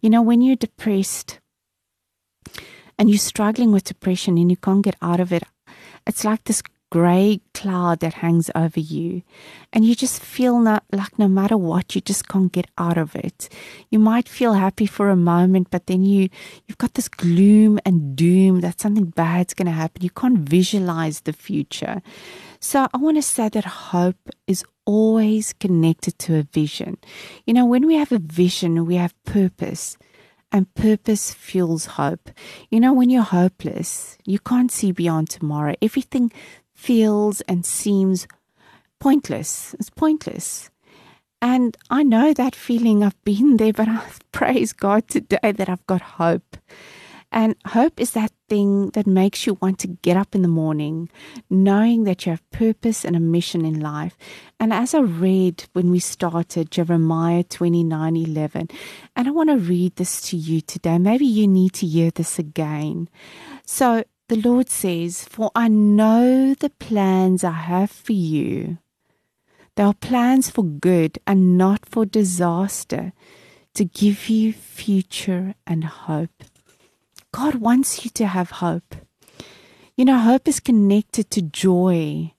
You 0.00 0.08
know, 0.08 0.22
when 0.22 0.40
you're 0.40 0.56
depressed 0.56 1.40
and 2.98 3.10
you're 3.10 3.18
struggling 3.18 3.72
with 3.72 3.84
depression 3.84 4.38
and 4.38 4.50
you 4.50 4.56
can't 4.56 4.84
get 4.84 4.96
out 5.02 5.20
of 5.20 5.32
it, 5.32 5.42
it's 6.06 6.24
like 6.24 6.44
this 6.44 6.62
grey 6.92 7.40
cloud 7.54 8.00
that 8.00 8.12
hangs 8.12 8.50
over 8.54 8.78
you. 8.78 9.22
And 9.72 9.82
you 9.82 9.94
just 9.94 10.22
feel 10.22 10.58
not, 10.58 10.84
like 10.92 11.18
no 11.18 11.26
matter 11.26 11.56
what, 11.56 11.94
you 11.94 12.02
just 12.02 12.28
can't 12.28 12.52
get 12.52 12.66
out 12.76 12.98
of 12.98 13.16
it. 13.16 13.48
You 13.90 13.98
might 13.98 14.28
feel 14.28 14.52
happy 14.52 14.84
for 14.84 15.08
a 15.08 15.16
moment, 15.16 15.68
but 15.70 15.86
then 15.86 16.04
you, 16.04 16.28
you've 16.66 16.76
got 16.76 16.92
this 16.92 17.08
gloom 17.08 17.80
and 17.86 18.14
doom 18.14 18.60
that 18.60 18.78
something 18.78 19.06
bad's 19.06 19.54
going 19.54 19.72
to 19.72 19.72
happen. 19.72 20.02
You 20.02 20.10
can't 20.10 20.40
visualize 20.40 21.20
the 21.20 21.32
future. 21.32 22.02
So 22.60 22.86
I 22.92 22.98
want 22.98 23.16
to 23.16 23.22
say 23.22 23.48
that 23.48 23.64
hope 23.64 24.28
is 24.46 24.62
always 24.84 25.54
connected 25.54 26.18
to 26.18 26.36
a 26.36 26.42
vision. 26.42 26.98
You 27.46 27.54
know, 27.54 27.64
when 27.64 27.86
we 27.86 27.94
have 27.94 28.12
a 28.12 28.18
vision, 28.18 28.84
we 28.84 28.96
have 28.96 29.14
purpose 29.24 29.96
and 30.52 30.72
purpose 30.74 31.32
fuels 31.32 31.86
hope. 31.86 32.30
You 32.70 32.80
know, 32.80 32.92
when 32.92 33.08
you're 33.08 33.22
hopeless, 33.22 34.18
you 34.26 34.38
can't 34.38 34.70
see 34.70 34.92
beyond 34.92 35.30
tomorrow. 35.30 35.74
Everything 35.80 36.30
feels 36.82 37.40
and 37.42 37.64
seems 37.64 38.26
pointless. 38.98 39.74
It's 39.78 39.90
pointless. 39.90 40.70
And 41.40 41.76
I 41.90 42.02
know 42.02 42.32
that 42.34 42.56
feeling. 42.56 43.04
I've 43.04 43.24
been 43.24 43.56
there, 43.58 43.72
but 43.72 43.88
I 43.88 44.02
praise 44.32 44.72
God 44.72 45.08
today 45.08 45.52
that 45.52 45.68
I've 45.68 45.86
got 45.86 46.02
hope. 46.02 46.56
And 47.34 47.56
hope 47.66 47.98
is 47.98 48.10
that 48.10 48.30
thing 48.50 48.90
that 48.90 49.06
makes 49.06 49.46
you 49.46 49.56
want 49.62 49.78
to 49.78 49.88
get 49.88 50.18
up 50.18 50.34
in 50.34 50.42
the 50.42 50.48
morning, 50.48 51.08
knowing 51.48 52.04
that 52.04 52.26
you 52.26 52.30
have 52.30 52.50
purpose 52.50 53.06
and 53.06 53.16
a 53.16 53.20
mission 53.20 53.64
in 53.64 53.80
life. 53.80 54.18
And 54.60 54.70
as 54.70 54.92
I 54.92 55.00
read 55.00 55.64
when 55.72 55.90
we 55.90 55.98
started 55.98 56.70
Jeremiah 56.70 57.42
29 57.44 58.16
11, 58.16 58.68
and 59.16 59.28
I 59.28 59.30
want 59.30 59.48
to 59.48 59.56
read 59.56 59.96
this 59.96 60.20
to 60.28 60.36
you 60.36 60.60
today. 60.60 60.98
Maybe 60.98 61.24
you 61.24 61.48
need 61.48 61.72
to 61.74 61.86
hear 61.86 62.10
this 62.10 62.38
again. 62.38 63.08
So 63.64 64.04
the 64.32 64.48
Lord 64.48 64.70
says, 64.70 65.24
For 65.24 65.50
I 65.54 65.68
know 65.68 66.54
the 66.54 66.70
plans 66.70 67.44
I 67.44 67.50
have 67.50 67.90
for 67.90 68.14
you. 68.14 68.78
They 69.74 69.82
are 69.82 69.92
plans 69.92 70.48
for 70.48 70.64
good 70.64 71.18
and 71.26 71.58
not 71.58 71.84
for 71.84 72.06
disaster, 72.06 73.12
to 73.74 73.84
give 73.84 74.30
you 74.30 74.54
future 74.54 75.54
and 75.66 75.84
hope. 75.84 76.44
God 77.30 77.56
wants 77.56 78.06
you 78.06 78.10
to 78.12 78.26
have 78.26 78.62
hope. 78.62 78.96
You 79.98 80.06
know, 80.06 80.18
hope 80.18 80.48
is 80.48 80.60
connected 80.60 81.30
to 81.32 81.42
joy. 81.42 82.32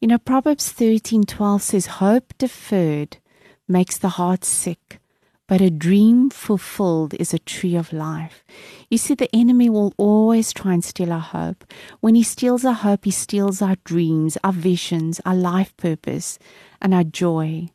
You 0.00 0.08
know, 0.08 0.18
Proverbs 0.18 0.72
13:12 0.72 1.62
says 1.62 1.98
hope 2.02 2.34
deferred 2.36 3.18
makes 3.68 3.96
the 3.96 4.18
heart 4.18 4.44
sick, 4.44 4.98
but 5.46 5.60
a 5.60 5.70
dream 5.70 6.30
fulfilled 6.30 7.14
is 7.14 7.32
a 7.32 7.38
tree 7.38 7.76
of 7.76 7.92
life. 7.92 8.42
You 8.90 8.96
see, 8.96 9.14
the 9.14 9.34
enemy 9.34 9.68
will 9.68 9.92
always 9.98 10.52
try 10.52 10.72
and 10.72 10.82
steal 10.82 11.12
our 11.12 11.20
hope. 11.20 11.64
When 12.00 12.14
he 12.14 12.22
steals 12.22 12.64
our 12.64 12.74
hope, 12.74 13.04
he 13.04 13.10
steals 13.10 13.60
our 13.60 13.76
dreams, 13.84 14.38
our 14.42 14.52
visions, 14.52 15.20
our 15.26 15.34
life 15.34 15.76
purpose, 15.76 16.38
and 16.80 16.94
our 16.94 17.04
joy. 17.04 17.68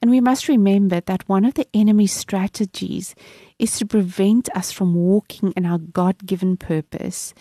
And 0.00 0.10
we 0.10 0.20
must 0.20 0.48
remember 0.48 1.00
that 1.00 1.28
one 1.28 1.44
of 1.44 1.54
the 1.54 1.68
enemy's 1.74 2.12
strategies 2.12 3.14
is 3.58 3.76
to 3.78 3.86
prevent 3.86 4.48
us 4.54 4.72
from 4.72 4.94
walking 4.94 5.52
in 5.56 5.64
our 5.66 5.78
God 5.78 6.26
given 6.26 6.56
purpose. 6.56 7.34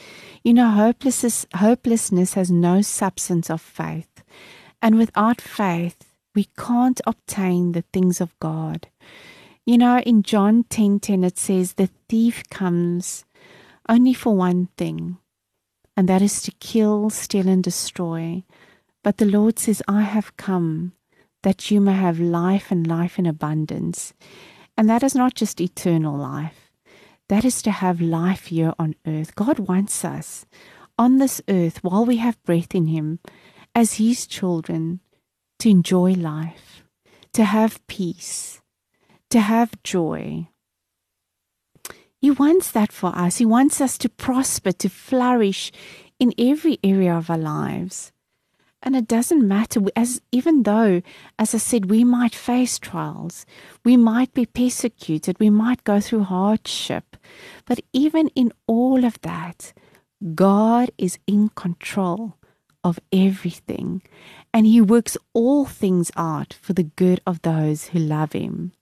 You 0.43 0.53
know, 0.53 0.70
hopelessness, 0.70 1.45
hopelessness 1.55 2.34
has 2.34 2.51
no 2.51 2.82
substance 2.82 3.49
of 3.49 3.61
faith. 3.61 4.24
And 4.82 4.97
without 4.97 5.41
faith, 5.41 5.97
we 6.36 6.49
can't 6.57 7.01
obtain 7.07 7.72
the 7.72 7.84
things 7.93 8.22
of 8.22 8.38
God. 8.39 8.88
You 9.68 9.78
know, 9.78 9.99
in 9.99 10.24
John 10.24 10.63
10:10 10.63 10.70
10, 10.70 10.99
10, 11.01 11.24
it 11.26 11.38
says 11.38 11.74
the 11.74 11.89
thief 12.07 12.41
comes 12.49 13.26
only 13.89 14.13
for 14.13 14.34
one 14.34 14.70
thing, 14.78 15.18
and 15.97 16.07
that 16.07 16.22
is 16.22 16.41
to 16.43 16.51
kill, 16.61 17.09
steal 17.09 17.49
and 17.49 17.61
destroy. 17.61 18.45
But 19.03 19.18
the 19.18 19.26
Lord 19.26 19.59
says, 19.59 19.84
I 19.86 20.03
have 20.03 20.38
come 20.38 20.93
that 21.43 21.70
you 21.70 21.82
may 21.82 21.95
have 21.95 22.18
life 22.18 22.72
and 22.72 22.88
life 22.88 23.20
in 23.20 23.26
abundance. 23.26 24.13
And 24.78 24.89
that 24.89 25.03
is 25.03 25.15
not 25.15 25.34
just 25.36 25.59
eternal 25.59 26.15
life. 26.18 26.72
That 27.28 27.43
is 27.43 27.61
to 27.63 27.72
have 27.72 27.99
life 27.99 28.45
here 28.45 28.74
on 28.80 28.95
earth. 29.05 29.36
God 29.36 29.59
wants 29.59 30.05
us 30.05 30.45
on 30.97 31.18
this 31.18 31.41
earth 31.49 31.84
while 31.84 32.05
we 32.05 32.18
have 32.18 32.41
breath 32.43 32.74
in 32.74 32.88
him 32.88 33.20
as 33.76 33.95
his 33.95 34.28
children 34.28 35.01
to 35.59 35.70
enjoy 35.70 36.13
life, 36.13 36.86
to 37.34 37.43
have 37.43 37.86
peace, 37.88 38.61
to 39.30 39.39
have 39.39 39.82
joy. 39.84 40.47
He 42.19 42.32
wants 42.32 42.71
that 42.71 42.91
for 42.91 43.15
us. 43.15 43.38
He 43.38 43.45
wants 43.45 43.80
us 43.80 43.97
to 43.99 44.09
prosper, 44.09 44.71
to 44.71 44.89
flourish 44.89 45.71
in 46.19 46.34
every 46.38 46.80
area 46.84 47.15
of 47.15 47.30
our 47.30 47.38
lives. 47.38 48.11
And 48.82 48.95
it 48.95 49.07
doesn't 49.07 49.47
matter, 49.47 49.82
as 49.95 50.21
even 50.32 50.63
though, 50.63 51.01
as 51.38 51.53
I 51.53 51.57
said, 51.57 51.89
we 51.89 52.03
might 52.03 52.36
face 52.36 52.78
trials, 52.78 53.45
we 53.84 53.97
might 53.97 54.34
be 54.34 54.45
persecuted, 54.45 55.39
we 55.39 55.49
might 55.49 55.84
go 55.84 55.99
through 55.99 56.23
hardship, 56.23 57.17
but 57.65 57.80
even 57.91 58.30
in 58.30 58.53
all 58.67 59.03
of 59.03 59.19
that, 59.21 59.73
God 60.36 60.91
is 60.97 61.17
in 61.25 61.49
control 61.49 62.36
of 62.84 62.99
everything, 63.11 64.03
and 64.53 64.65
He 64.67 64.80
works 64.80 65.17
all 65.34 65.65
things 65.65 66.11
out 66.15 66.53
for 66.53 66.73
the 66.73 66.84
good 66.84 67.19
of 67.25 67.41
those 67.41 67.88
who 67.88 67.99
love 67.99 68.34
Him. 68.34 68.73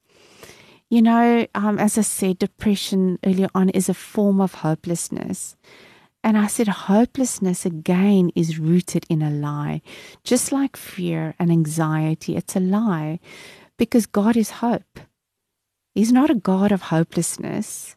You 0.90 1.02
know, 1.02 1.48
um, 1.56 1.80
as 1.80 1.98
I 1.98 2.02
said, 2.02 2.40
depression 2.40 3.20
earlier 3.26 3.50
on 3.56 3.70
is 3.70 3.90
a 3.90 3.94
form 3.94 4.40
of 4.40 4.56
hopelessness. 4.56 5.56
And 6.24 6.38
I 6.38 6.48
said, 6.48 6.68
hopelessness 6.68 7.66
again 7.66 8.32
is 8.36 8.60
rooted 8.60 9.06
in 9.10 9.22
a 9.22 9.30
lie. 9.30 9.82
Just 10.24 10.52
like 10.52 10.76
fear 10.76 11.36
and 11.38 11.52
anxiety, 11.52 12.36
it's 12.36 12.56
a 12.56 12.60
lie 12.60 13.20
because 13.78 14.06
God 14.06 14.36
is 14.36 14.62
hope. 14.62 15.00
He's 15.94 16.12
not 16.12 16.30
a 16.30 16.36
God 16.36 16.72
of 16.72 16.84
hopelessness. 16.84 17.96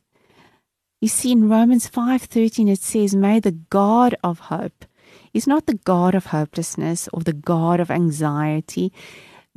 You 1.01 1.09
see, 1.09 1.32
in 1.32 1.49
Romans 1.49 1.89
5:13 1.89 2.70
it 2.70 2.80
says, 2.80 3.14
May 3.14 3.41
the 3.41 3.59
God 3.70 4.14
of 4.22 4.41
hope 4.51 4.84
He's 5.32 5.47
not 5.47 5.66
the 5.66 5.74
God 5.74 6.14
of 6.14 6.26
hopelessness 6.26 7.09
or 7.12 7.20
the 7.20 7.32
God 7.32 7.80
of 7.80 7.91
anxiety. 7.91 8.93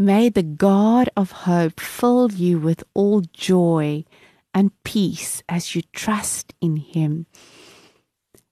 May 0.02 0.30
the 0.30 0.42
God 0.42 1.12
of 1.16 1.32
hope 1.46 1.80
fill 1.80 2.32
you 2.32 2.58
with 2.58 2.84
all 2.96 3.22
joy 3.22 4.04
and 4.52 4.72
peace 4.84 5.44
as 5.48 5.76
you 5.76 5.84
trust 5.94 6.56
in 6.60 6.78
Him, 6.78 7.28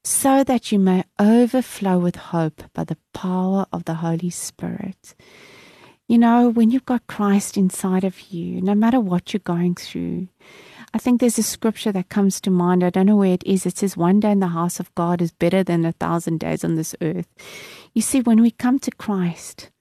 so 0.04 0.44
that 0.44 0.72
you 0.72 0.78
may 0.78 1.06
overflow 1.18 1.98
with 1.98 2.18
hope 2.18 2.62
by 2.76 2.84
the 2.84 3.00
power 3.16 3.66
of 3.74 3.86
the 3.86 3.96
Holy 3.96 4.30
Spirit. 4.30 5.16
You 6.08 6.20
know, 6.20 6.50
when 6.50 6.70
you've 6.70 6.86
got 6.86 7.08
Christ 7.08 7.58
inside 7.58 8.04
of 8.04 8.32
you, 8.32 8.62
no 8.62 8.76
matter 8.76 9.00
what 9.00 9.34
you're 9.34 9.40
going 9.40 9.74
through, 9.74 10.28
I 10.94 11.00
think 11.00 11.20
there's 11.20 11.40
a 11.40 11.44
scripture 11.44 11.92
that 11.94 12.10
comes 12.10 12.40
to 12.42 12.52
mind. 12.52 12.84
I 12.84 12.92
don't 12.92 13.08
know 13.08 13.16
where 13.16 13.34
it 13.34 13.44
is. 13.44 13.66
It 13.66 13.76
says, 13.76 13.98
One 13.98 14.20
day 14.20 14.30
in 14.30 14.40
the 14.40 14.50
house 14.50 14.80
of 14.80 14.94
God 14.94 15.20
is 15.20 15.32
better 15.32 15.64
than 15.64 15.84
a 15.84 15.94
thousand 15.94 16.42
days 16.42 16.64
on 16.64 16.76
this 16.76 16.96
earth. 17.02 17.28
You 17.96 18.04
see, 18.04 18.22
when 18.22 18.40
we 18.40 18.52
come 18.52 18.78
to 18.78 18.92
Christ, 18.92 19.72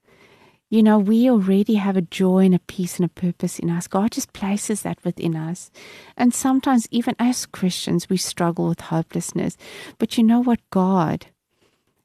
you 0.69 0.83
know, 0.83 0.99
we 0.99 1.29
already 1.29 1.75
have 1.75 1.97
a 1.97 2.01
joy 2.01 2.45
and 2.45 2.53
a 2.53 2.59
peace 2.59 2.97
and 2.97 3.05
a 3.05 3.09
purpose 3.09 3.57
in 3.57 3.71
us. 3.71 3.87
God 3.87 4.11
just 4.11 4.33
places 4.33 4.83
that 4.83 5.03
within 5.03 5.35
us. 5.35 5.71
And 6.15 6.33
sometimes, 6.33 6.87
even 6.91 7.15
as 7.17 7.47
Christians, 7.47 8.07
we 8.07 8.17
struggle 8.17 8.67
with 8.67 8.81
hopelessness. 8.81 9.57
But 9.97 10.17
you 10.17 10.23
know 10.23 10.41
what? 10.43 10.59
God 10.69 11.27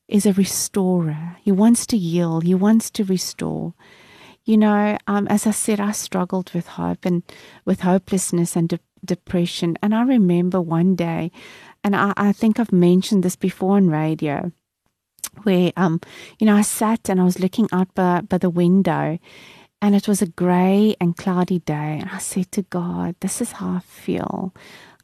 is 0.09 0.25
a 0.25 0.33
restorer. 0.33 1.37
He 1.43 1.53
wants 1.53 1.87
to 1.89 1.99
heal, 1.99 2.41
He 2.41 2.55
wants 2.55 2.91
to 2.93 3.05
restore. 3.05 3.75
You 4.45 4.59
know, 4.59 4.99
um, 5.07 5.27
as 5.29 5.47
I 5.47 5.53
said, 5.53 5.81
I 5.81 5.93
struggled 5.93 6.53
with 6.53 6.67
hope 6.67 7.07
and 7.07 7.23
with 7.65 7.81
hopelessness 7.81 8.57
and 8.57 8.69
de- 8.69 8.79
depression. 9.05 9.77
And 9.83 9.95
I 9.95 10.03
remember 10.03 10.61
one 10.61 10.97
day, 10.97 11.33
and 11.83 11.97
I, 11.97 12.13
I 12.17 12.33
think 12.33 12.59
I've 12.59 12.73
mentioned 12.73 13.23
this 13.23 13.37
before 13.37 13.77
on 13.77 13.89
radio, 13.89 14.53
where 15.43 15.73
um, 15.77 16.01
you 16.39 16.47
know, 16.47 16.57
I 16.57 16.63
sat 16.63 17.09
and 17.09 17.21
I 17.21 17.25
was 17.25 17.41
looking 17.41 17.69
out 17.73 17.95
by, 17.95 18.21
by 18.21 18.39
the 18.39 18.51
window 18.51 19.19
and 19.85 19.95
it 19.95 20.09
was 20.09 20.23
a 20.23 20.27
grey 20.27 20.97
and 20.99 21.15
cloudy 21.15 21.59
day. 21.59 21.99
And 22.01 22.09
I 22.11 22.17
said 22.17 22.51
to 22.53 22.63
God, 22.63 23.17
This 23.21 23.43
is 23.43 23.53
how 23.53 23.73
I 23.75 23.81
feel. 23.81 24.55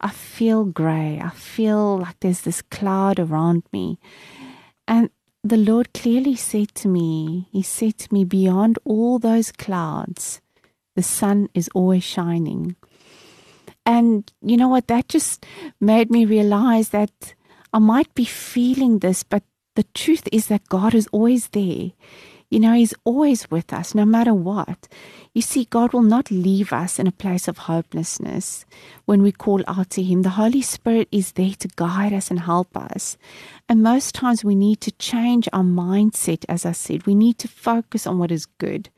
I 0.00 0.08
feel 0.08 0.64
grey. 0.64 1.20
I 1.22 1.28
feel 1.28 1.98
like 1.98 2.18
there's 2.20 2.40
this 2.40 2.62
cloud 2.62 3.18
around 3.18 3.64
me. 3.74 3.98
And 4.88 5.10
the 5.44 5.58
Lord 5.58 5.92
clearly 5.92 6.34
said 6.34 6.74
to 6.76 6.88
me, 6.88 7.48
He 7.52 7.62
said 7.62 7.98
to 7.98 8.14
me, 8.14 8.24
Beyond 8.24 8.78
all 8.84 9.18
those 9.18 9.52
clouds, 9.52 10.40
the 10.96 11.02
sun 11.02 11.50
is 11.52 11.68
always 11.74 12.02
shining. 12.02 12.74
And 13.84 14.32
you 14.40 14.56
know 14.56 14.68
what? 14.68 14.86
That 14.88 15.08
just 15.08 15.44
made 15.78 16.10
me 16.10 16.24
realize 16.24 16.88
that 16.88 17.34
I 17.72 17.80
might 17.80 18.14
be 18.14 18.24
feeling 18.24 19.00
this, 19.00 19.24
but 19.24 19.42
the 19.74 19.84
truth 19.94 20.28
is 20.32 20.48
that 20.48 20.68
God 20.68 20.94
is 20.94 21.08
always 21.12 21.48
there. 21.48 21.92
You 22.50 22.58
know, 22.58 22.74
He's 22.74 22.94
always 23.04 23.48
with 23.48 23.72
us, 23.72 23.94
no 23.94 24.04
matter 24.04 24.34
what. 24.34 24.88
You 25.32 25.40
see, 25.40 25.66
God 25.66 25.92
will 25.92 26.02
not 26.02 26.32
leave 26.32 26.72
us 26.72 26.98
in 26.98 27.06
a 27.06 27.12
place 27.12 27.46
of 27.46 27.58
hopelessness 27.58 28.64
when 29.04 29.22
we 29.22 29.30
call 29.30 29.62
out 29.68 29.90
to 29.90 30.02
Him. 30.02 30.22
The 30.22 30.30
Holy 30.30 30.60
Spirit 30.60 31.06
is 31.12 31.32
there 31.32 31.54
to 31.60 31.68
guide 31.76 32.12
us 32.12 32.28
and 32.28 32.40
help 32.40 32.76
us. 32.76 33.16
And 33.68 33.84
most 33.84 34.16
times 34.16 34.44
we 34.44 34.56
need 34.56 34.80
to 34.80 34.90
change 34.92 35.48
our 35.52 35.62
mindset, 35.62 36.44
as 36.48 36.66
I 36.66 36.72
said. 36.72 37.06
We 37.06 37.14
need 37.14 37.38
to 37.38 37.48
focus 37.48 38.04
on 38.04 38.18
what 38.18 38.32
is 38.32 38.46
good. 38.46 38.90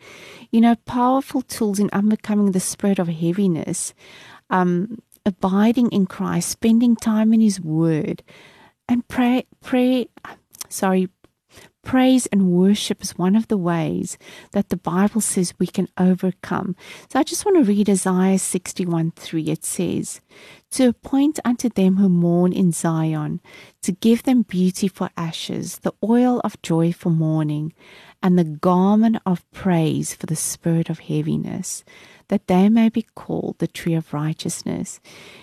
You 0.50 0.62
know, 0.62 0.76
powerful 0.86 1.42
tools 1.42 1.78
in 1.78 1.90
overcoming 1.92 2.52
the 2.52 2.60
spirit 2.60 2.98
of 2.98 3.08
heaviness, 3.08 3.92
um, 4.48 5.02
abiding 5.26 5.90
in 5.90 6.06
Christ, 6.06 6.48
spending 6.48 6.96
time 6.96 7.34
in 7.34 7.42
His 7.42 7.60
Word, 7.60 8.22
and 8.88 9.06
pray, 9.08 9.44
pray, 9.62 10.08
sorry, 10.72 11.08
praise 11.82 12.26
and 12.26 12.50
worship 12.50 13.02
is 13.02 13.18
one 13.18 13.34
of 13.34 13.48
the 13.48 13.56
ways 13.56 14.16
that 14.52 14.68
the 14.68 14.76
Bible 14.76 15.20
says 15.20 15.54
we 15.58 15.66
can 15.66 15.88
overcome. 15.98 16.76
So 17.10 17.18
I 17.18 17.22
just 17.22 17.44
want 17.44 17.58
to 17.58 17.64
read 17.64 17.90
Isaiah 17.90 18.38
61 18.38 19.12
3. 19.12 19.44
It 19.44 19.64
says, 19.64 20.20
To 20.72 20.88
appoint 20.88 21.40
unto 21.44 21.68
them 21.68 21.96
who 21.96 22.08
mourn 22.08 22.52
in 22.52 22.72
Zion, 22.72 23.40
to 23.82 23.92
give 23.92 24.22
them 24.22 24.42
beauty 24.42 24.88
for 24.88 25.10
ashes, 25.16 25.78
the 25.78 25.92
oil 26.02 26.40
of 26.44 26.60
joy 26.62 26.92
for 26.92 27.10
mourning, 27.10 27.72
and 28.22 28.38
the 28.38 28.44
garment 28.44 29.18
of 29.26 29.50
praise 29.50 30.14
for 30.14 30.26
the 30.26 30.36
spirit 30.36 30.88
of 30.88 31.00
heaviness. 31.00 31.84
That 32.28 32.46
they 32.46 32.68
may 32.70 32.88
be 32.88 33.02
called 33.14 33.58
the 33.58 33.66
tree 33.66 33.94
of 33.94 34.14
righteousness. 34.14 35.00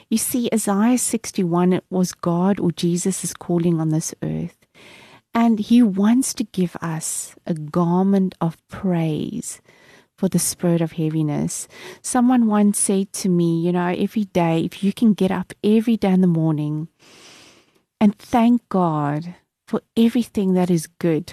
You 0.10 0.18
see, 0.18 0.50
Isaiah 0.52 0.98
61, 0.98 1.74
it 1.74 1.84
was 1.92 2.14
God 2.14 2.60
or 2.60 2.72
Jesus 2.72 3.24
is 3.24 3.34
calling 3.34 3.80
on 3.80 3.90
this 3.90 4.16
earth. 4.24 4.59
And 5.34 5.60
He 5.60 5.82
wants 5.84 6.34
to 6.36 6.44
give 6.44 6.76
us 6.82 7.36
a 7.46 7.54
garment 7.54 8.36
of 8.42 8.58
praise 8.68 9.62
for 10.18 10.28
the 10.28 10.40
spirit 10.40 10.82
of 10.82 10.94
heaviness. 10.94 11.68
Someone 12.02 12.48
once 12.48 12.78
said 12.78 13.14
to 13.14 13.30
me, 13.30 13.62
you 13.62 13.72
know, 13.72 13.88
every 13.88 14.26
day, 14.26 14.62
if 14.62 14.84
you 14.84 14.92
can 14.92 15.14
get 15.14 15.32
up 15.32 15.54
every 15.64 15.96
day 15.96 16.12
in 16.12 16.20
the 16.22 16.28
morning 16.28 16.90
and 18.02 18.18
thank 18.18 18.68
God 18.68 19.36
for 19.66 19.82
everything 19.96 20.56
that 20.56 20.70
is 20.70 20.88
good, 20.88 21.32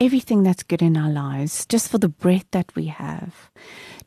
everything 0.00 0.42
that's 0.42 0.64
good 0.64 0.82
in 0.82 0.96
our 0.96 1.10
lives, 1.10 1.64
just 1.66 1.88
for 1.88 1.98
the 1.98 2.08
breath 2.08 2.46
that 2.50 2.74
we 2.74 2.86
have, 2.86 3.50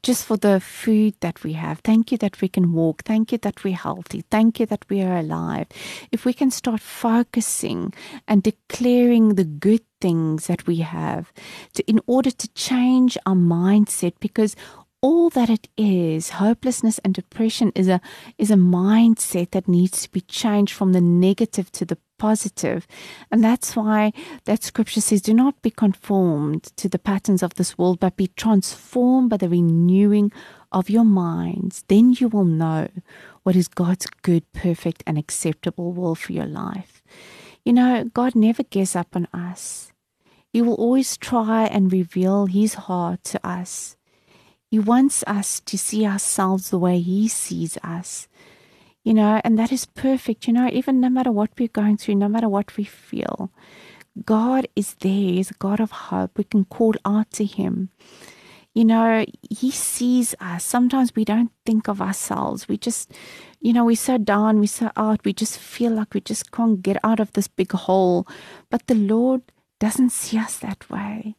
just 0.03 0.25
for 0.25 0.37
the 0.37 0.59
food 0.59 1.15
that 1.19 1.43
we 1.43 1.53
have. 1.53 1.79
Thank 1.79 2.11
you 2.11 2.17
that 2.19 2.41
we 2.41 2.47
can 2.47 2.73
walk. 2.73 3.03
Thank 3.03 3.31
you 3.31 3.37
that 3.39 3.63
we're 3.63 3.75
healthy. 3.75 4.23
Thank 4.29 4.59
you 4.59 4.65
that 4.67 4.85
we 4.89 5.01
are 5.01 5.17
alive. 5.17 5.67
If 6.11 6.25
we 6.25 6.33
can 6.33 6.51
start 6.51 6.81
focusing 6.81 7.93
and 8.27 8.43
declaring 8.43 9.35
the 9.35 9.43
good 9.43 9.81
things 10.01 10.47
that 10.47 10.65
we 10.65 10.77
have 10.77 11.33
to, 11.73 11.83
in 11.89 11.99
order 12.07 12.31
to 12.31 12.47
change 12.53 13.17
our 13.25 13.35
mindset 13.35 14.13
because 14.19 14.55
all 15.01 15.29
that 15.29 15.49
it 15.49 15.67
is 15.77 16.31
hopelessness 16.31 16.99
and 16.99 17.13
depression 17.13 17.71
is 17.73 17.87
a 17.87 18.01
is 18.37 18.51
a 18.51 18.55
mindset 18.55 19.51
that 19.51 19.67
needs 19.67 20.01
to 20.01 20.11
be 20.11 20.21
changed 20.21 20.73
from 20.73 20.91
the 20.91 21.01
negative 21.01 21.71
to 21.71 21.85
the 21.85 21.97
positive. 22.19 22.85
And 23.31 23.43
that's 23.43 23.75
why 23.75 24.13
that 24.45 24.63
scripture 24.63 25.01
says 25.01 25.23
do 25.23 25.33
not 25.33 25.59
be 25.63 25.71
conformed 25.71 26.63
to 26.77 26.87
the 26.87 26.99
patterns 26.99 27.41
of 27.41 27.55
this 27.55 27.77
world 27.77 27.99
but 27.99 28.15
be 28.17 28.27
transformed 28.27 29.31
by 29.31 29.37
the 29.37 29.49
renewing 29.49 30.31
of 30.71 30.89
your 30.89 31.05
minds. 31.05 31.83
Then 31.87 32.13
you 32.13 32.27
will 32.27 32.45
know 32.45 32.89
what 33.43 33.55
is 33.55 33.67
God's 33.67 34.05
good 34.21 34.43
perfect 34.51 35.03
and 35.07 35.17
acceptable 35.17 35.93
will 35.93 36.13
for 36.13 36.33
your 36.33 36.45
life. 36.45 37.01
You 37.65 37.73
know 37.73 38.03
God 38.13 38.35
never 38.35 38.63
gives 38.63 38.95
up 38.95 39.15
on 39.15 39.27
us. 39.33 39.91
He 40.53 40.61
will 40.61 40.75
always 40.75 41.17
try 41.17 41.65
and 41.65 41.91
reveal 41.91 42.45
his 42.45 42.73
heart 42.73 43.23
to 43.25 43.47
us. 43.47 43.95
He 44.69 44.77
wants 44.77 45.23
us 45.25 45.59
to 45.61 45.77
see 45.79 46.05
ourselves 46.05 46.69
the 46.69 46.77
way 46.77 46.99
He 46.99 47.27
sees 47.27 47.77
us. 47.83 48.27
You 49.09 49.15
know, 49.15 49.41
and 49.43 49.57
that 49.57 49.71
is 49.71 49.87
perfect. 49.87 50.45
You 50.45 50.53
know, 50.53 50.69
even 50.71 50.99
no 50.99 51.09
matter 51.09 51.31
what 51.31 51.49
we're 51.57 51.67
going 51.67 51.97
through, 51.97 52.13
no 52.13 52.29
matter 52.29 52.47
what 52.47 52.77
we 52.77 52.83
feel, 52.83 53.51
God 54.23 54.67
is 54.75 54.93
there. 55.01 55.11
He's 55.11 55.49
a 55.49 55.55
God 55.55 55.79
of 55.79 55.89
hope. 55.89 56.37
We 56.37 56.43
can 56.43 56.65
call 56.65 56.93
out 57.03 57.31
to 57.31 57.43
Him. 57.43 57.89
You 58.75 58.85
know, 58.85 59.25
He 59.49 59.71
sees 59.71 60.35
us. 60.39 60.63
Sometimes 60.63 61.15
we 61.15 61.25
don't 61.25 61.51
think 61.65 61.87
of 61.87 62.03
ourselves. 62.03 62.67
We 62.67 62.77
just, 62.77 63.11
you 63.59 63.73
know, 63.73 63.83
we're 63.83 63.95
so 63.95 64.19
down, 64.19 64.59
we're 64.59 64.67
so 64.67 64.91
out, 64.95 65.25
we 65.25 65.33
just 65.33 65.57
feel 65.57 65.91
like 65.93 66.13
we 66.13 66.21
just 66.21 66.51
can't 66.51 66.79
get 66.79 66.97
out 67.03 67.19
of 67.19 67.33
this 67.33 67.47
big 67.47 67.71
hole. 67.71 68.27
But 68.69 68.85
the 68.85 68.93
Lord 68.93 69.41
doesn't 69.79 70.11
see 70.11 70.37
us 70.37 70.59
that 70.59 70.87
way. 70.87 71.35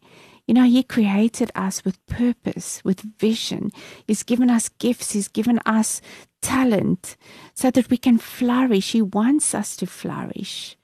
You 0.50 0.54
know, 0.54 0.64
He 0.64 0.82
created 0.82 1.52
us 1.54 1.84
with 1.84 2.04
purpose, 2.06 2.82
with 2.82 3.02
vision. 3.20 3.70
He's 4.04 4.24
given 4.24 4.50
us 4.50 4.68
gifts, 4.68 5.12
He's 5.12 5.28
given 5.28 5.60
us 5.64 6.02
talent 6.42 7.16
so 7.54 7.70
that 7.70 7.88
we 7.88 7.96
can 7.96 8.18
flourish. 8.18 8.90
He 8.90 9.00
wants 9.00 9.54
us 9.54 9.76
to 9.76 9.86
flourish. 9.86 10.76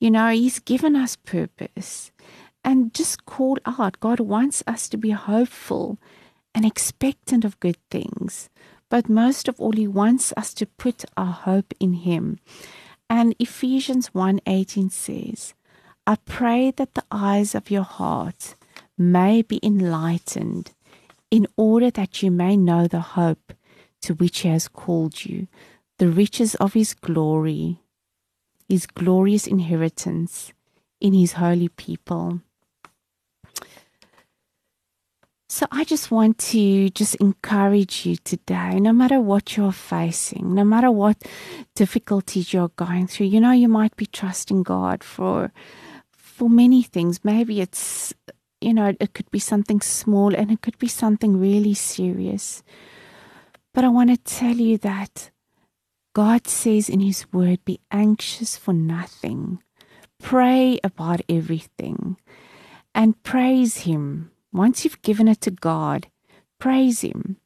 You 0.00 0.10
know, 0.10 0.30
He's 0.30 0.60
given 0.60 0.96
us 0.96 1.16
purpose. 1.16 2.10
And 2.64 2.94
just 2.94 3.26
call 3.26 3.58
out, 3.66 4.00
God 4.00 4.18
wants 4.18 4.62
us 4.66 4.88
to 4.88 4.96
be 4.96 5.10
hopeful 5.10 5.98
and 6.54 6.64
expectant 6.64 7.44
of 7.44 7.60
good 7.60 7.76
things. 7.90 8.48
But 8.88 9.10
most 9.10 9.46
of 9.46 9.60
all, 9.60 9.72
He 9.72 9.86
wants 9.86 10.32
us 10.38 10.54
to 10.54 10.64
put 10.64 11.04
our 11.18 11.34
hope 11.34 11.74
in 11.78 11.92
Him. 12.08 12.38
And 13.10 13.36
Ephesians 13.38 14.08
1:18 14.14 14.90
says, 14.90 15.52
I 16.06 16.16
pray 16.24 16.70
that 16.78 16.94
the 16.94 17.04
eyes 17.12 17.54
of 17.54 17.70
your 17.70 17.84
heart 17.84 18.54
may 19.10 19.42
be 19.42 19.58
enlightened, 19.62 20.72
in 21.30 21.46
order 21.56 21.90
that 21.90 22.22
you 22.22 22.30
may 22.30 22.56
know 22.56 22.86
the 22.86 23.00
hope 23.00 23.52
to 24.02 24.14
which 24.14 24.40
He 24.40 24.48
has 24.48 24.68
called 24.68 25.24
you, 25.24 25.48
the 25.98 26.08
riches 26.08 26.54
of 26.56 26.74
His 26.74 26.94
glory, 26.94 27.78
His 28.68 28.86
glorious 28.86 29.46
inheritance 29.46 30.52
in 31.00 31.14
His 31.14 31.32
holy 31.32 31.68
people. 31.68 32.40
So 35.48 35.66
I 35.70 35.84
just 35.84 36.10
want 36.10 36.38
to 36.52 36.88
just 36.90 37.14
encourage 37.16 38.06
you 38.06 38.16
today, 38.16 38.80
no 38.80 38.90
matter 38.92 39.20
what 39.20 39.54
you're 39.54 39.70
facing, 39.70 40.54
no 40.54 40.64
matter 40.64 40.90
what 40.90 41.22
difficulties 41.74 42.54
you're 42.54 42.70
going 42.76 43.06
through, 43.06 43.26
you 43.26 43.38
know, 43.38 43.52
you 43.52 43.68
might 43.68 43.94
be 43.96 44.06
trusting 44.06 44.62
God 44.62 45.04
for 45.04 45.52
for 46.12 46.48
many 46.48 46.82
things. 46.82 47.22
Maybe 47.22 47.60
it's 47.60 48.14
you 48.62 48.74
know, 48.74 48.94
it 48.98 49.14
could 49.14 49.30
be 49.30 49.38
something 49.38 49.80
small 49.80 50.34
and 50.34 50.50
it 50.50 50.62
could 50.62 50.78
be 50.78 50.88
something 50.88 51.40
really 51.40 51.74
serious. 51.74 52.62
But 53.74 53.84
I 53.84 53.88
want 53.88 54.10
to 54.10 54.16
tell 54.16 54.56
you 54.56 54.78
that 54.78 55.30
God 56.14 56.46
says 56.46 56.88
in 56.88 57.00
His 57.00 57.32
Word, 57.32 57.64
be 57.64 57.80
anxious 57.90 58.56
for 58.56 58.74
nothing, 58.74 59.62
pray 60.20 60.78
about 60.84 61.22
everything, 61.28 62.18
and 62.94 63.22
praise 63.22 63.78
Him. 63.78 64.30
Once 64.52 64.84
you've 64.84 65.00
given 65.02 65.26
it 65.26 65.40
to 65.42 65.50
God, 65.50 66.08
praise 66.58 67.00
Him 67.00 67.38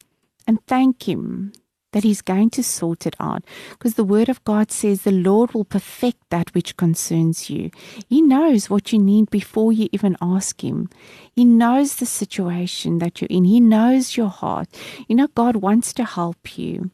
and 0.47 0.64
thank 0.67 1.09
Him 1.09 1.53
that 1.97 2.05
He's 2.05 2.21
going 2.21 2.51
to 2.51 2.63
sort 2.63 3.07
it 3.07 3.17
out. 3.19 3.43
Because 3.71 3.95
the 3.95 4.05
Word 4.05 4.29
of 4.29 4.45
God 4.45 4.71
says 4.71 5.01
the 5.01 5.11
Lord 5.11 5.55
will 5.55 5.65
perfect 5.65 6.19
that 6.29 6.55
which 6.55 6.77
concerns 6.77 7.49
you. 7.49 7.71
He 8.07 8.21
knows 8.21 8.69
what 8.69 8.93
you 8.93 8.99
need 8.99 9.31
before 9.31 9.73
you 9.73 9.89
even 9.93 10.15
ask 10.21 10.63
Him. 10.63 10.91
He 11.35 11.47
knows 11.47 11.95
the 11.95 12.05
situation 12.05 12.99
that 12.99 13.23
you're 13.23 13.29
in, 13.31 13.45
He 13.45 13.61
knows 13.61 14.15
your 14.15 14.29
heart. 14.29 14.69
You 15.09 15.17
know, 15.17 15.29
God 15.29 15.57
wants 15.57 15.95
to 15.95 16.05
help 16.05 16.59
you. 16.59 16.91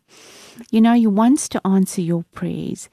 You 0.71 0.81
know, 0.81 0.95
He 0.95 1.09
wants 1.09 1.49
to 1.49 1.67
answer 1.67 2.01
your 2.01 2.23
prayers. 2.33 2.89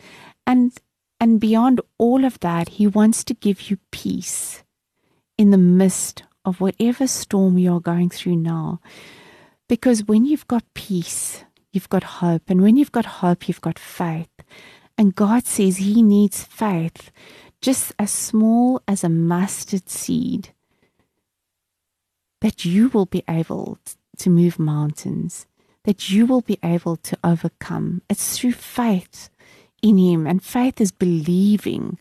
And 0.47 0.73
and 1.19 1.39
beyond 1.39 1.79
all 1.99 2.25
of 2.25 2.39
that, 2.39 2.69
He 2.69 2.87
wants 2.87 3.23
to 3.25 3.35
give 3.35 3.69
you 3.69 3.77
peace 3.91 4.63
in 5.37 5.51
the 5.51 5.59
midst 5.59 6.23
of 6.43 6.59
whatever 6.59 7.05
storm 7.05 7.59
you're 7.59 7.79
going 7.79 8.09
through 8.09 8.37
now. 8.37 8.81
Because 9.67 10.05
when 10.05 10.25
you've 10.25 10.47
got 10.47 10.63
peace, 10.73 11.43
you've 11.71 11.89
got 11.89 12.03
hope. 12.03 12.43
And 12.47 12.61
when 12.61 12.75
you've 12.75 12.91
got 12.91 13.05
hope, 13.05 13.47
you've 13.47 13.61
got 13.61 13.79
faith. 13.79 14.29
And 14.97 15.15
God 15.15 15.45
says 15.45 15.77
He 15.77 16.01
needs 16.01 16.43
faith 16.43 17.11
just 17.61 17.93
as 17.99 18.11
small 18.11 18.81
as 18.87 19.03
a 19.03 19.09
mustard 19.09 19.89
seed 19.89 20.53
that 22.41 22.63
you 22.63 22.89
will 22.89 23.05
be 23.05 23.23
able 23.27 23.77
to 24.17 24.29
move 24.29 24.59
mountains, 24.59 25.45
that 25.83 26.09
you 26.09 26.25
will 26.25 26.41
be 26.41 26.57
able 26.63 26.95
to 26.97 27.17
overcome. 27.23 28.01
It's 28.09 28.37
through 28.37 28.53
faith 28.53 29.29
in 29.81 29.97
Him. 29.97 30.27
And 30.27 30.43
faith 30.43 30.79
is 30.79 30.91
believing 30.91 31.97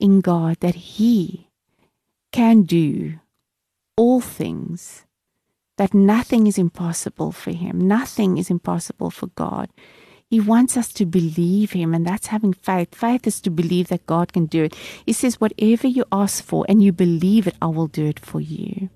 in 0.00 0.20
God 0.20 0.58
that 0.60 0.74
He 0.74 1.48
can 2.32 2.62
do 2.62 3.18
all 3.96 4.20
things 4.20 5.04
that 5.78 5.94
nothing 5.94 6.46
is 6.46 6.58
impossible 6.58 7.32
for 7.32 7.52
him. 7.52 7.80
Nothing 7.80 8.36
is 8.36 8.50
impossible 8.50 9.10
for 9.10 9.28
God. 9.28 9.70
He 10.28 10.40
wants 10.40 10.76
us 10.76 10.92
to 10.92 11.06
believe 11.06 11.72
him, 11.72 11.94
and 11.94 12.06
that's 12.06 12.26
having 12.26 12.52
faith. 12.52 12.94
Faith 12.94 13.26
is 13.26 13.40
to 13.40 13.50
believe 13.50 13.88
that 13.88 14.04
God 14.04 14.34
can 14.34 14.44
do 14.44 14.64
it. 14.64 14.76
He 15.06 15.14
says, 15.14 15.40
Whatever 15.40 15.86
you 15.86 16.04
ask 16.12 16.44
for 16.44 16.66
and 16.68 16.82
you 16.82 16.92
believe 16.92 17.46
it, 17.46 17.56
I 17.62 17.66
will 17.66 17.86
do 17.86 18.04
it 18.04 18.20
for 18.20 18.40
you. 18.40 18.90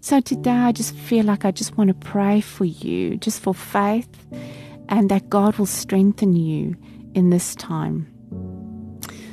So 0.00 0.20
today, 0.20 0.50
I 0.50 0.72
just 0.72 0.94
feel 0.94 1.24
like 1.24 1.46
I 1.46 1.52
just 1.52 1.78
want 1.78 1.88
to 1.88 1.94
pray 1.94 2.42
for 2.42 2.66
you, 2.66 3.16
just 3.16 3.40
for 3.40 3.54
faith, 3.54 4.10
and 4.90 5.10
that 5.10 5.30
God 5.30 5.56
will 5.56 5.66
strengthen 5.66 6.34
you 6.34 6.76
in 7.14 7.30
this 7.30 7.54
time. 7.54 8.06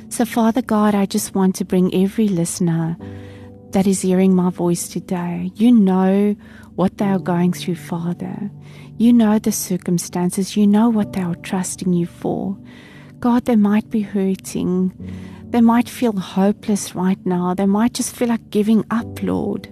So, 0.08 0.24
Father 0.24 0.62
God, 0.62 0.94
I 0.94 1.04
just 1.04 1.34
want 1.34 1.54
to 1.56 1.64
bring 1.64 1.94
every 1.94 2.28
listener 2.28 2.96
that 3.72 3.86
is 3.86 4.00
hearing 4.00 4.34
my 4.34 4.50
voice 4.50 4.88
today. 4.88 5.50
You 5.54 5.70
know 5.70 6.34
what 6.76 6.98
they 6.98 7.06
are 7.06 7.18
going 7.18 7.52
through, 7.52 7.76
Father. 7.76 8.50
You 8.98 9.12
know 9.12 9.38
the 9.38 9.52
circumstances. 9.52 10.56
You 10.56 10.66
know 10.66 10.88
what 10.88 11.12
they 11.12 11.22
are 11.22 11.34
trusting 11.36 11.92
you 11.92 12.06
for. 12.06 12.56
God, 13.18 13.44
they 13.44 13.56
might 13.56 13.90
be 13.90 14.00
hurting. 14.00 14.92
They 15.50 15.60
might 15.60 15.88
feel 15.88 16.12
hopeless 16.12 16.94
right 16.94 17.18
now. 17.26 17.54
They 17.54 17.66
might 17.66 17.94
just 17.94 18.14
feel 18.14 18.28
like 18.28 18.50
giving 18.50 18.84
up, 18.90 19.22
Lord. 19.22 19.68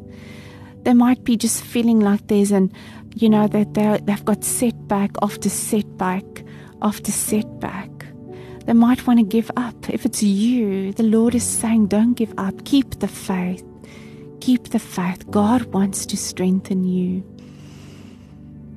They 0.82 0.94
might 0.94 1.24
be 1.24 1.36
just 1.36 1.62
feeling 1.62 2.01
like 2.01 2.26
there's 2.26 2.51
an, 2.51 2.72
you 3.14 3.28
know, 3.28 3.46
that 3.49 3.74
they've 4.07 4.24
got 4.24 4.44
setback 4.44 5.11
after 5.22 5.49
setback 5.49 6.24
after 6.82 7.12
setback. 7.12 7.90
They 8.64 8.72
might 8.74 9.07
want 9.07 9.18
to 9.18 9.24
give 9.24 9.51
up. 9.57 9.88
If 9.88 10.05
it's 10.05 10.22
you, 10.22 10.92
the 10.92 11.03
Lord 11.03 11.34
is 11.34 11.44
saying, 11.44 11.86
don't 11.86 12.14
give 12.14 12.34
up. 12.36 12.64
Keep 12.64 13.01
the 13.01 13.09
faith. 13.09 13.64
Keep 14.41 14.68
the 14.68 14.78
faith. 14.78 15.30
God 15.30 15.62
wants 15.72 16.07
to 16.07 16.16
strengthen 16.16 16.84
you. 16.84 17.22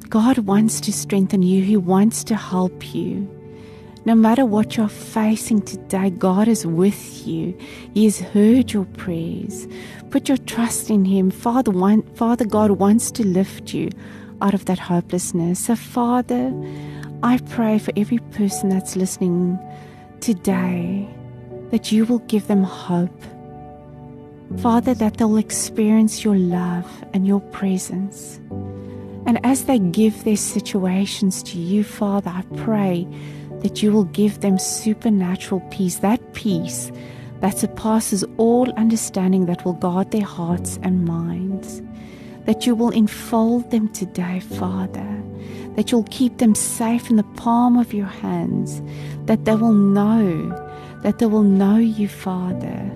God 0.09 0.39
wants 0.39 0.82
to 0.82 0.91
strengthen 0.91 1.41
you. 1.41 1.64
He 1.64 1.78
wants 1.78 2.24
to 2.26 2.36
help 2.36 2.93
you. 2.93 3.30
No 4.03 4.16
matter 4.16 4.45
what 4.45 4.76
you're 4.76 4.88
facing 4.88 5.62
today, 5.62 6.09
God 6.09 6.47
is 6.47 6.66
with 6.66 7.28
you. 7.28 7.55
He 7.93 8.05
has 8.05 8.20
heard 8.20 8.74
your 8.74 8.86
prayers. 8.86 9.68
Put 10.09 10.28
your 10.28 10.39
trust 10.39 10.89
in 10.89 11.05
Him. 11.05 11.30
Father, 11.30 11.72
one, 11.72 12.01
Father 12.16 12.45
God 12.45 12.72
wants 12.72 13.12
to 13.12 13.26
lift 13.26 13.74
you 13.74 13.89
out 14.41 14.55
of 14.55 14.66
that 14.66 14.80
hopelessness. 14.80 15.66
So, 15.66 15.76
Father, 15.76 16.51
I 17.22 17.38
pray 17.49 17.78
for 17.78 17.93
every 17.95 18.18
person 18.18 18.70
that's 18.70 18.95
listening 18.95 19.59
today 20.20 21.07
that 21.70 21.91
you 21.91 22.05
will 22.05 22.20
give 22.20 22.47
them 22.47 22.64
hope 22.64 23.24
Father, 24.60 24.93
that 24.93 25.18
they'll 25.18 25.38
experience 25.38 26.24
your 26.24 26.36
love 26.36 26.86
and 27.14 27.26
your 27.26 27.39
presence. 27.39 28.39
And 29.26 29.43
as 29.45 29.66
they 29.66 29.80
give 29.80 30.24
their 30.24 30.36
situations 30.36 31.41
to 31.43 31.58
you, 31.58 31.84
Father, 31.84 32.30
I 32.30 32.43
pray 32.58 33.08
that 33.62 33.82
you 33.82 33.91
will 33.91 34.06
give 34.06 34.41
them 34.41 34.58
supernatural 34.58 35.62
peace, 35.72 35.99
that 35.99 36.34
peace 36.34 36.91
that 37.39 37.58
surpasses 37.58 38.24
all 38.38 38.72
understanding 38.74 39.45
that 39.47 39.66
will 39.66 39.74
guard 39.74 40.12
their 40.12 40.26
hearts 40.26 40.80
and 40.84 41.06
minds. 41.06 41.82
That 42.45 42.66
you 42.66 42.76
will 42.76 42.91
enfold 42.91 43.70
them 43.72 43.89
today, 43.89 44.39
Father. 44.39 45.24
That 45.76 45.91
you'll 45.91 46.08
keep 46.10 46.38
them 46.38 46.56
safe 46.56 47.10
in 47.10 47.16
the 47.16 47.24
palm 47.24 47.78
of 47.78 47.93
your 47.93 48.08
hands. 48.08 48.82
That 49.26 49.45
they 49.45 49.56
will 49.56 49.74
know, 49.74 50.49
that 51.04 51.20
they 51.20 51.26
will 51.26 51.43
know 51.43 51.78
you, 51.78 52.08
Father. 52.08 52.91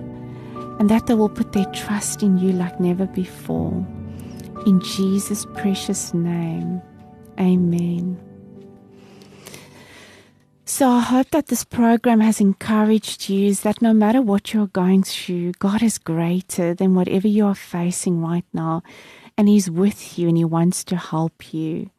And 0.78 0.90
that 0.90 1.06
they 1.06 1.14
will 1.14 1.28
put 1.28 1.52
their 1.52 1.66
trust 1.66 2.22
in 2.22 2.38
you 2.38 2.52
like 2.52 2.78
never 2.80 3.06
before. 3.06 3.86
In 4.66 4.80
Jesus' 4.80 5.46
precious 5.54 6.12
name, 6.12 6.82
amen. 7.38 8.20
So 10.68 10.90
I 10.90 11.00
hope 11.00 11.30
that 11.30 11.46
this 11.46 11.64
program 11.64 12.20
has 12.20 12.40
encouraged 12.40 13.30
you 13.30 13.46
is 13.46 13.60
that 13.60 13.80
no 13.80 13.94
matter 13.94 14.20
what 14.20 14.52
you're 14.52 14.66
going 14.66 15.04
through, 15.04 15.52
God 15.52 15.82
is 15.82 15.96
greater 15.96 16.74
than 16.74 16.94
whatever 16.94 17.28
you 17.28 17.46
are 17.46 17.54
facing 17.54 18.20
right 18.20 18.44
now. 18.52 18.82
And 19.38 19.48
He's 19.48 19.70
with 19.70 20.18
you 20.18 20.28
and 20.28 20.36
He 20.36 20.44
wants 20.44 20.82
to 20.84 20.96
help 20.96 21.54
you. 21.54 21.90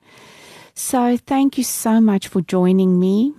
So 0.75 1.17
thank 1.17 1.57
you 1.57 1.63
so 1.63 1.99
much 2.01 2.27
for 2.27 2.41
joining 2.41 2.99
me. 2.99 3.33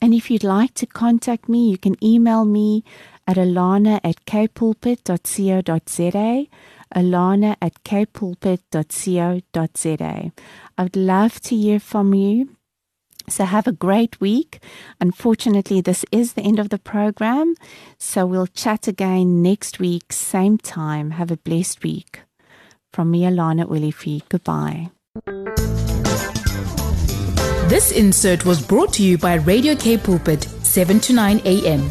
And 0.00 0.14
if 0.14 0.30
you'd 0.30 0.44
like 0.44 0.74
to 0.74 0.86
contact 0.86 1.48
me, 1.48 1.68
you 1.68 1.76
can 1.76 2.02
email 2.02 2.44
me 2.44 2.82
at 3.26 3.36
alana 3.36 3.98
at 4.04 4.24
kpulpit.co.za 4.26 6.46
alana 6.94 7.56
at 7.60 7.82
kpulpit.co.za. 7.84 10.32
I 10.78 10.82
would 10.82 10.96
love 10.96 11.40
to 11.40 11.56
hear 11.56 11.80
from 11.80 12.14
you. 12.14 12.56
So 13.28 13.44
have 13.44 13.66
a 13.66 13.72
great 13.72 14.20
week. 14.20 14.60
Unfortunately, 15.00 15.80
this 15.80 16.04
is 16.10 16.32
the 16.32 16.42
end 16.42 16.58
of 16.58 16.70
the 16.70 16.78
program. 16.78 17.54
So 17.98 18.26
we'll 18.26 18.48
chat 18.48 18.88
again 18.88 19.42
next 19.42 19.78
week, 19.78 20.12
same 20.12 20.58
time. 20.58 21.12
Have 21.12 21.30
a 21.30 21.36
blessed 21.36 21.84
week. 21.84 22.22
From 22.92 23.10
me, 23.10 23.22
Alana 23.22 23.70
Olivier. 23.70 24.20
Goodbye. 24.28 24.90
This 27.68 27.92
insert 27.92 28.44
was 28.44 28.60
brought 28.60 28.92
to 28.94 29.02
you 29.02 29.16
by 29.16 29.34
Radio 29.34 29.74
K 29.74 29.96
Pulpit, 29.96 30.42
7 30.42 31.00
to 31.00 31.12
9 31.14 31.40
a.m. 31.44 31.90